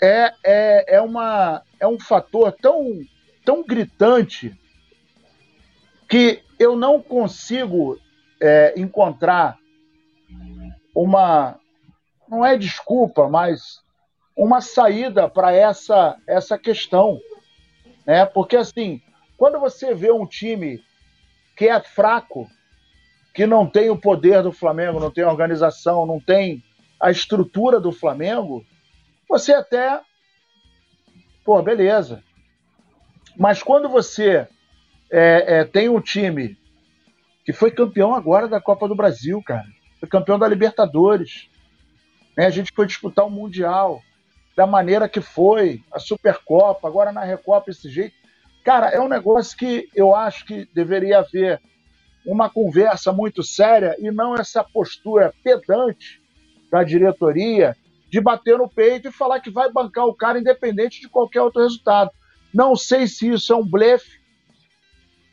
[0.00, 3.02] é, é, é, uma, é um fator tão,
[3.44, 4.58] tão gritante
[6.08, 7.98] que eu não consigo
[8.40, 9.58] é, encontrar
[10.94, 11.60] uma,
[12.26, 13.82] não é desculpa, mas
[14.34, 17.20] uma saída para essa, essa questão.
[18.06, 18.24] Né?
[18.24, 19.02] Porque, assim,
[19.36, 20.82] quando você vê um time
[21.56, 22.48] que é fraco,
[23.32, 26.62] que não tem o poder do Flamengo, não tem a organização, não tem
[27.00, 28.64] a estrutura do Flamengo,
[29.28, 30.00] você até.
[31.44, 32.22] Pô, beleza.
[33.36, 34.46] Mas quando você
[35.10, 36.56] é, é, tem um time
[37.44, 39.66] que foi campeão agora da Copa do Brasil, cara,
[40.00, 41.48] foi campeão da Libertadores,
[42.36, 42.46] né?
[42.46, 44.00] a gente foi disputar o Mundial
[44.56, 48.14] da maneira que foi, a Supercopa, agora na Recopa esse jeito.
[48.64, 51.60] Cara, é um negócio que eu acho que deveria haver
[52.24, 56.22] uma conversa muito séria e não essa postura pedante
[56.72, 57.76] da diretoria
[58.10, 61.62] de bater no peito e falar que vai bancar o cara independente de qualquer outro
[61.62, 62.10] resultado.
[62.54, 64.18] Não sei se isso é um blefe,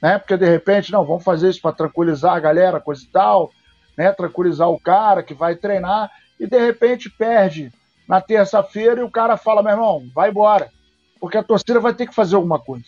[0.01, 0.19] né?
[0.19, 3.51] Porque de repente, não, vamos fazer isso para tranquilizar a galera, coisa e tal,
[3.97, 4.11] né?
[4.11, 7.71] Tranquilizar o cara que vai treinar e de repente perde
[8.09, 10.69] na terça-feira e o cara fala, meu irmão, vai embora,
[11.17, 12.85] porque a torcida vai ter que fazer alguma coisa.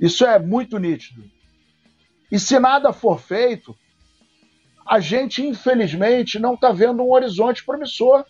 [0.00, 1.24] Isso é muito nítido.
[2.30, 3.76] E se nada for feito,
[4.86, 8.24] a gente, infelizmente, não está vendo um horizonte promissor.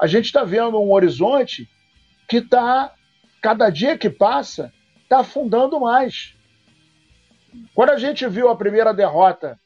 [0.00, 1.68] A gente está vendo um horizonte
[2.28, 2.92] que está,
[3.40, 6.34] cada dia que passa, está afundando mais.
[7.74, 9.58] Quando a gente viu a primeira derrota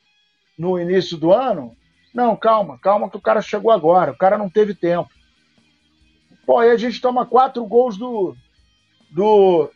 [0.58, 1.76] no início do ano,
[2.14, 5.10] não, calma, calma que o cara chegou agora, o cara não teve tempo.
[6.44, 8.36] Pô, aí a gente toma quatro gols do,
[9.10, 9.70] do,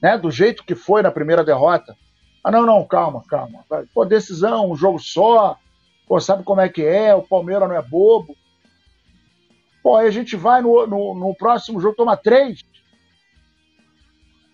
[0.00, 1.96] né, do jeito que foi na primeira derrota.
[2.42, 3.64] Ah, não, não, calma, calma.
[3.92, 5.58] Pô, decisão, um jogo só.
[6.06, 7.14] Pô, sabe como é que é?
[7.14, 8.34] O Palmeiras não é bobo.
[9.82, 12.62] Pô, aí a gente vai no, no, no próximo jogo tomar três.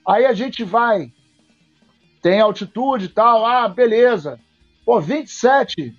[0.06, 1.12] Aí a gente vai,
[2.22, 4.38] tem altitude e tal, ah, beleza.
[4.84, 5.96] Pô, 27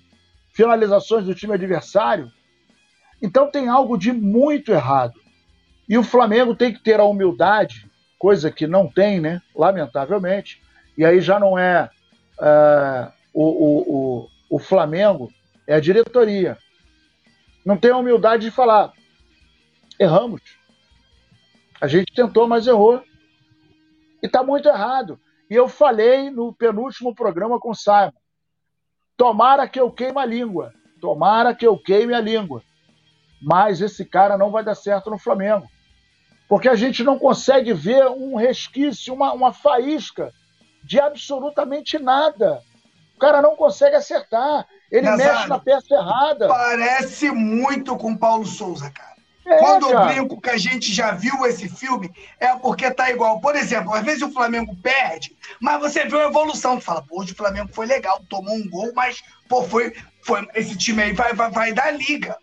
[0.52, 2.32] finalizações do time adversário.
[3.20, 5.20] Então tem algo de muito errado.
[5.88, 7.87] E o Flamengo tem que ter a humildade,
[8.18, 9.40] coisa que não tem, né?
[9.54, 10.62] Lamentavelmente,
[10.96, 11.88] e aí já não é,
[12.40, 15.30] é o, o, o, o Flamengo,
[15.66, 16.58] é a diretoria.
[17.64, 18.92] Não tem a humildade de falar,
[19.98, 20.40] erramos.
[21.80, 23.02] A gente tentou, mas errou.
[24.22, 25.20] E está muito errado.
[25.48, 28.12] E eu falei no penúltimo programa com o Simon.
[29.16, 30.72] Tomara que eu queime a língua.
[31.00, 32.62] Tomara que eu queime a língua.
[33.40, 35.68] Mas esse cara não vai dar certo no Flamengo.
[36.48, 40.32] Porque a gente não consegue ver um resquício, uma, uma faísca
[40.82, 42.62] de absolutamente nada.
[43.14, 44.66] O cara não consegue acertar.
[44.90, 46.48] Ele mexe na peça errada.
[46.48, 49.18] Parece muito com Paulo Souza, cara.
[49.44, 50.00] É, Quando cara.
[50.00, 53.40] eu brinco que a gente já viu esse filme, é porque tá igual.
[53.40, 56.78] Por exemplo, às vezes o Flamengo perde, mas você vê uma evolução.
[56.78, 60.46] Tu fala, pô, hoje o Flamengo foi legal, tomou um gol, mas, pô, foi, foi
[60.54, 62.36] esse time aí vai, vai, vai dar liga.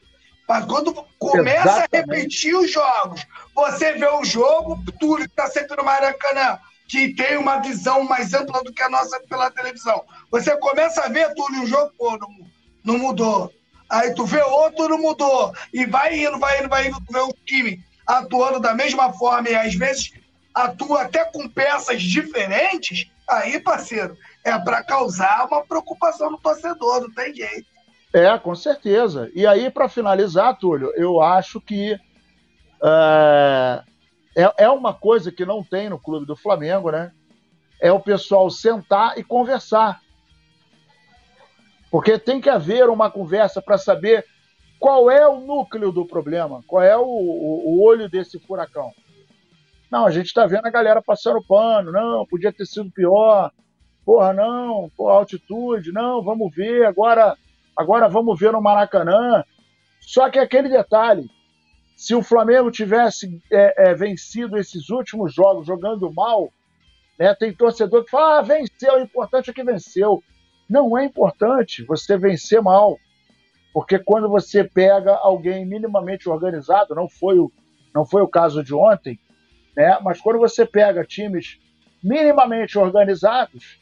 [0.48, 1.96] Mas quando começa Exatamente.
[1.96, 7.14] a repetir os jogos, você vê o jogo, Túlio que tá sempre no Maracanã, que
[7.16, 10.04] tem uma visão mais ampla do que a nossa pela televisão.
[10.30, 12.30] Você começa a ver, Túlio, um jogo, pô, não,
[12.84, 13.52] não mudou.
[13.90, 15.54] Aí tu vê outro, não mudou.
[15.74, 19.50] E vai indo, vai indo, vai indo, tu vê o time atuando da mesma forma
[19.50, 20.12] e às vezes
[20.54, 23.10] atua até com peças diferentes.
[23.28, 27.68] Aí, parceiro, é para causar uma preocupação no torcedor, não tem jeito.
[28.16, 29.30] É, com certeza.
[29.36, 32.00] E aí, para finalizar, Túlio, eu acho que
[32.82, 33.84] é,
[34.38, 37.12] é, é uma coisa que não tem no clube do Flamengo, né?
[37.82, 40.00] É o pessoal sentar e conversar.
[41.92, 44.26] Porque tem que haver uma conversa para saber
[44.80, 48.94] qual é o núcleo do problema, qual é o, o, olho desse furacão.
[49.92, 53.52] Não, a gente está vendo a galera passando pano, não, podia ter sido pior,
[54.06, 57.36] porra, não, porra, altitude, não, vamos ver, agora
[57.76, 59.44] Agora vamos ver no Maracanã.
[60.00, 61.30] Só que aquele detalhe:
[61.96, 66.50] se o Flamengo tivesse é, é, vencido esses últimos jogos jogando mal,
[67.20, 70.24] né, tem torcedor que fala: ah, venceu, o importante é que venceu.
[70.70, 72.98] Não é importante você vencer mal,
[73.74, 77.52] porque quando você pega alguém minimamente organizado, não foi o,
[77.94, 79.20] não foi o caso de ontem,
[79.76, 81.60] né, mas quando você pega times
[82.04, 83.80] minimamente organizados,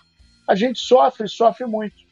[0.48, 2.03] a gente sofre, sofre muito.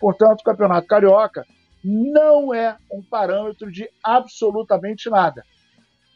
[0.00, 1.44] Portanto, o Campeonato Carioca
[1.84, 5.44] não é um parâmetro de absolutamente nada.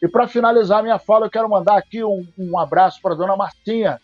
[0.01, 3.37] E para finalizar minha fala, eu quero mandar aqui um, um abraço para a dona
[3.37, 3.99] Martinha,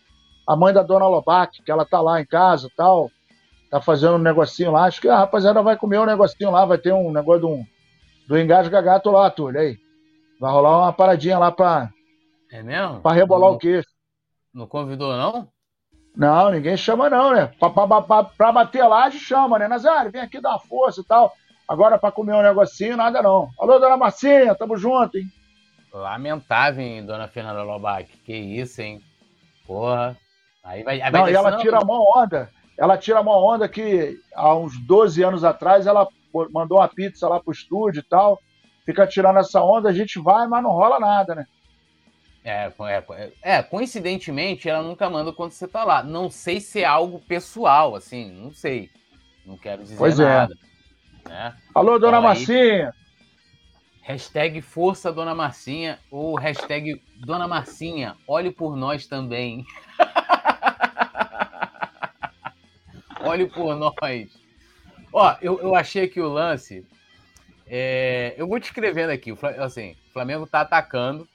[0.48, 3.12] a mãe da dona Lobac, que ela tá lá em casa tal,
[3.70, 4.86] tá fazendo um negocinho lá.
[4.86, 7.66] Acho que a rapaziada vai comer um negocinho lá, vai ter um negócio do,
[8.28, 9.60] do engasga gato lá, Túlio.
[9.60, 9.78] Aí.
[10.40, 11.90] Vai rolar uma paradinha lá para.
[12.50, 13.02] É mesmo?
[13.02, 13.90] Para rebolar não, o queixo.
[14.54, 15.50] Não convidou, não?
[16.16, 17.52] Não, ninguém chama, não, né?
[17.60, 19.68] Para bater lá, a gente chama, né?
[19.68, 21.34] Nazário, vem aqui dar uma força e tal.
[21.68, 23.50] Agora, para comer um negocinho, nada não.
[23.60, 25.26] Alô, dona Marcinha, tamo junto, hein?
[25.94, 28.06] Lamentável, hein, dona Fernanda Lobac.
[28.26, 29.02] Que isso, hein?
[29.66, 30.18] Porra.
[30.64, 32.50] Aí vai, aí não, vai e ela tira a mão onda.
[32.78, 36.08] Ela tira a mão onda que há uns 12 anos atrás ela
[36.52, 38.40] mandou uma pizza lá pro estúdio e tal.
[38.86, 41.46] Fica tirando essa onda, a gente vai, mas não rola nada, né?
[42.50, 46.02] É, é, é, coincidentemente, ela nunca manda quando você tá lá.
[46.02, 48.90] Não sei se é algo pessoal, assim, não sei.
[49.46, 50.26] Não quero dizer pois é.
[50.26, 50.58] nada.
[51.26, 51.30] É.
[51.30, 51.56] Né?
[51.76, 52.92] Alô, dona então, Marcinha!
[54.02, 59.64] Hashtag Força Dona Marcinha ou hashtag Dona Marcinha, olhe por nós também.
[63.22, 64.40] olhe por nós.
[65.14, 66.84] Ó, eu, eu achei que o lance.
[67.68, 69.38] É, eu vou te escrevendo aqui.
[69.60, 71.30] Assim, o Flamengo tá atacando,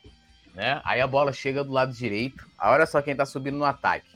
[0.55, 0.81] né?
[0.85, 2.47] Aí a bola chega do lado direito.
[2.61, 4.15] olha só quem tá subindo no ataque.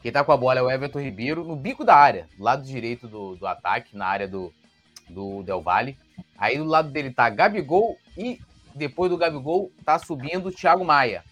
[0.00, 2.62] Quem tá com a bola é o Everton Ribeiro, no bico da área, do lado
[2.62, 4.52] direito do, do ataque, na área do,
[5.08, 5.98] do Del Valle.
[6.38, 8.40] Aí do lado dele tá Gabigol e
[8.74, 11.22] depois do Gabigol tá subindo o Thiago Maia.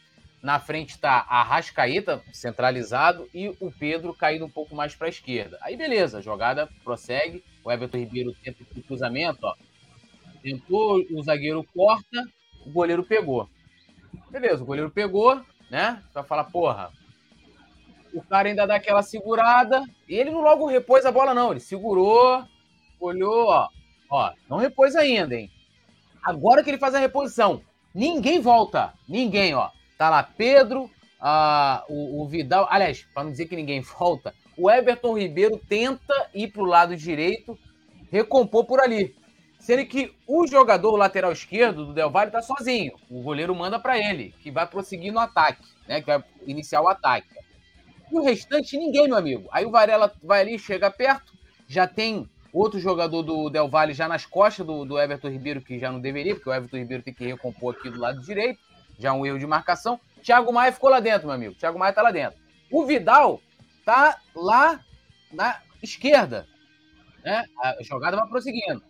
[0.42, 5.10] Na frente tá a Rascaeta centralizado e o Pedro caído um pouco mais para a
[5.10, 5.58] esquerda.
[5.62, 7.42] Aí beleza, a jogada prossegue.
[7.64, 9.54] O Everton Ribeiro tenta o cruzamento, ó.
[10.42, 12.22] Tentou, o zagueiro corta,
[12.64, 13.48] o goleiro pegou.
[14.30, 16.02] Beleza, o goleiro pegou, né?
[16.12, 16.92] Pra falar, porra,
[18.12, 19.82] o cara ainda dá aquela segurada.
[20.08, 21.50] E ele não logo repôs a bola, não.
[21.50, 22.44] Ele segurou,
[23.00, 23.68] olhou, ó,
[24.10, 25.50] ó, não repôs ainda, hein?
[26.22, 27.62] Agora que ele faz a reposição,
[27.94, 29.70] ninguém volta, ninguém, ó.
[29.96, 34.70] Tá lá Pedro, ah, o, o, Vidal, aliás, para não dizer que ninguém volta, o
[34.70, 37.58] Everton Ribeiro tenta ir pro lado direito,
[38.10, 39.14] recompor por ali.
[39.68, 42.94] Sendo que o jogador lateral esquerdo do Del Valle tá sozinho.
[43.10, 46.00] O goleiro manda para ele, que vai prosseguir no ataque, né?
[46.00, 47.28] Que vai iniciar o ataque.
[48.10, 49.46] E o restante, ninguém, meu amigo.
[49.52, 51.34] Aí o Varela vai ali, chega perto,
[51.66, 55.78] já tem Outro jogador do Del Valle já nas costas do, do Everton Ribeiro, que
[55.78, 58.58] já não deveria, porque o Everton Ribeiro tem que recompor aqui do lado direito.
[58.98, 60.00] Já um erro de marcação.
[60.22, 61.54] Thiago Maia ficou lá dentro, meu amigo.
[61.56, 62.38] Thiago Maia tá lá dentro.
[62.72, 63.42] O Vidal
[63.84, 64.80] tá lá
[65.30, 66.46] na esquerda.
[67.22, 67.44] Né?
[67.62, 68.87] A jogada vai prosseguindo.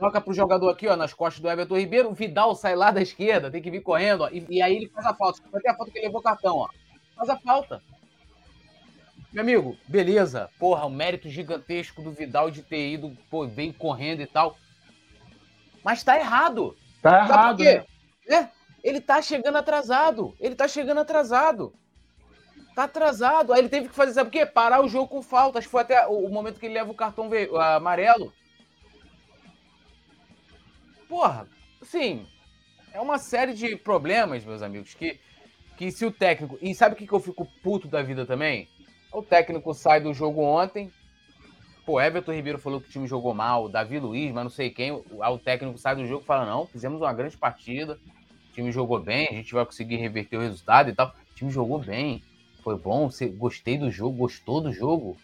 [0.00, 2.08] Troca pro jogador aqui, ó, nas costas do Everton Ribeiro.
[2.08, 4.88] O Vidal sai lá da esquerda, tem que vir correndo, ó, e, e aí ele
[4.88, 5.42] faz a falta.
[5.52, 6.68] Até a foto que ele levou cartão, ó.
[7.14, 7.82] Faz a falta.
[9.30, 10.48] Meu amigo, beleza.
[10.58, 14.56] Porra, o mérito gigantesco do Vidal de ter ido, pô, veio correndo e tal.
[15.84, 16.74] Mas tá errado.
[17.02, 17.86] Tá Sabe errado.
[18.26, 18.36] Né?
[18.36, 18.48] É,
[18.82, 20.34] ele tá chegando atrasado.
[20.40, 21.74] Ele tá chegando atrasado.
[22.74, 23.52] Tá atrasado.
[23.52, 24.46] Aí ele teve que fazer, sabe o quê?
[24.46, 25.58] Parar o jogo com falta.
[25.58, 27.28] Acho que foi até o momento que ele leva o cartão
[27.76, 28.32] amarelo.
[31.10, 31.48] Porra,
[31.82, 32.24] assim,
[32.92, 35.18] é uma série de problemas, meus amigos, que,
[35.76, 36.56] que se o técnico.
[36.62, 38.68] E sabe o que, que eu fico puto da vida também?
[39.12, 40.88] O técnico sai do jogo ontem.
[41.84, 44.92] Pô, Everton Ribeiro falou que o time jogou mal, Davi Luiz, mas não sei quem.
[44.92, 47.98] O técnico sai do jogo e fala: não, fizemos uma grande partida,
[48.48, 51.08] o time jogou bem, a gente vai conseguir reverter o resultado e tal.
[51.08, 52.22] O time jogou bem,
[52.62, 55.16] foi bom, você, gostei do jogo, gostou do jogo,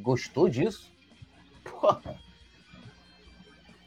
[0.00, 0.92] gostou disso.
[1.64, 1.98] Pô.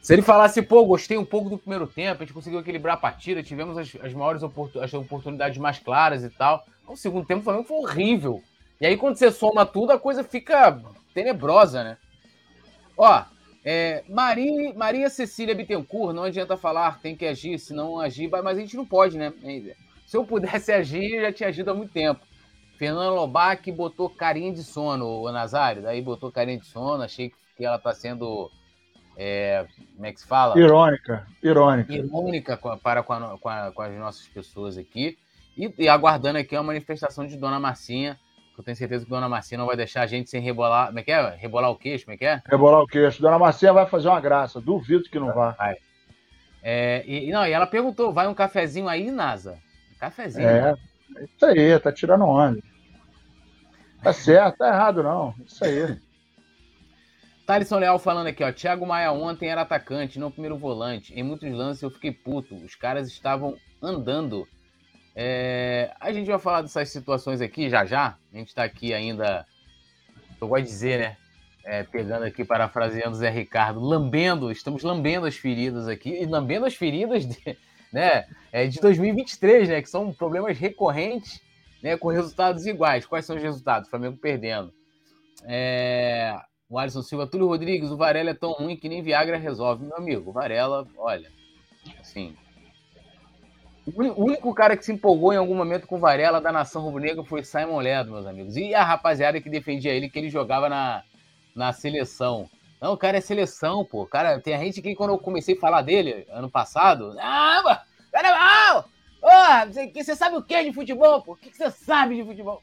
[0.08, 2.98] Se ele falasse, pô, gostei um pouco do primeiro tempo, a gente conseguiu equilibrar a
[2.98, 6.66] partida, tivemos as, as maiores oportun as oportunidades mais claras e tal.
[6.88, 8.42] O segundo tempo foi horrível.
[8.80, 10.82] E aí, quando você soma tudo, a coisa fica
[11.14, 11.98] tenebrosa, né?
[12.98, 13.22] Ó,
[13.66, 18.58] é, Maria, Maria Cecília Bittencourt, não adianta falar, tem que agir, se não agir, mas
[18.58, 19.34] a gente não pode, né?
[20.06, 22.22] Se eu pudesse agir, eu já tinha agido há muito tempo.
[22.78, 27.66] Fernanda Lobac botou carinha de sono, o Nazário, daí botou carinha de sono, achei que
[27.66, 28.50] ela tá sendo.
[29.20, 29.66] É,
[29.96, 30.58] como é que se fala?
[30.60, 31.92] Irônica, irônica.
[31.92, 35.18] Irônica para com, a, com, a, com as nossas pessoas aqui.
[35.58, 38.16] E, e aguardando aqui a manifestação de Dona Marcinha
[38.56, 40.88] Eu tenho certeza que Dona Marcinha não vai deixar a gente sem rebolar.
[40.88, 41.30] Como é que é?
[41.36, 42.44] Rebolar o queixo, como é que é?
[42.46, 43.20] Rebolar o queixo.
[43.20, 44.62] Dona Marcinha vai fazer uma graça.
[44.62, 45.52] Duvido que não vá.
[45.52, 45.78] Vai.
[46.62, 49.58] É, e, não, e ela perguntou: vai um cafezinho aí, NASA?
[49.96, 50.48] Um cafezinho.
[50.48, 50.78] É, né?
[51.24, 52.62] isso aí, tá tirando onda.
[54.04, 55.34] Tá certo, tá errado não.
[55.44, 55.98] Isso aí.
[57.48, 58.52] Thalisson Leal falando aqui, ó.
[58.52, 61.18] Thiago Maia ontem era atacante, não primeiro volante.
[61.18, 62.54] Em muitos lances eu fiquei puto.
[62.56, 64.46] Os caras estavam andando.
[65.16, 65.96] É...
[65.98, 68.18] A gente vai falar dessas situações aqui já já.
[68.34, 69.46] A gente tá aqui ainda.
[70.42, 71.18] Eu gosto de dizer, né?
[71.64, 76.66] É, pegando aqui, parafraseando o Zé Ricardo, lambendo, estamos lambendo as feridas aqui, e lambendo
[76.66, 77.58] as feridas de,
[77.92, 79.82] né, é, de 2023, né?
[79.82, 81.42] Que são problemas recorrentes
[81.82, 83.06] né, com resultados iguais.
[83.06, 83.90] Quais são os resultados?
[83.90, 84.74] Flamengo perdendo.
[85.46, 86.38] É...
[86.70, 89.86] O Alisson Silva, Túlio Rodrigues, o Varela é tão ruim que nem Viagra resolve.
[89.86, 91.32] Meu amigo, o Varela, olha,
[92.02, 92.36] assim.
[93.86, 97.24] O único cara que se empolgou em algum momento com o Varela da nação rubro-negra
[97.24, 98.58] foi Simon Ledo, meus amigos.
[98.58, 101.04] E a rapaziada que defendia ele, que ele jogava na,
[101.56, 102.50] na seleção.
[102.82, 104.06] Não, o cara é seleção, pô.
[104.06, 108.28] Cara, tem a gente que quando eu comecei a falar dele ano passado, ah, cara
[108.28, 108.84] é!
[109.22, 111.32] Porra, você, você sabe o que de futebol, pô?
[111.32, 112.62] O que você sabe de futebol?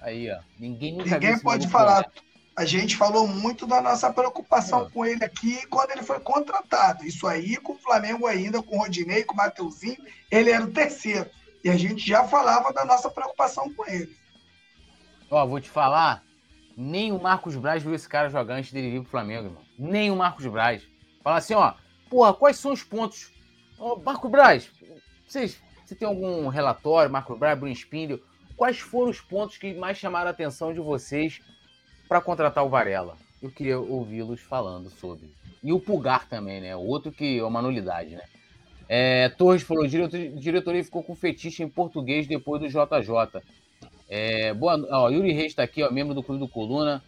[0.00, 0.38] Aí, ó.
[0.60, 2.08] Ninguém nunca Ninguém pode falar.
[2.56, 7.04] A gente falou muito da nossa preocupação com ele aqui quando ele foi contratado.
[7.04, 9.98] Isso aí, com o Flamengo ainda, com o Rodinei, com o Mateuzinho,
[10.30, 11.28] ele era o terceiro.
[11.62, 14.16] E a gente já falava da nossa preocupação com ele.
[15.30, 16.22] Ó, vou te falar,
[16.74, 19.62] nem o Marcos Braz viu esse cara jogar antes dele vir pro Flamengo, irmão.
[19.78, 20.82] Nem o Marcos Braz.
[21.22, 21.74] Fala assim, ó,
[22.08, 23.32] porra, quais são os pontos?
[23.78, 24.70] Ó, Marcos Braz,
[25.26, 28.22] vocês, você tem algum relatório, Marco Braz, Bruno Espíndio?
[28.56, 31.42] Quais foram os pontos que mais chamaram a atenção de vocês
[32.08, 33.16] para contratar o Varela?
[33.42, 35.30] Eu queria ouvi-los falando sobre.
[35.62, 36.76] E o Pulgar também, né?
[36.76, 38.22] Outro que é uma nulidade, né?
[38.88, 43.42] É, Torres falou: diretoria ficou com fetiche em português depois do JJ.
[44.08, 47.02] É, boa, ó, Yuri Reis está aqui, ó, membro do Clube do Coluna.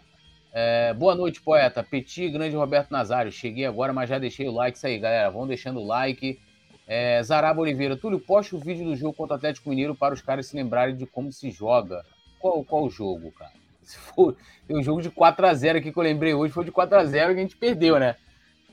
[0.52, 1.82] É, boa noite, poeta.
[1.82, 3.30] Petit, grande Roberto Nazário.
[3.30, 4.76] Cheguei agora, mas já deixei o like.
[4.76, 5.30] Isso aí, galera.
[5.30, 6.40] Vão deixando o like.
[6.86, 10.22] É, Zaraba Oliveira, Túlio, poste o vídeo do jogo contra o Atlético Mineiro para os
[10.22, 12.02] caras se lembrarem de como se joga.
[12.40, 13.52] Qual, qual jogo, cara?
[13.88, 14.36] Se for,
[14.68, 17.04] um jogo de 4 a 0 aqui que eu lembrei hoje, foi de 4 a
[17.06, 18.16] 0 que a gente perdeu, né?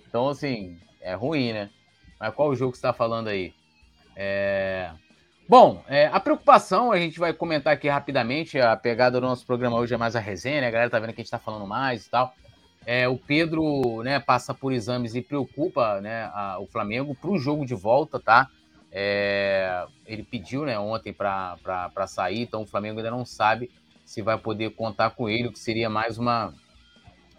[0.06, 1.70] Então, assim, é ruim, né?
[2.20, 3.54] Mas qual o jogo que você está falando aí?
[4.14, 4.92] É...
[5.48, 9.78] Bom, é, a preocupação, a gente vai comentar aqui rapidamente, a pegada do nosso programa
[9.78, 10.68] hoje é mais a resenha, né?
[10.68, 12.34] A galera tá vendo que a gente tá falando mais e tal.
[12.86, 17.38] É, o Pedro né, passa por exames e preocupa né, a, o Flamengo para o
[17.38, 18.50] jogo de volta, tá?
[18.92, 21.58] É, ele pediu né, ontem para
[22.06, 23.72] sair, então o Flamengo ainda não sabe
[24.06, 26.54] se vai poder contar com ele, o que seria mais uma,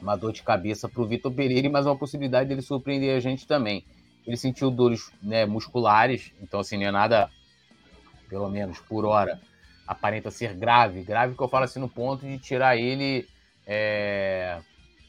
[0.00, 3.46] uma dor de cabeça para o Vitor Pereira mais uma possibilidade dele surpreender a gente
[3.46, 3.84] também.
[4.26, 7.30] Ele sentiu dores né, musculares, então assim, não é nada,
[8.28, 9.40] pelo menos por hora,
[9.86, 11.02] aparenta ser grave.
[11.02, 13.26] Grave que eu falo assim no ponto de tirar ele.
[13.66, 14.60] É,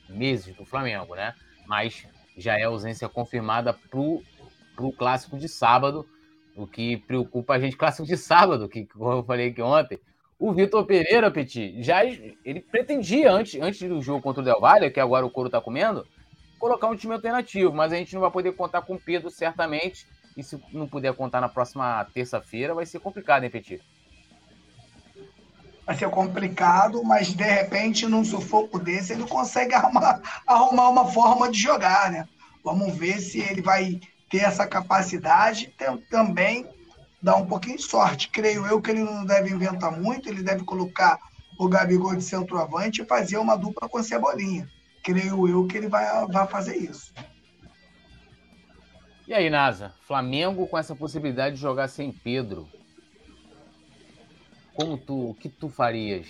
[0.09, 1.33] meses do Flamengo, né?
[1.65, 4.23] Mas já é ausência confirmada pro,
[4.75, 6.07] pro clássico de sábado,
[6.55, 9.99] o que preocupa a gente, clássico de sábado, que como eu falei aqui ontem,
[10.39, 14.91] o Vitor Pereira, Petit, já ele pretendia antes, antes do jogo contra o Del Valle,
[14.91, 16.05] que agora o couro tá comendo,
[16.59, 20.05] colocar um time alternativo, mas a gente não vai poder contar com o Pedro certamente,
[20.35, 23.81] e se não puder contar na próxima terça-feira, vai ser complicado, hein, Petit?
[25.87, 31.49] vai ser complicado, mas de repente, num sufoco desse, ele consegue arrumar, arrumar uma forma
[31.49, 32.27] de jogar, né?
[32.61, 35.73] Vamos ver se ele vai ter essa capacidade
[36.09, 36.65] também
[37.21, 38.29] dar um pouquinho de sorte.
[38.29, 41.19] Creio eu que ele não deve inventar muito, ele deve colocar
[41.57, 44.69] o Gabigol de centroavante e fazer uma dupla com Cebolinha.
[45.03, 47.13] Creio eu que ele vai, vai fazer isso.
[49.27, 49.93] E aí, Nasa?
[50.01, 52.67] Flamengo com essa possibilidade de jogar sem Pedro.
[54.73, 56.27] Como tu, o que tu farias?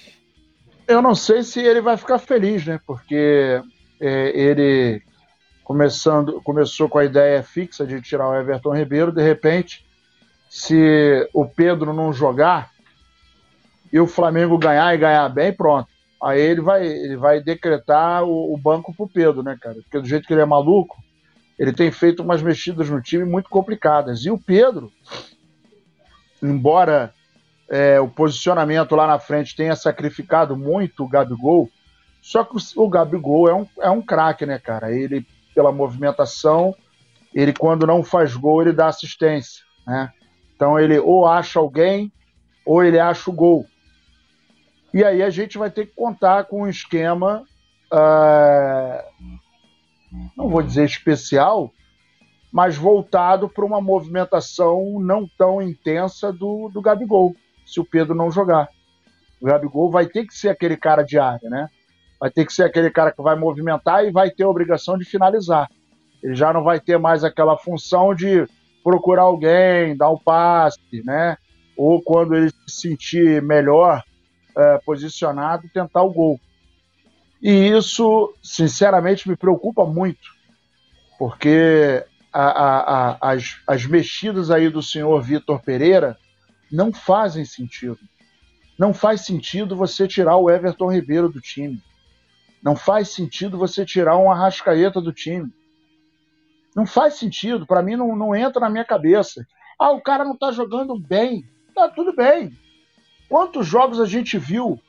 [0.87, 2.79] Eu não sei se ele vai ficar feliz, né?
[2.87, 3.61] Porque
[3.99, 5.03] é, ele
[5.63, 9.85] começando, começou com a ideia fixa de tirar o Everton Ribeiro, de repente,
[10.49, 12.71] se o Pedro não jogar
[13.91, 15.87] e o Flamengo ganhar e ganhar bem, pronto.
[16.21, 19.75] Aí ele vai, ele vai decretar o, o banco pro Pedro, né, cara?
[19.75, 20.97] Porque do jeito que ele é maluco,
[21.57, 24.25] ele tem feito umas mexidas no time muito complicadas.
[24.25, 24.91] E o Pedro,
[26.41, 27.13] embora
[27.69, 31.69] é, o posicionamento lá na frente tenha sacrificado muito o Gabigol,
[32.21, 34.91] só que o, Gabigol é um, é um craque, né, cara?
[34.91, 36.75] Ele, pela movimentação,
[37.33, 40.11] ele quando não faz gol, ele dá assistência, né?
[40.57, 42.11] Então ele ou acha alguém,
[42.65, 43.63] ou ele acha o gol.
[44.91, 47.43] E aí a gente vai ter que contar com um esquema,
[47.93, 49.37] uh,
[50.35, 51.71] não vou dizer especial,
[52.51, 58.31] mas voltado para uma movimentação não tão intensa do, do Gabigol se o Pedro não
[58.31, 58.67] jogar.
[59.39, 61.69] O Gabigol vai ter que ser aquele cara de área, né?
[62.19, 65.05] Vai ter que ser aquele cara que vai movimentar e vai ter a obrigação de
[65.05, 65.69] finalizar.
[66.23, 68.47] Ele já não vai ter mais aquela função de
[68.87, 71.35] procurar alguém, dar um passe, né?
[71.75, 74.01] Ou quando ele se sentir melhor
[74.55, 76.39] é, posicionado, tentar o gol.
[77.41, 80.29] E isso, sinceramente, me preocupa muito,
[81.19, 82.79] porque a, a,
[83.11, 86.17] a, as, as mexidas aí do senhor Vitor Pereira
[86.71, 87.99] não fazem sentido.
[88.79, 91.83] Não faz sentido você tirar o Everton Ribeiro do time.
[92.63, 95.51] Não faz sentido você tirar um Arrascaeta do time.
[96.77, 99.43] Não faz sentido, para mim não, não entra na minha cabeça.
[99.79, 101.43] Ah, o cara não está jogando bem.
[101.73, 102.55] Tá tudo bem.
[103.27, 104.79] Quantos jogos a gente viu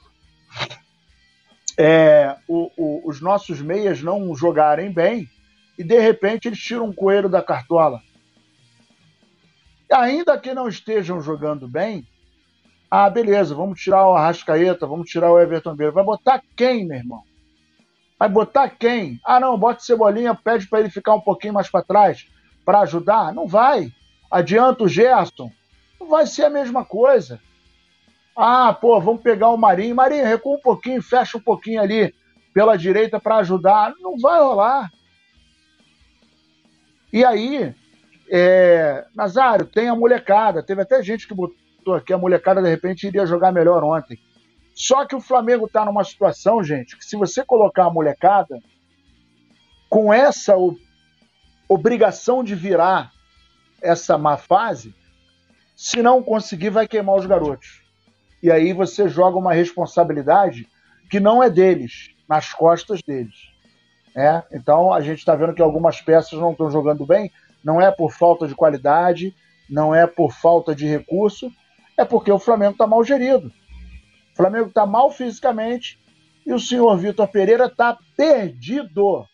[1.78, 5.30] é, o, o, os nossos meias não jogarem bem
[5.78, 8.02] e de repente eles tiram um coelho da cartola?
[9.90, 12.06] Ainda que não estejam jogando bem,
[12.90, 15.92] ah, beleza, vamos tirar o Arrascaeta, vamos tirar o Everton Beira.
[15.92, 17.22] Vai botar quem, meu irmão?
[18.18, 19.20] Vai botar quem?
[19.24, 22.26] Ah, não, bota Cebolinha, pede para ele ficar um pouquinho mais para trás
[22.64, 23.32] para ajudar.
[23.32, 23.92] Não vai.
[24.30, 25.50] Adianta o Gerson.
[26.00, 27.40] Não vai ser a mesma coisa.
[28.36, 29.94] Ah, pô, vamos pegar o Marinho.
[29.94, 32.14] Marinho, recua um pouquinho, fecha um pouquinho ali
[32.52, 33.94] pela direita para ajudar.
[34.00, 34.90] Não vai rolar.
[37.12, 37.74] E aí,
[38.30, 40.62] é, Nazário, tem a molecada.
[40.62, 44.18] Teve até gente que botou aqui, a molecada de repente iria jogar melhor ontem.
[44.78, 48.62] Só que o Flamengo está numa situação, gente, que se você colocar a molecada
[49.90, 50.54] com essa
[51.68, 53.10] obrigação de virar
[53.82, 54.94] essa má fase,
[55.76, 57.82] se não conseguir, vai queimar os garotos.
[58.40, 60.68] E aí você joga uma responsabilidade
[61.10, 63.34] que não é deles, nas costas deles.
[64.16, 64.44] É?
[64.52, 67.32] Então a gente está vendo que algumas peças não estão jogando bem,
[67.64, 69.34] não é por falta de qualidade,
[69.68, 71.50] não é por falta de recurso,
[71.96, 73.52] é porque o Flamengo está mal gerido.
[74.38, 75.98] O Flamengo está mal fisicamente
[76.46, 79.26] e o senhor Vitor Pereira está perdido.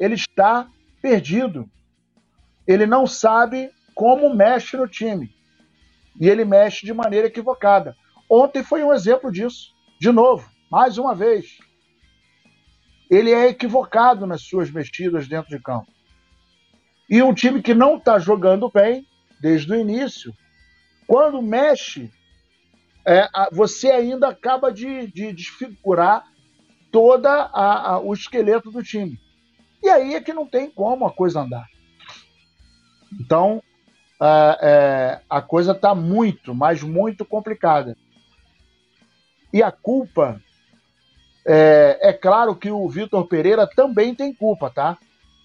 [0.00, 0.66] Ele está
[1.02, 1.70] perdido.
[2.66, 5.30] Ele não sabe como mexe no time.
[6.18, 7.94] E ele mexe de maneira equivocada.
[8.28, 9.74] Ontem foi um exemplo disso.
[10.00, 11.58] De novo, mais uma vez.
[13.10, 15.92] Ele é equivocado nas suas mexidas dentro de campo.
[17.10, 19.06] E um time que não está jogando bem
[19.42, 20.32] desde o início,
[21.06, 22.10] quando mexe,
[23.08, 26.26] é, você ainda acaba de, de desfigurar
[27.52, 29.18] a, o esqueleto do time.
[29.82, 31.66] E aí é que não tem como a coisa andar.
[33.18, 33.62] Então,
[34.20, 37.96] a, é, a coisa está muito, mas muito complicada.
[39.52, 40.38] E a culpa,
[41.46, 44.98] é, é claro que o Vitor Pereira também tem culpa, tá?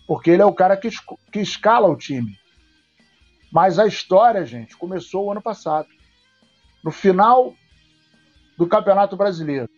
[0.06, 0.90] Porque ele é o cara que,
[1.32, 2.38] que escala o time.
[3.50, 5.88] Mas a história, gente, começou o ano passado.
[6.84, 7.56] No final
[8.58, 9.70] do Campeonato Brasileiro.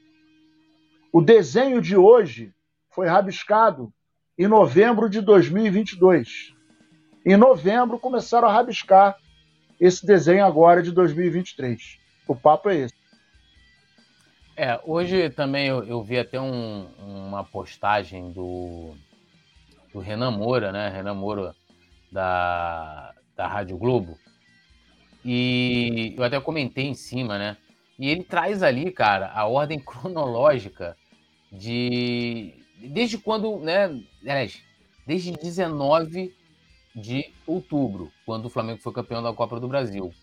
[1.12, 2.54] O desenho de hoje
[2.90, 3.94] foi rabiscado
[4.38, 6.54] em novembro de 2022.
[7.26, 9.18] Em novembro começaram a rabiscar
[9.80, 12.00] esse desenho agora de 2023.
[12.28, 12.96] O papo é esse.
[14.58, 18.94] É, hoje também eu, eu vi até um, uma postagem do,
[19.92, 20.90] do Renan Moura, né?
[20.90, 21.54] Renan Moura
[22.12, 24.18] da, da Rádio Globo.
[25.26, 27.58] E eu até comentei em cima, né?
[27.98, 30.96] E ele traz ali, cara, a ordem cronológica
[31.52, 32.54] de.
[32.78, 34.00] Desde quando, né?
[35.08, 36.32] Desde 19
[36.96, 40.14] de outubro, quando o Flamengo foi campeão da Copa do Brasil.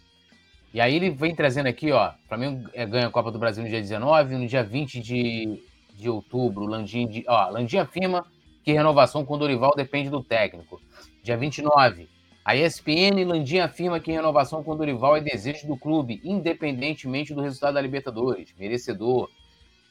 [0.72, 2.10] E aí ele vem trazendo aqui, ó.
[2.10, 5.62] O Flamengo é, ganha a Copa do Brasil no dia 19, no dia 20 de,
[5.94, 8.24] de outubro, Landim, de, ó, Landim afirma
[8.64, 10.80] que renovação com Dorival depende do técnico.
[11.22, 12.08] Dia 29,
[12.44, 17.74] a ESPN Landim afirma que renovação com Dorival é desejo do clube, independentemente do resultado
[17.74, 19.30] da Libertadores, merecedor,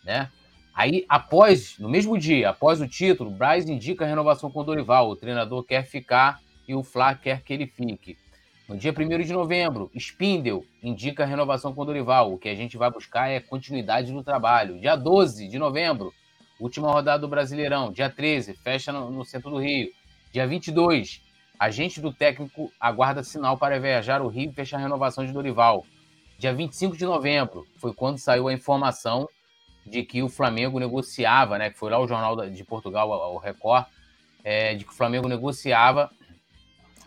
[0.03, 0.30] né?
[0.73, 5.10] Aí, após, no mesmo dia, após o título, Braz indica renovação com Dorival.
[5.10, 8.18] O treinador quer ficar e o Fla quer que ele fique.
[8.69, 12.34] No dia 1 de novembro, Spindel indica renovação com Dorival.
[12.34, 14.80] O que a gente vai buscar é continuidade do trabalho.
[14.80, 16.14] Dia 12 de novembro,
[16.57, 17.91] última rodada do Brasileirão.
[17.91, 19.91] Dia 13, fecha no, no centro do Rio.
[20.32, 21.22] Dia 22,
[21.62, 25.86] Agente do técnico aguarda sinal para viajar o Rio e fechar a renovação de Dorival.
[26.40, 29.30] Dia 25 de novembro foi quando saiu a informação
[29.86, 31.70] de que o Flamengo negociava, né?
[31.70, 33.86] Que foi lá o Jornal de Portugal, o Record,
[34.44, 36.10] é, de que o Flamengo negociava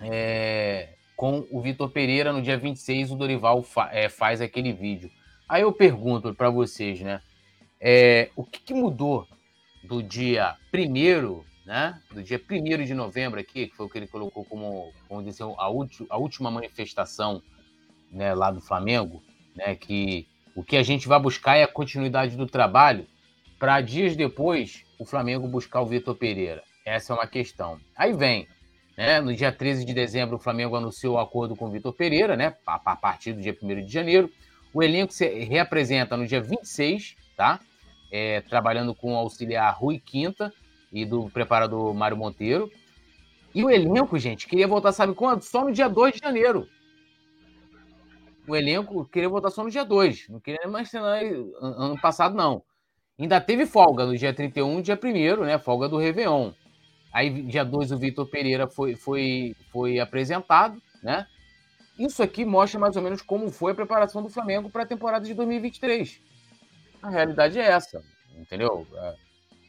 [0.00, 5.10] é, com o Vitor Pereira no dia 26, o Dorival fa é, faz aquele vídeo.
[5.48, 7.20] Aí eu pergunto para vocês, né?
[7.80, 9.26] É, o que, que, mudou
[9.82, 14.06] do dia 1 né, do dia 1 de novembro aqui, que foi o que ele
[14.06, 17.42] colocou como, como dizer, a, a última manifestação
[18.12, 19.22] né, lá do Flamengo,
[19.56, 23.06] né, que O que a gente vai buscar é a continuidade do trabalho
[23.58, 26.62] para dias depois o Flamengo buscar o Vitor Pereira.
[26.84, 27.80] Essa é uma questão.
[27.96, 28.46] Aí vem,
[28.96, 29.20] né?
[29.20, 32.54] No dia 13 de dezembro, o Flamengo anunciou o acordo com o Vitor Pereira, né?
[32.66, 34.30] A, a partir do dia 1 de janeiro.
[34.72, 37.58] O elenco se reapresenta no dia 26, tá?
[38.12, 40.52] É, trabalhando com o auxiliar Rui Quinta
[40.94, 42.70] e do preparador Mário Monteiro.
[43.52, 45.42] E o elenco, gente, queria voltar, sabe quando?
[45.42, 46.68] Só no dia 2 de janeiro.
[48.46, 50.28] O elenco queria voltar só no dia 2.
[50.28, 51.20] Não queria mais treinar
[51.60, 52.62] ano passado, não.
[53.18, 55.58] Ainda teve folga no dia 31 e dia 1 né?
[55.58, 56.52] Folga do Réveillon.
[57.12, 61.26] Aí, dia 2, o Vitor Pereira foi, foi, foi apresentado, né?
[61.96, 65.24] Isso aqui mostra mais ou menos como foi a preparação do Flamengo para a temporada
[65.24, 66.20] de 2023.
[67.00, 68.02] A realidade é essa,
[68.36, 68.84] entendeu?
[68.94, 69.14] É,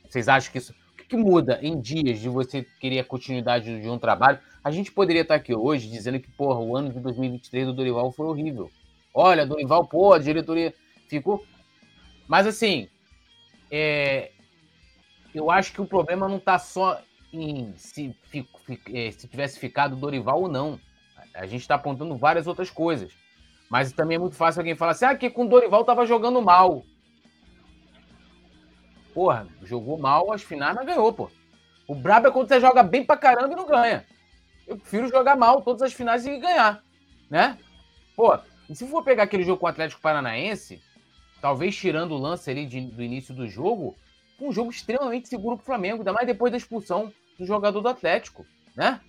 [0.10, 0.74] vocês acham que isso.
[1.08, 4.40] Que, muda em dias de você querer a continuidade de um trabalho?
[4.64, 8.12] A gente poderia estar aqui hoje dizendo que, porra, o ano de 2023 do Dorival
[8.12, 8.72] foi horrível.
[9.14, 10.74] Olha, Dorival, pô, a diretoria
[11.08, 11.46] ficou.
[12.28, 12.88] Mas assim,
[13.70, 14.32] é...
[15.34, 17.02] eu acho que o problema não está só
[17.32, 18.16] em se,
[18.94, 20.80] é, se tivesse ficado Dorival ou não.
[21.34, 23.12] A gente está apontando várias outras coisas.
[23.70, 26.84] Mas também é muito fácil alguém falar assim: ah, que com Dorival tava jogando mal.
[29.16, 31.32] Porra, jogou mal, as finais não ganhou, pô.
[31.88, 34.06] O brabo é quando você joga bem pra caramba e não ganha.
[34.68, 36.84] Eu prefiro jogar mal todas as finais e ganhar,
[37.30, 37.58] né?
[38.14, 38.38] Pô,
[38.70, 40.84] e se for pegar aquele jogo com o Atlético Paranaense,
[41.40, 43.96] talvez tirando o lance ali de, do início do jogo,
[44.38, 48.46] um jogo extremamente seguro pro Flamengo, ainda mais depois da expulsão do jogador do Atlético,
[48.76, 49.00] né?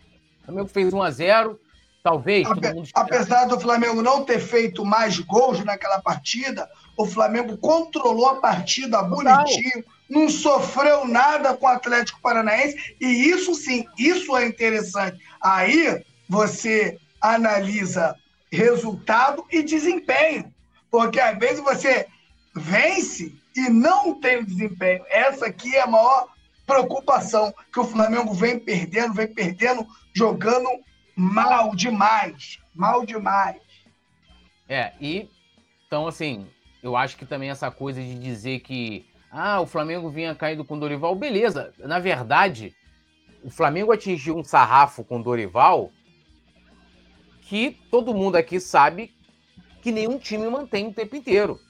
[0.42, 1.60] O Flamengo fez 1 a 0
[2.06, 2.48] talvez.
[2.48, 8.36] Ape, apesar do Flamengo não ter feito mais gols naquela partida, o Flamengo controlou a
[8.36, 15.18] partida bonitinho, não sofreu nada com o Atlético Paranaense, e isso sim, isso é interessante.
[15.42, 18.14] Aí você analisa
[18.52, 20.54] resultado e desempenho,
[20.88, 22.06] porque às vezes você
[22.54, 25.04] vence e não tem desempenho.
[25.10, 26.28] Essa aqui é a maior
[26.64, 29.84] preocupação que o Flamengo vem perdendo, vem perdendo,
[30.14, 30.68] jogando
[31.16, 33.60] mal demais, mal demais.
[34.68, 35.28] É, e
[35.86, 36.47] então assim,
[36.82, 40.78] eu acho que também essa coisa de dizer que ah, o Flamengo vinha caindo com
[40.78, 41.72] Dorival, beleza.
[41.78, 42.74] Na verdade,
[43.43, 45.90] o Flamengo atingiu um sarrafo com Dorival
[47.43, 49.14] que todo mundo aqui sabe
[49.80, 51.60] que nenhum time mantém o tempo inteiro.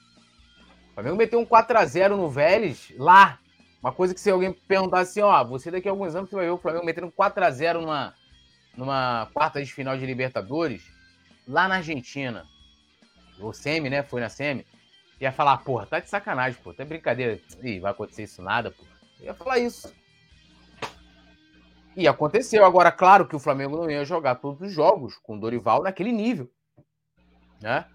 [0.91, 3.39] O Flamengo meteu um 4 a 0 no Vélez lá
[3.81, 6.45] uma coisa que se alguém perguntar assim, ó, você daqui a alguns anos você vai
[6.45, 8.13] ver o Flamengo metendo 4x0 numa,
[8.77, 10.83] numa quarta de final de Libertadores,
[11.47, 12.45] lá na Argentina.
[13.39, 14.03] O Semi, né?
[14.03, 14.65] Foi na Semi.
[15.19, 16.73] Ia falar, porra, tá de sacanagem, pô.
[16.73, 17.39] Tá brincadeira.
[17.63, 18.83] Ih, vai acontecer isso nada, pô.
[19.19, 19.91] Ia falar isso.
[21.95, 22.63] E aconteceu.
[22.63, 26.11] Agora, claro que o Flamengo não ia jogar todos os jogos com o Dorival naquele
[26.11, 26.49] nível.
[27.59, 27.85] Né?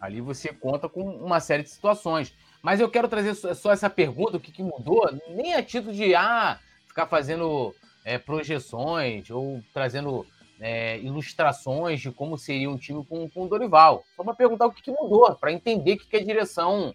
[0.00, 2.34] Ali você conta com uma série de situações.
[2.62, 6.14] Mas eu quero trazer só essa pergunta, o que, que mudou, nem a título de
[6.14, 7.74] ah, ficar fazendo
[8.04, 10.26] é, projeções ou trazendo
[10.60, 14.04] é, ilustrações de como seria um time com, com o Dorival.
[14.14, 16.94] Só para perguntar o que, que mudou, para entender o que, que a direção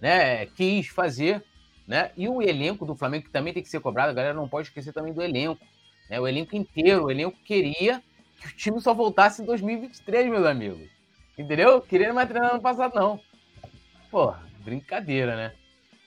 [0.00, 1.44] né, quis fazer.
[1.86, 2.12] Né?
[2.16, 4.68] E o elenco do Flamengo, que também tem que ser cobrado, a galera não pode
[4.68, 5.64] esquecer também do elenco.
[6.08, 6.18] Né?
[6.20, 8.02] O elenco inteiro, o elenco queria
[8.40, 10.88] que o time só voltasse em 2023, meus amigos.
[11.36, 11.80] Entendeu?
[11.80, 13.20] Queria mais treinar ano passado, não.
[14.10, 15.54] Porra, Brincadeira, né?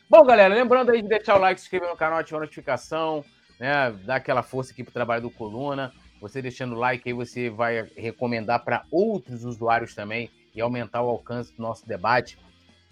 [0.09, 3.25] Bom, galera, lembrando aí de deixar o like, se inscrever no canal, ativar a notificação,
[3.63, 3.91] né?
[4.03, 5.93] Dar aquela força aqui pro trabalho do Coluna.
[6.19, 11.07] Você deixando o like aí, você vai recomendar para outros usuários também e aumentar o
[11.07, 12.37] alcance do nosso debate.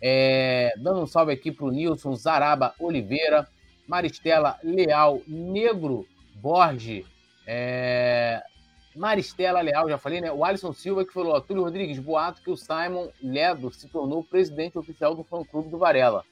[0.02, 3.50] É, dando um salve aqui pro Nilson Zaraba Oliveira,
[3.86, 7.06] Maristela Leal Negro Borges,
[7.46, 8.42] é,
[8.96, 10.32] Maristela Leal, já falei, né?
[10.32, 14.78] O Alisson Silva que falou, Túlio Rodrigues, boato que o Simon Ledo se tornou presidente
[14.78, 16.24] oficial do fã-clube do Varela.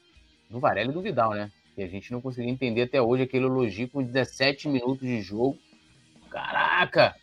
[0.50, 1.52] Do Varela e do Vidal, né?
[1.76, 5.58] Que a gente não conseguiu entender até hoje aquele elogio com 17 minutos de jogo.
[6.30, 7.16] Caraca!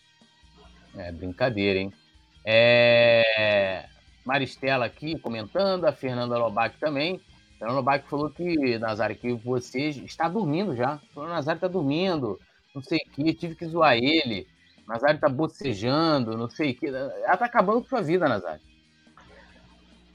[0.97, 1.93] É brincadeira, hein?
[2.45, 3.87] É...
[4.25, 7.21] Maristela aqui comentando, a Fernanda Lobac também.
[7.55, 10.99] A Fernanda Lobac falou que, Nazário, que você está dormindo já.
[11.15, 12.39] Falou, Nazário está dormindo,
[12.75, 14.47] não sei o que, tive que zoar ele.
[14.87, 16.87] Nazário tá bocejando, não sei o que.
[16.87, 18.61] Ela tá acabando com sua vida, Nazário.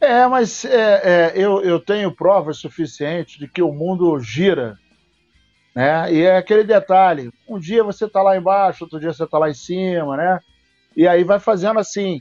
[0.02, 4.76] É, mas é, é, eu, eu tenho provas suficientes de que o mundo gira.
[5.76, 6.12] Né?
[6.12, 9.48] E é aquele detalhe: um dia você tá lá embaixo, outro dia você tá lá
[9.50, 10.40] em cima, né?
[10.98, 12.20] E aí vai fazendo assim.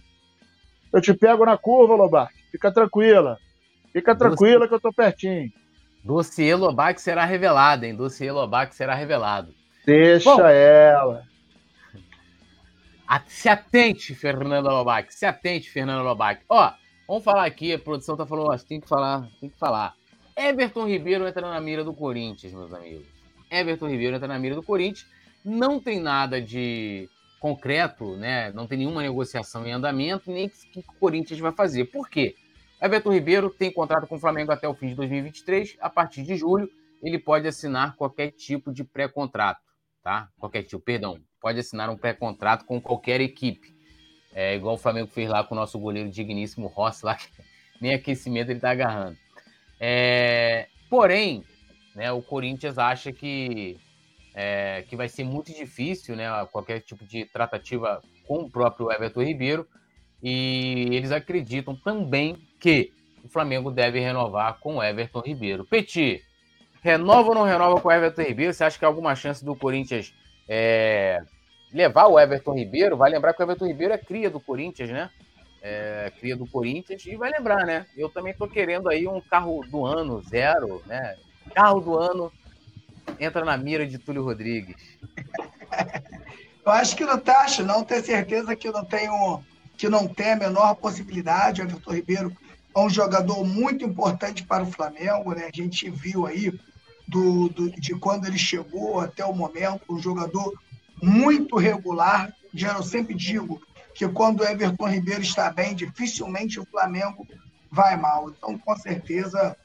[0.92, 2.34] Eu te pego na curva, Lobac.
[2.50, 3.38] Fica tranquila.
[3.92, 5.50] Fica tranquila que eu tô pertinho.
[6.04, 7.94] Dossiê Lobac será revelado, hein?
[7.94, 9.54] Dossiê Lobac será revelado.
[9.86, 11.24] Deixa Bom, ela.
[13.26, 15.12] Se atente, Fernanda Lobac.
[15.14, 16.42] Se atente, Fernanda Lobac.
[16.48, 16.72] Ó,
[17.10, 19.96] Vamos falar aqui, a produção tá falando, tem que falar, tem que falar.
[20.36, 23.04] Everton Ribeiro entra na mira do Corinthians, meus amigos.
[23.50, 25.10] Everton Ribeiro entra na mira do Corinthians.
[25.44, 27.10] Não tem nada de
[27.40, 28.52] concreto, né?
[28.52, 31.86] Não tem nenhuma negociação em andamento, nem o que o Corinthians vai fazer.
[31.86, 32.36] Por quê?
[32.80, 35.78] Everton Ribeiro tem contrato com o Flamengo até o fim de 2023.
[35.80, 36.70] A partir de julho,
[37.02, 39.62] ele pode assinar qualquer tipo de pré-contrato,
[40.00, 40.28] tá?
[40.38, 43.79] Qualquer tipo, perdão, pode assinar um pré-contrato com qualquer equipe.
[44.34, 47.28] É igual o Flamengo fez lá com o nosso goleiro digníssimo Rossi, lá que
[47.80, 49.16] nem aquecimento ele tá agarrando.
[49.78, 51.44] É, porém,
[51.94, 53.78] né, o Corinthians acha que,
[54.34, 59.22] é, que vai ser muito difícil né, qualquer tipo de tratativa com o próprio Everton
[59.22, 59.66] Ribeiro.
[60.22, 62.92] E eles acreditam também que
[63.24, 65.64] o Flamengo deve renovar com o Everton Ribeiro.
[65.64, 66.22] Petit,
[66.82, 68.52] renova ou não renova com o Everton Ribeiro?
[68.52, 70.12] Você acha que há alguma chance do Corinthians
[70.46, 71.22] é,
[71.72, 72.96] levar o Everton Ribeiro?
[72.96, 75.10] Vai lembrar que o Everton Ribeiro é cria do Corinthians, né?
[75.62, 77.86] é, cria do Corinthians, e vai lembrar, né?
[77.96, 81.16] Eu também tô querendo aí um carro do ano, zero, né?
[81.54, 82.32] Carro do ano
[83.18, 84.76] entra na mira de Túlio Rodrigues.
[86.64, 89.42] Eu acho que não taxa, não tenho certeza que não tenho
[89.76, 91.62] que não tem a menor possibilidade.
[91.62, 92.36] O Everton Ribeiro
[92.74, 95.48] é um jogador muito importante para o Flamengo, né?
[95.50, 96.52] A gente viu aí
[97.08, 100.52] do, do, de quando ele chegou até o momento, um jogador
[101.02, 102.32] muito regular.
[102.52, 103.60] Já eu sempre digo,
[103.94, 107.26] que quando o Everton Ribeiro está bem, dificilmente o Flamengo
[107.70, 108.30] vai mal.
[108.30, 109.56] Então, com certeza,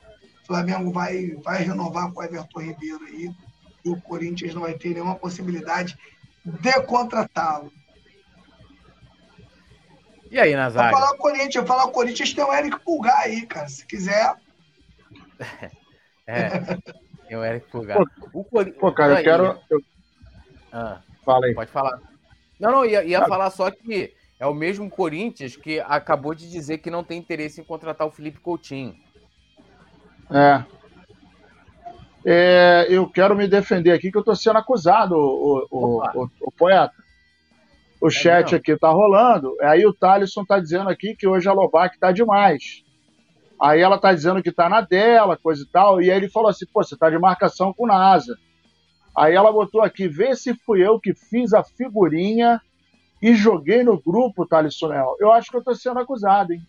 [0.44, 3.32] o Flamengo vai, vai renovar com o Everton Ribeiro aí
[3.84, 5.98] e o Corinthians não vai ter nenhuma possibilidade
[6.44, 7.72] de contratá-lo.
[10.30, 10.92] E aí, Nazário?
[10.92, 13.70] Vou falar o Corinthians, eu falar o Corinthians tem o Eric Pulgar aí, cara.
[13.70, 14.36] Se quiser.
[16.28, 16.50] é,
[17.28, 17.98] tem o Eric Pulgar.
[17.98, 18.66] Pô, o Cor...
[18.74, 19.60] Pô cara, eu quero.
[19.70, 19.82] Eu...
[20.74, 21.54] Ah, Fala aí.
[21.54, 22.00] Pode falar.
[22.60, 26.78] Não, não, ia, ia falar só que é o mesmo Corinthians que acabou de dizer
[26.78, 28.96] que não tem interesse em contratar o Felipe Coutinho.
[30.32, 30.64] É.
[32.26, 36.52] é eu quero me defender aqui que eu estou sendo acusado, o, o, o, o
[36.52, 36.94] poeta.
[38.02, 39.56] O é chat aqui tá rolando.
[39.62, 42.84] Aí o Thalisson tá dizendo aqui que hoje a Lobac tá demais.
[43.60, 46.02] Aí ela tá dizendo que tá na dela, coisa e tal.
[46.02, 48.38] E aí ele falou assim: pô, você tá de marcação com NASA.
[49.18, 52.62] Aí ela botou aqui: vê se fui eu que fiz a figurinha
[53.22, 55.16] e joguei no grupo, Thales Sonel.
[55.20, 56.62] Eu acho que eu estou sendo acusado, hein?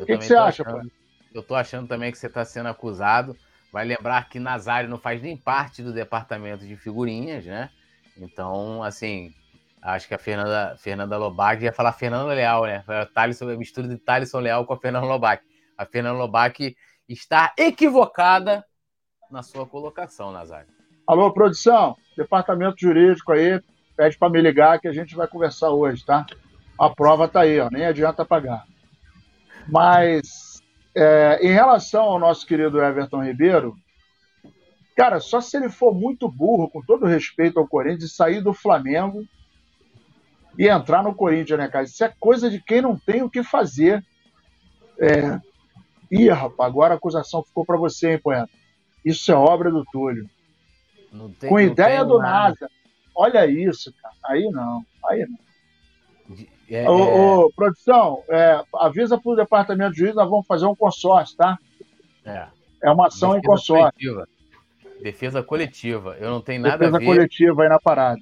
[0.00, 0.90] O que, que você acha, achando,
[1.34, 3.36] Eu estou achando também que você está sendo acusado.
[3.72, 7.70] Vai lembrar que Nazário não faz nem parte do departamento de figurinhas, né?
[8.16, 9.32] Então, assim,
[9.80, 12.84] acho que a Fernanda, Fernanda Lobac ia falar Fernanda Leal, né?
[13.14, 15.42] Thaleson, a mistura de Thaleson Leal com a Fernanda Lobac.
[15.76, 16.76] A Fernanda Lobac
[17.08, 18.64] está equivocada
[19.30, 20.81] na sua colocação, Nazário.
[21.12, 23.60] Alô, produção, departamento jurídico aí,
[23.94, 26.24] pede para me ligar que a gente vai conversar hoje, tá?
[26.80, 28.64] A prova tá aí, ó, nem adianta pagar.
[29.68, 30.62] Mas
[30.96, 33.76] é, em relação ao nosso querido Everton Ribeiro,
[34.96, 39.22] cara, só se ele for muito burro, com todo respeito ao Corinthians, sair do Flamengo
[40.58, 41.84] e entrar no Corinthians, né, cara?
[41.84, 44.02] Isso é coisa de quem não tem o que fazer.
[44.98, 45.38] É...
[46.10, 48.48] Ih, rapaz, agora a acusação ficou para você, hein, poeta?
[49.04, 50.26] Isso é obra do Túlio.
[51.38, 52.56] Tem, com ideia do nada.
[52.60, 52.70] NASA
[53.14, 54.14] Olha isso, cara.
[54.24, 55.38] Aí não, aí não.
[56.70, 57.36] É, ô, é...
[57.36, 61.58] ô, produção, é, avisa para o departamento de juízo, nós vamos fazer um consórcio, tá?
[62.24, 62.46] É.
[62.82, 64.14] É uma ação Defesa em consórcio.
[64.14, 64.28] Coletiva.
[65.02, 66.16] Defesa coletiva.
[66.18, 67.04] Eu não tenho nada Defesa a ver.
[67.04, 68.20] Defesa coletiva aí na parada.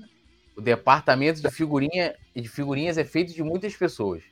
[0.57, 4.23] O departamento de, figurinha, de figurinhas é feito de muitas pessoas.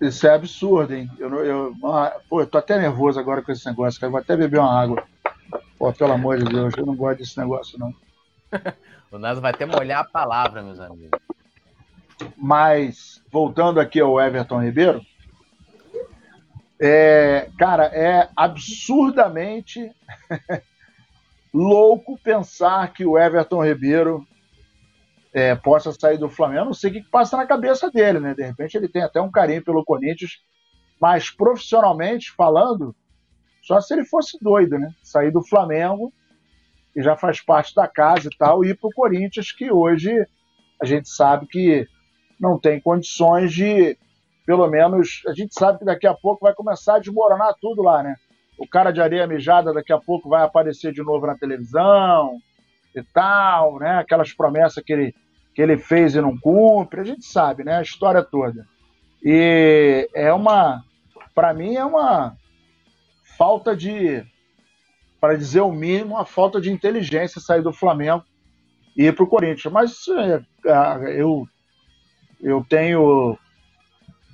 [0.00, 1.10] Isso é absurdo, hein?
[1.18, 4.10] Eu, eu, ah, pô, eu tô até nervoso agora com esse negócio, cara.
[4.10, 5.04] Vou até beber uma água.
[5.78, 7.92] Pô, pelo amor de Deus, eu não gosto desse negócio, não.
[9.10, 11.20] O Nasa vai até molhar a palavra, meus amigos.
[12.36, 15.00] Mas, voltando aqui ao Everton Ribeiro,
[16.80, 19.92] é, cara, é absurdamente
[21.54, 24.26] louco pensar que o Everton Ribeiro
[25.32, 26.62] é, possa sair do Flamengo.
[26.62, 28.34] Eu não sei o que passa na cabeça dele, né?
[28.34, 30.40] De repente ele tem até um carinho pelo Corinthians,
[31.00, 32.94] mas profissionalmente falando,
[33.66, 34.90] só se ele fosse doido, né?
[35.02, 36.12] Sair do Flamengo
[36.94, 40.14] que já faz parte da casa e tal, e ir para o Corinthians, que hoje
[40.80, 41.86] a gente sabe que
[42.40, 43.98] não tem condições de,
[44.46, 48.00] pelo menos, a gente sabe que daqui a pouco vai começar a desmoronar tudo lá,
[48.00, 48.14] né?
[48.56, 52.38] O cara de areia mijada daqui a pouco vai aparecer de novo na televisão
[52.94, 53.98] e tal, né?
[53.98, 55.14] Aquelas promessas que ele,
[55.52, 57.78] que ele fez e não cumpre, a gente sabe, né?
[57.78, 58.64] A história toda.
[59.20, 60.84] E é uma,
[61.34, 62.36] para mim, é uma
[63.36, 64.24] falta de
[65.20, 68.22] para dizer o mínimo, a falta de inteligência sair do Flamengo
[68.94, 69.72] e ir para o Corinthians.
[69.72, 71.46] Mas é, é, eu,
[72.42, 73.38] eu tenho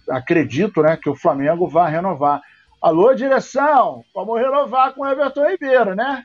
[0.08, 2.42] acredito né, que o Flamengo vai renovar.
[2.82, 6.24] Alô, direção, vamos renovar com o Everton Ribeiro, né?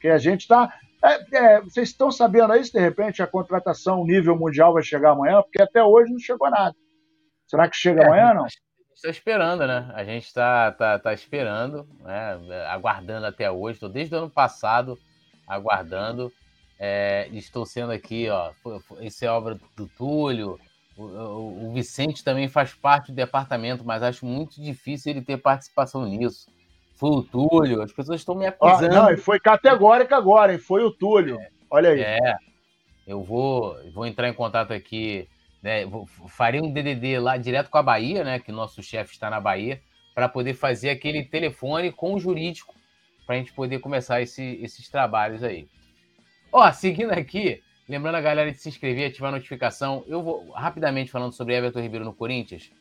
[0.00, 0.72] Que a gente está.
[1.04, 5.10] É, é, vocês estão sabendo aí se de repente a contratação nível mundial vai chegar
[5.10, 5.42] amanhã?
[5.42, 6.74] Porque até hoje não chegou nada.
[7.46, 8.46] Será que chega é, amanhã não?
[8.98, 9.90] Está esperando, né?
[9.94, 12.66] A gente está tá, tá esperando, né?
[12.68, 13.76] aguardando até hoje.
[13.76, 14.98] Estou desde o ano passado
[15.46, 16.32] aguardando.
[16.78, 18.50] É, estou sendo aqui, ó.
[19.00, 20.58] Isso é obra do Túlio.
[20.96, 25.36] O, o, o, Vicente também faz parte do departamento, mas acho muito difícil ele ter
[25.36, 26.50] participação nisso.
[26.96, 28.86] Foi o Túlio, as pessoas estão me acusando.
[28.86, 30.58] Ah, não, e foi categórico agora, hein?
[30.58, 31.38] Foi o Túlio.
[31.40, 32.00] É, Olha aí.
[32.00, 32.36] É.
[33.06, 35.28] Eu vou, vou entrar em contato aqui
[35.68, 35.82] né,
[36.28, 39.82] farei um DDD lá direto com a Bahia, né, que nosso chefe está na Bahia,
[40.14, 42.74] para poder fazer aquele telefone com o jurídico,
[43.26, 45.68] para a gente poder começar esse, esses trabalhos aí.
[46.50, 51.10] Ó, seguindo aqui, lembrando a galera de se inscrever, ativar a notificação, eu vou rapidamente
[51.10, 52.72] falando sobre Everton Ribeiro no Corinthians.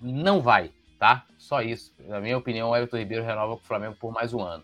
[0.00, 1.26] Não vai, tá?
[1.36, 1.92] Só isso.
[2.06, 4.62] Na minha opinião, o Everton Ribeiro renova com o Flamengo por mais um ano.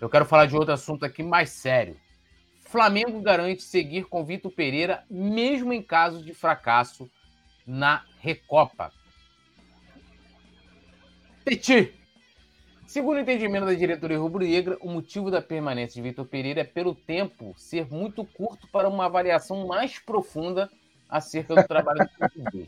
[0.00, 1.96] Eu quero falar de outro assunto aqui mais sério.
[2.70, 7.10] Flamengo garante seguir com Vitor Pereira, mesmo em caso de fracasso
[7.66, 8.92] na Recopa.
[11.44, 11.92] Petit.
[12.86, 16.94] Segundo o entendimento da diretoria rubro-negra, o motivo da permanência de Vitor Pereira é pelo
[16.94, 20.70] tempo ser muito curto para uma avaliação mais profunda
[21.08, 22.66] acerca do trabalho do português.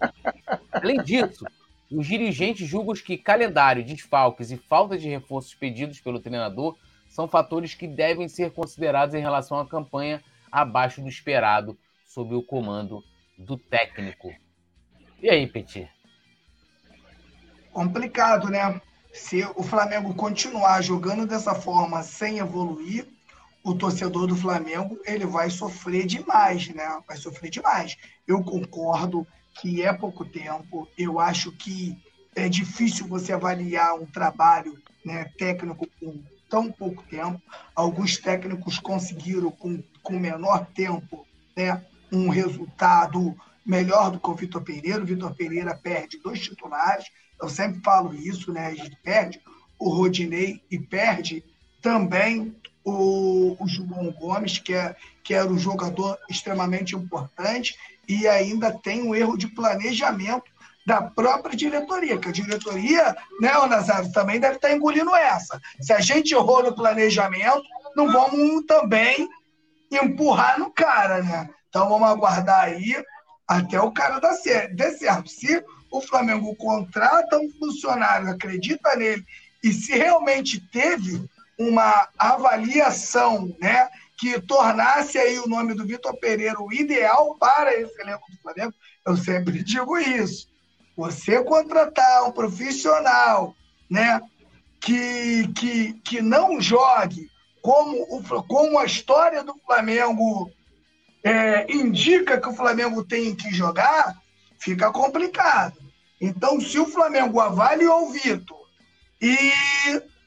[0.72, 1.44] Além disso,
[1.88, 6.76] os dirigentes julgam que calendário, desfalques e falta de reforços pedidos pelo treinador
[7.12, 12.42] são fatores que devem ser considerados em relação à campanha abaixo do esperado sob o
[12.42, 13.04] comando
[13.36, 14.34] do técnico.
[15.20, 15.90] E aí, Petit?
[17.70, 18.80] Complicado, né?
[19.12, 23.06] Se o Flamengo continuar jogando dessa forma sem evoluir,
[23.62, 26.98] o torcedor do Flamengo ele vai sofrer demais, né?
[27.06, 27.96] Vai sofrer demais.
[28.26, 29.26] Eu concordo
[29.60, 30.88] que é pouco tempo.
[30.96, 31.94] Eu acho que
[32.34, 36.22] é difícil você avaliar um trabalho né, técnico com
[36.52, 37.40] tão pouco tempo.
[37.74, 41.26] Alguns técnicos conseguiram, com, com menor tempo,
[41.56, 43.34] né, um resultado
[43.64, 45.02] melhor do que o Vitor Pereira.
[45.02, 47.06] O Vitor Pereira perde dois titulares,
[47.40, 48.74] eu sempre falo isso, né?
[48.74, 49.40] Gente perde
[49.78, 51.42] o Rodinei e perde
[51.80, 52.54] também
[52.84, 57.74] o, o João Gomes, que, é, que era um jogador extremamente importante,
[58.06, 60.51] e ainda tem um erro de planejamento
[60.84, 65.60] da própria diretoria, que a diretoria, né, Nazário, também deve estar engolindo essa.
[65.80, 67.62] Se a gente errou no planejamento,
[67.96, 69.28] não vamos também
[69.90, 71.48] empurrar no cara, né?
[71.68, 73.02] Então vamos aguardar aí
[73.46, 74.74] até o cara dar certo.
[74.74, 75.30] Dê certo.
[75.30, 79.24] Se o Flamengo contrata um funcionário, acredita nele,
[79.62, 81.24] e se realmente teve
[81.58, 83.88] uma avaliação, né,
[84.18, 88.74] que tornasse aí o nome do Vitor Pereira o ideal para esse elenco do Flamengo,
[89.06, 90.51] eu sempre digo isso.
[90.96, 93.54] Você contratar um profissional,
[93.90, 94.20] né,
[94.80, 97.30] que, que, que não jogue
[97.62, 100.50] como, o, como a história do Flamengo
[101.22, 104.16] é, indica que o Flamengo tem que jogar,
[104.58, 105.78] fica complicado.
[106.20, 108.58] Então, se o Flamengo avaliou o Vitor
[109.20, 109.36] e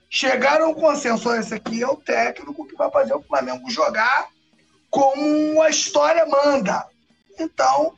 [0.09, 4.29] chegaram ao consenso, esse aqui é o técnico que vai fazer o Flamengo jogar
[4.89, 6.87] como a história manda.
[7.37, 7.97] Então,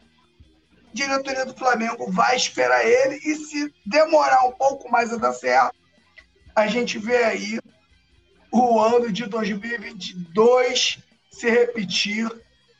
[0.93, 5.76] diretoria do Flamengo vai esperar ele e se demorar um pouco mais a dar certo,
[6.55, 7.59] a gente vê aí
[8.51, 10.99] o ano de 2022
[11.31, 12.30] se repetir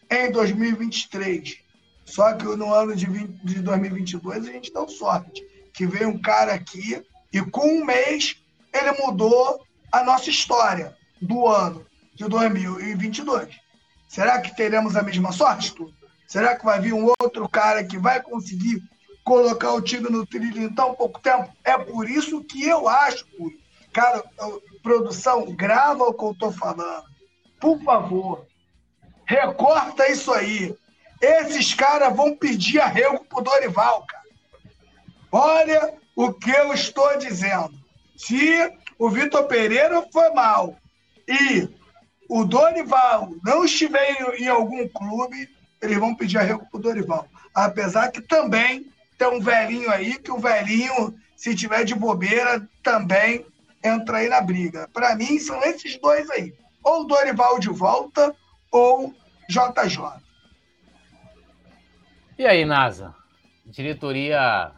[0.10, 1.58] em 2023.
[2.06, 5.44] Só que no ano de, 20, de 2022 a gente deu sorte,
[5.74, 8.38] que veio um cara aqui e com um mês
[8.74, 9.62] ele mudou
[9.92, 11.86] a nossa história do ano
[12.16, 13.50] de 2022.
[14.08, 15.97] Será que teremos a mesma sorte, tudo?
[16.28, 18.84] Será que vai vir um outro cara que vai conseguir
[19.24, 21.50] colocar o time no trilho em tão pouco tempo?
[21.64, 23.26] É por isso que eu acho,
[23.94, 24.22] cara,
[24.84, 27.06] produção, grava o que eu estou falando.
[27.60, 28.46] Por favor,
[29.26, 30.76] recorta isso aí.
[31.22, 34.24] Esses caras vão pedir arrego pro Dorival, cara.
[35.32, 37.74] Olha o que eu estou dizendo.
[38.18, 40.76] Se o Vitor Pereira foi mal
[41.28, 41.70] e
[42.30, 45.50] o Dorival não estiver em algum clube,
[45.82, 47.28] eles vão pedir arrego pro Dorival.
[47.54, 53.46] Apesar que também tem um velhinho aí, que o velhinho, se tiver de bobeira, também
[53.84, 54.88] entra aí na briga.
[54.94, 56.54] Para mim, são esses dois aí.
[56.84, 58.36] Ou Dorival de volta,
[58.72, 59.14] ou
[59.50, 60.22] JJ.
[62.38, 63.16] E aí, NASA?
[63.66, 64.72] Diretoria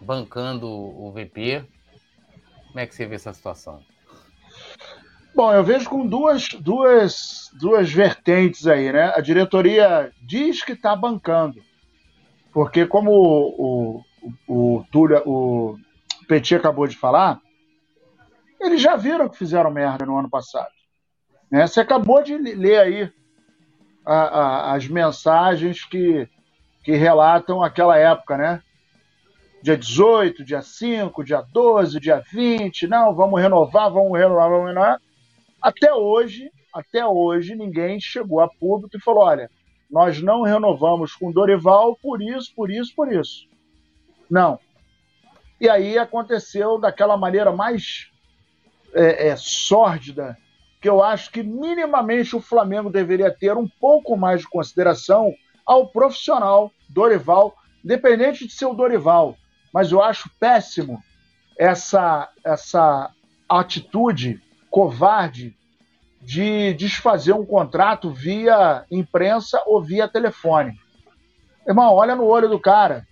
[0.00, 1.64] bancando o VP.
[2.68, 3.82] Como é que você vê essa situação?
[5.34, 9.14] Bom, eu vejo com duas, duas, duas vertentes aí, né?
[9.16, 11.58] A diretoria diz que está bancando,
[12.52, 14.04] porque como o,
[14.46, 15.78] o, o Túlio, o
[16.28, 17.40] Petit acabou de falar,
[18.60, 20.70] eles já viram que fizeram merda no ano passado.
[21.50, 21.66] Né?
[21.66, 23.12] Você acabou de ler aí
[24.04, 26.28] a, a, as mensagens que,
[26.84, 28.62] que relatam aquela época, né?
[29.62, 35.00] Dia 18, dia 5, dia 12, dia 20, não, vamos renovar, vamos renovar, vamos renovar.
[35.62, 39.48] Até hoje, até hoje, ninguém chegou a público e falou: olha,
[39.88, 43.46] nós não renovamos com Dorival por isso, por isso, por isso.
[44.28, 44.58] Não.
[45.60, 48.10] E aí aconteceu daquela maneira mais
[48.92, 50.36] é, é, sórdida
[50.80, 55.32] que eu acho que minimamente o Flamengo deveria ter um pouco mais de consideração
[55.64, 59.36] ao profissional Dorival, independente de ser o Dorival.
[59.72, 61.00] Mas eu acho péssimo
[61.56, 63.10] essa, essa
[63.48, 64.42] atitude
[64.72, 65.54] covarde
[66.20, 70.80] de desfazer um contrato via imprensa ou via telefone.
[71.68, 73.06] Irmão, olha no olho do cara.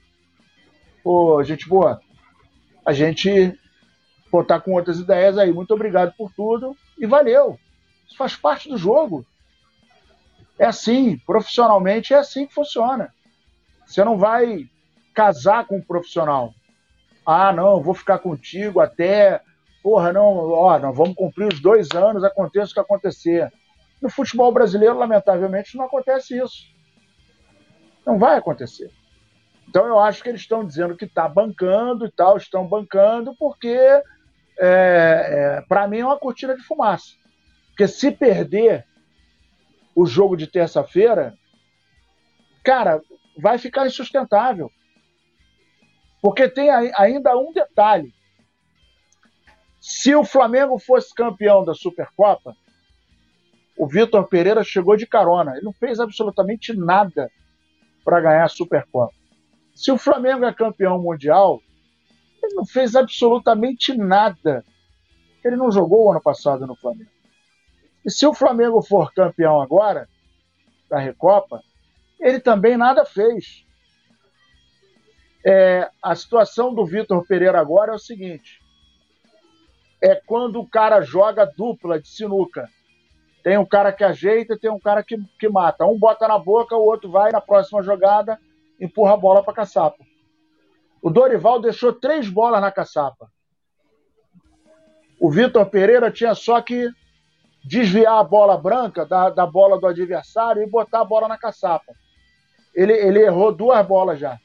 [1.04, 2.00] Pô, gente boa,
[2.84, 3.56] a gente
[4.30, 5.52] pô, tá com outras ideias aí.
[5.52, 7.58] Muito obrigado por tudo e valeu.
[8.08, 9.26] Isso faz parte do jogo.
[10.58, 13.12] É assim, profissionalmente é assim que funciona.
[13.84, 14.66] Você não vai
[15.12, 16.54] casar com um profissional.
[17.26, 19.42] Ah, não, vou ficar contigo até.
[19.82, 23.50] Porra, não, ó, nós vamos cumprir os dois anos, aconteça o que acontecer.
[24.00, 26.64] No futebol brasileiro, lamentavelmente, não acontece isso.
[28.06, 28.90] Não vai acontecer.
[29.68, 33.68] Então eu acho que eles estão dizendo que está bancando e tal, estão bancando, porque
[33.68, 34.02] é,
[34.58, 37.14] é, para mim é uma cortina de fumaça.
[37.68, 38.84] Porque se perder
[39.94, 41.34] o jogo de terça-feira,
[42.64, 43.00] cara,
[43.38, 44.70] vai ficar insustentável.
[46.20, 48.12] Porque tem ainda um detalhe.
[49.80, 52.54] Se o Flamengo fosse campeão da Supercopa,
[53.78, 55.52] o Vitor Pereira chegou de carona.
[55.52, 57.30] Ele não fez absolutamente nada
[58.04, 59.14] para ganhar a Supercopa.
[59.74, 61.62] Se o Flamengo é campeão mundial,
[62.42, 64.62] ele não fez absolutamente nada.
[65.42, 67.10] Ele não jogou o ano passado no Flamengo.
[68.04, 70.06] E se o Flamengo for campeão agora,
[70.90, 71.62] da Recopa,
[72.18, 73.64] ele também nada fez.
[75.46, 78.60] É, a situação do Vitor Pereira agora é o seguinte:
[80.02, 82.68] é quando o cara joga dupla de sinuca.
[83.42, 85.86] Tem um cara que ajeita tem um cara que, que mata.
[85.86, 88.38] Um bota na boca, o outro vai na próxima jogada,
[88.78, 90.04] empurra a bola para caçapa.
[91.02, 93.30] O Dorival deixou três bolas na caçapa.
[95.18, 96.90] O Vitor Pereira tinha só que
[97.64, 101.92] desviar a bola branca da, da bola do adversário e botar a bola na caçapa.
[102.74, 104.38] Ele, ele errou duas bolas já.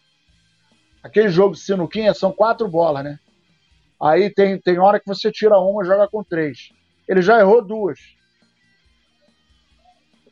[1.03, 3.19] Aquele jogo de sinuquinha são quatro bolas, né?
[4.01, 6.69] Aí tem, tem hora que você tira uma e joga com três.
[7.07, 7.99] Ele já errou duas.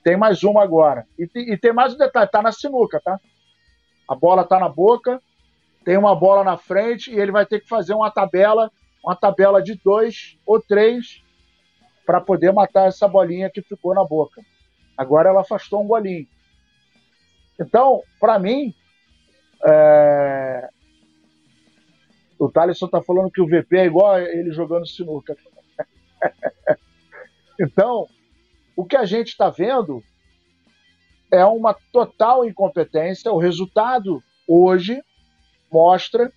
[0.03, 1.07] Tem mais uma agora.
[1.17, 3.19] E, e tem mais um detalhe, tá na sinuca, tá?
[4.09, 5.21] A bola está na boca,
[5.85, 8.69] tem uma bola na frente e ele vai ter que fazer uma tabela,
[9.03, 11.23] uma tabela de dois ou três
[12.05, 14.41] para poder matar essa bolinha que ficou na boca.
[14.97, 16.27] Agora ela afastou um golinho.
[17.59, 18.73] Então, para mim,
[19.65, 20.69] é...
[22.43, 25.37] o Thaleson está falando que o VP é igual a ele jogando sinuca.
[27.57, 28.05] então,
[28.75, 30.03] o que a gente está vendo
[31.31, 33.31] é uma total incompetência.
[33.31, 35.01] O resultado hoje
[35.71, 36.33] mostra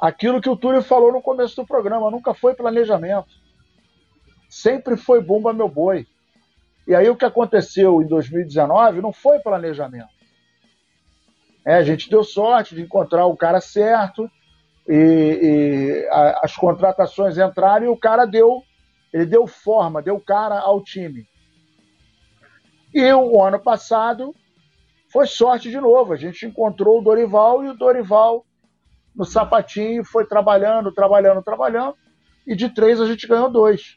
[0.00, 3.28] aquilo que o Túlio falou no começo do programa: nunca foi planejamento.
[4.48, 6.06] Sempre foi bomba meu boi.
[6.86, 10.14] E aí o que aconteceu em 2019 não foi planejamento.
[11.64, 14.30] É, a gente deu sorte de encontrar o cara certo
[14.88, 18.62] e, e a, as contratações entraram e o cara deu,
[19.12, 21.26] ele deu forma, deu cara ao time.
[22.94, 24.34] E o ano passado
[25.12, 26.12] foi sorte de novo.
[26.12, 28.44] A gente encontrou o Dorival e o Dorival
[29.14, 31.94] no sapatinho foi trabalhando, trabalhando, trabalhando.
[32.46, 33.96] E de três a gente ganhou dois.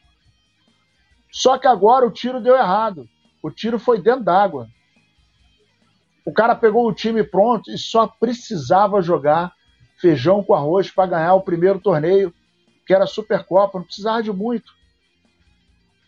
[1.30, 3.08] Só que agora o tiro deu errado.
[3.42, 4.66] O tiro foi dentro d'água.
[6.26, 9.52] O cara pegou o time pronto e só precisava jogar
[10.00, 12.32] feijão com arroz para ganhar o primeiro torneio,
[12.86, 13.78] que era a Supercopa.
[13.78, 14.72] Não precisava de muito.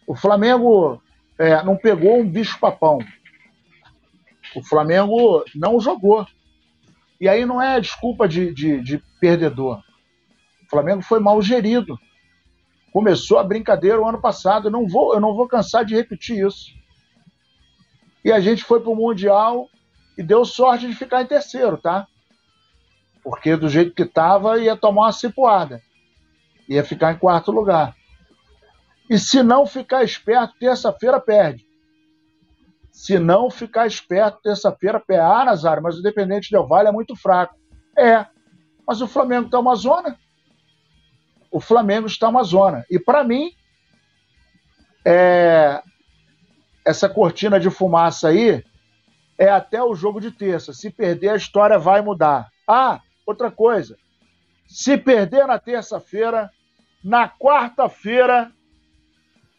[0.07, 1.01] O Flamengo
[1.39, 2.99] é, não pegou um bicho-papão.
[4.55, 6.27] O Flamengo não jogou.
[7.21, 9.79] E aí não é desculpa de, de, de perdedor.
[10.67, 11.99] O Flamengo foi mal gerido.
[12.93, 14.69] Começou a brincadeira o ano passado.
[14.69, 16.71] Eu não vou, eu não vou cansar de repetir isso.
[18.25, 19.69] E a gente foi para o Mundial
[20.17, 22.07] e deu sorte de ficar em terceiro, tá?
[23.23, 25.81] Porque do jeito que estava, ia tomar uma cipuada.
[26.69, 27.95] Ia ficar em quarto lugar.
[29.09, 31.67] E se não ficar esperto, terça-feira perde.
[32.91, 35.25] Se não ficar esperto, terça-feira perde.
[35.25, 37.57] Ah, Nazário, mas o Independente Del Vale é muito fraco.
[37.97, 38.27] É.
[38.87, 40.19] Mas o Flamengo está uma zona.
[41.51, 42.85] O Flamengo está uma zona.
[42.91, 43.51] E para mim,
[45.05, 45.83] é...
[46.85, 48.65] essa cortina de fumaça aí
[49.39, 50.73] é até o jogo de terça.
[50.73, 52.51] Se perder, a história vai mudar.
[52.67, 53.97] Ah, outra coisa.
[54.67, 56.51] Se perder na terça-feira,
[57.03, 58.51] na quarta-feira.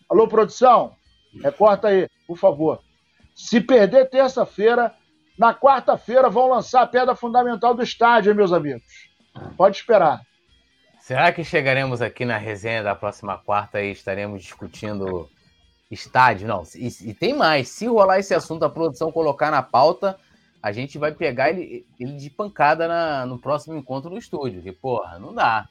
[0.10, 0.96] Alô, produção?
[1.42, 2.82] Recorta aí, por favor.
[3.36, 4.94] Se perder terça-feira,
[5.38, 8.84] na quarta-feira vão lançar a pedra fundamental do estádio, meus amigos.
[9.58, 10.22] Pode esperar.
[11.00, 15.30] Será que chegaremos aqui na resenha da próxima quarta e estaremos discutindo
[15.92, 16.48] estádio?
[16.48, 17.70] Não, e, e, tem mais.
[17.70, 20.18] Se rolar esse assunto, a produção colocar na pauta,
[20.64, 24.64] a gente vai pegar ele, ele de pancada na, no próximo encontro no estúdio.
[24.64, 25.68] Que, porra, não dá.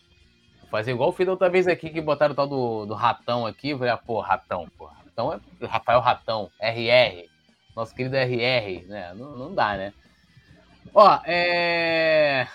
[0.61, 3.47] Vou fazer igual o fiz outra vez aqui, que botaram o tal do, do ratão
[3.47, 3.75] aqui.
[3.75, 4.95] Falei, ah, pô, ratão, porra.
[5.05, 7.33] Ratão é Rafael Ratão, RR
[7.75, 9.15] nosso querido RR, né?
[9.15, 9.93] Não, não dá, né?
[10.95, 12.47] Ó, é.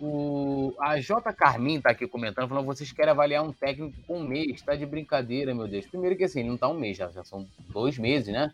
[0.00, 1.32] O, a J.
[1.32, 4.84] Carmin tá aqui comentando, falando vocês querem avaliar um técnico com um mês, tá de
[4.84, 5.86] brincadeira, meu Deus.
[5.86, 8.52] Primeiro que assim, não tá um mês, já, já são dois meses, né?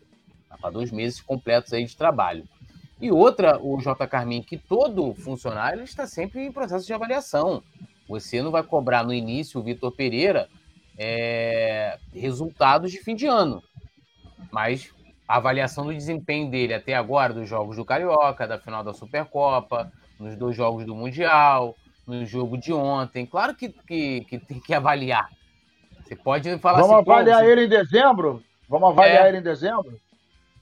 [0.61, 2.47] Tá dois meses completos aí de trabalho.
[3.01, 4.07] E outra, o J.
[4.07, 7.63] Carmin, que todo funcionário está sempre em processo de avaliação.
[8.07, 10.49] Você não vai cobrar no início, o Vitor Pereira,
[10.97, 13.63] é, resultados de fim de ano.
[14.51, 14.93] Mas
[15.27, 19.91] a avaliação do desempenho dele até agora, dos jogos do Carioca, da final da Supercopa,
[20.19, 23.25] nos dois jogos do Mundial, no jogo de ontem.
[23.25, 25.29] Claro que, que, que tem que avaliar.
[26.03, 28.43] Você pode falar Vamos assim, avaliar ele em dezembro?
[28.67, 29.29] Vamos avaliar é...
[29.29, 29.97] ele em dezembro?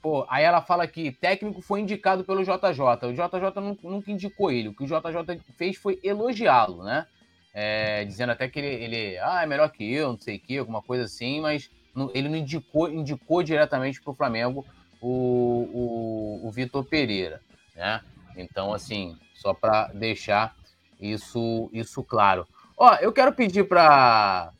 [0.01, 3.07] Pô, aí ela fala que técnico foi indicado pelo JJ.
[3.07, 4.69] O JJ nunca indicou ele.
[4.69, 7.07] O que o JJ fez foi elogiá-lo, né?
[7.53, 10.57] É, dizendo até que ele, ele ah, é melhor que eu, não sei o que,
[10.57, 11.71] alguma coisa assim, mas
[12.13, 14.63] ele não indicou, indicou diretamente para o Flamengo
[15.01, 17.41] o, o, o Vitor Pereira,
[17.75, 18.01] né?
[18.35, 20.55] Então, assim, só para deixar
[20.99, 22.47] isso, isso claro.
[22.77, 24.51] Ó, eu quero pedir para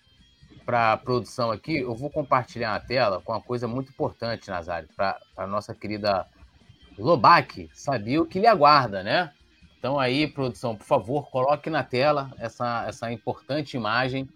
[0.68, 5.18] para produção aqui, eu vou compartilhar a tela com uma coisa muito importante, Nazário, para
[5.38, 6.28] a nossa querida
[7.00, 9.32] Lobac saber o que lhe aguarda, né?
[9.80, 14.28] Então aí, produção, por favor, coloque na tela essa, essa importante imagem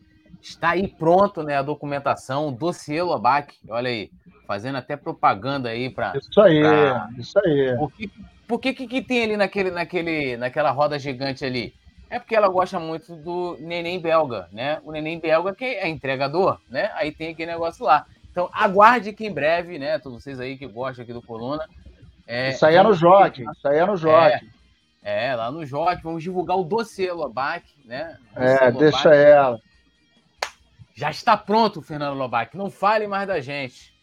[0.41, 4.09] Está aí pronto, né, a documentação, o dossiê Lobac, olha aí,
[4.47, 6.13] fazendo até propaganda aí para.
[6.17, 7.09] Isso aí, pra...
[7.17, 7.75] isso aí.
[7.77, 8.11] Por que,
[8.47, 11.73] por que, que tem ali naquele, naquele, naquela roda gigante ali?
[12.11, 14.81] É porque ela gosta muito do neném belga, né?
[14.83, 16.91] O neném belga que é entregador, né?
[16.95, 18.05] Aí tem aquele negócio lá.
[18.29, 19.97] Então aguarde que em breve, né?
[19.97, 21.65] Todos vocês aí que gostam aqui do Coluna.
[22.27, 24.45] É, isso aí é no Joque, isso aí é no Joque.
[25.01, 28.17] É, é, lá no Joque, vamos divulgar o dossiê Lobac, né?
[28.35, 29.57] é, deixa ela.
[30.93, 32.57] Já está pronto, Fernando Lobac.
[32.57, 33.93] Não fale mais da gente.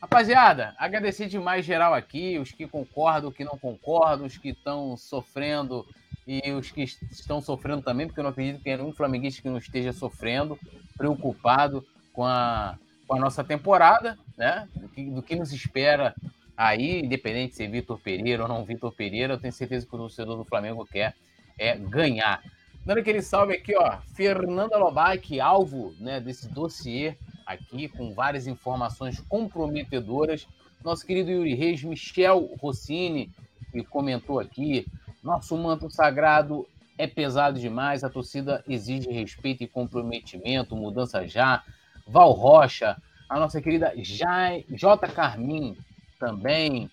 [0.00, 4.96] Rapaziada, agradecer demais geral aqui, os que concordam, os que não concordam, os que estão
[4.96, 5.86] sofrendo
[6.26, 9.58] e os que estão sofrendo também, porque eu não acredito que nenhum flamenguista que não
[9.58, 10.58] esteja sofrendo,
[10.96, 14.68] preocupado com a, com a nossa temporada, né?
[14.74, 16.14] Do que, do que nos espera
[16.56, 19.98] aí, independente de ser Vitor Pereira ou não Vitor Pereira, eu tenho certeza que o
[19.98, 21.14] torcedor do Flamengo quer
[21.58, 22.42] é ganhar.
[22.84, 27.16] Dando aquele salve aqui, ó, Fernanda Lobac, alvo né, desse dossiê
[27.46, 30.46] aqui, com várias informações comprometedoras.
[30.84, 33.30] Nosso querido Yuri Reis, Michel Rossini,
[33.70, 34.86] que comentou aqui,
[35.22, 36.66] nosso manto sagrado
[36.98, 41.62] é pesado demais, a torcida exige respeito e comprometimento, mudança já.
[42.06, 42.96] Val Rocha,
[43.28, 44.64] a nossa querida J.
[44.68, 45.08] J.
[45.08, 45.76] Carmin
[46.18, 46.90] também,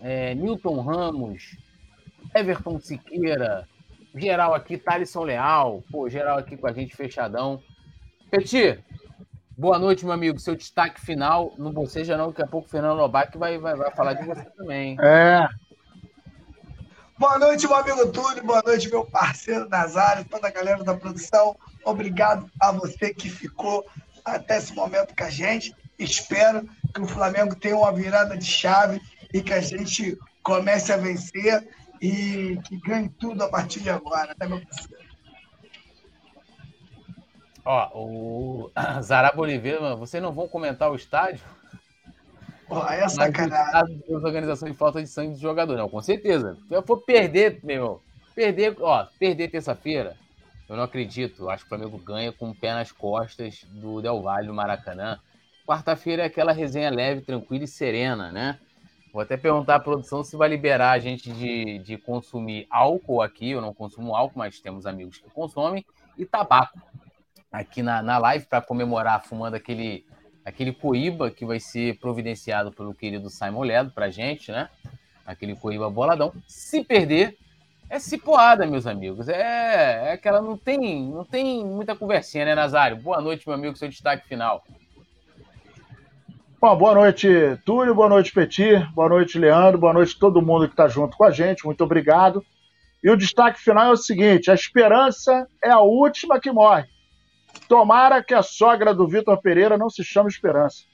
[0.00, 1.56] é, Newton Ramos,
[2.34, 3.68] Everton Siqueira,
[4.16, 5.84] Geral aqui, Thalisson Leal.
[5.90, 7.62] Pô, geral aqui com a gente fechadão.
[8.30, 8.82] Petit,
[9.56, 10.40] boa noite, meu amigo.
[10.40, 13.90] Seu destaque final, não boceja não, daqui a pouco o Fernando Lobac vai, vai, vai
[13.90, 14.96] falar de você também.
[15.00, 15.46] É.
[17.18, 18.44] Boa noite, meu amigo Túlio.
[18.44, 21.56] Boa noite, meu parceiro Nazário, toda a galera da produção.
[21.82, 23.86] Obrigado a você que ficou
[24.22, 25.74] até esse momento com a gente.
[25.98, 29.00] Espero que o Flamengo tenha uma virada de chave
[29.32, 31.66] e que a gente comece a vencer
[32.02, 35.06] e que ganhe tudo a partir de agora, né, meu parceiro?
[37.64, 38.70] Ó, o
[39.00, 41.42] Zarabo Oliveira, vocês não vão comentar o estádio?
[42.68, 44.02] Ó, é sacanagem.
[44.08, 46.56] As organizações de falta de sangue do jogador, não, com certeza.
[46.68, 48.00] Se eu for perder, meu irmão,
[48.34, 50.16] perder, ó, perder terça-feira,
[50.68, 51.48] eu não acredito.
[51.48, 55.18] Acho que o Flamengo ganha com o pé nas costas do Del Valle, do Maracanã.
[55.66, 58.58] Quarta-feira é aquela resenha leve, tranquila e serena, né?
[59.12, 63.50] Vou até perguntar à produção se vai liberar a gente de, de consumir álcool aqui.
[63.50, 65.84] Eu não consumo álcool, mas temos amigos que consomem.
[66.18, 66.78] E tabaco
[67.50, 70.04] aqui na, na live para comemorar fumando aquele,
[70.46, 74.68] aquele coíba que vai ser providenciado pelo querido Simon Ledo para gente, né?
[75.26, 76.32] Aquele coíba boladão.
[76.46, 77.36] Se perder,
[77.90, 79.28] é cipoada, meus amigos.
[79.28, 82.96] É, é aquela não tem, não tem muita conversinha, né, Nazário?
[82.96, 84.62] Boa noite, meu amigo, seu destaque final.
[86.60, 87.28] Bom, boa noite,
[87.64, 91.24] Túlio, boa noite, Petir, boa noite, Leandro, boa noite todo mundo que está junto com
[91.24, 92.44] a gente, muito obrigado.
[93.02, 96.86] E o destaque final é o seguinte: a esperança é a última que morre.
[97.68, 100.84] Tomara que a sogra do Vitor Pereira não se chame Esperança.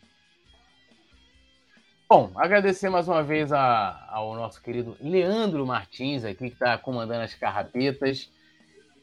[2.08, 7.22] Bom, agradecer mais uma vez a, ao nosso querido Leandro Martins aqui, que está comandando
[7.22, 8.30] as carrapetas.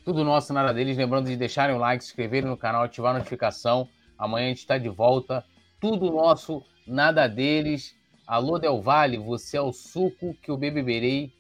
[0.06, 0.96] Tudo nosso, nada deles.
[0.96, 3.90] Lembrando de deixarem o like, se inscreverem no canal, ativar a notificação.
[4.18, 5.44] Amanhã a gente está de volta.
[5.80, 7.96] Tudo nosso, nada deles.
[8.28, 11.34] Alô, Del Valle, você é o suco que eu beberei,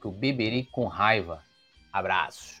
[0.00, 1.44] que eu beberei com raiva.
[1.92, 2.60] Abraço.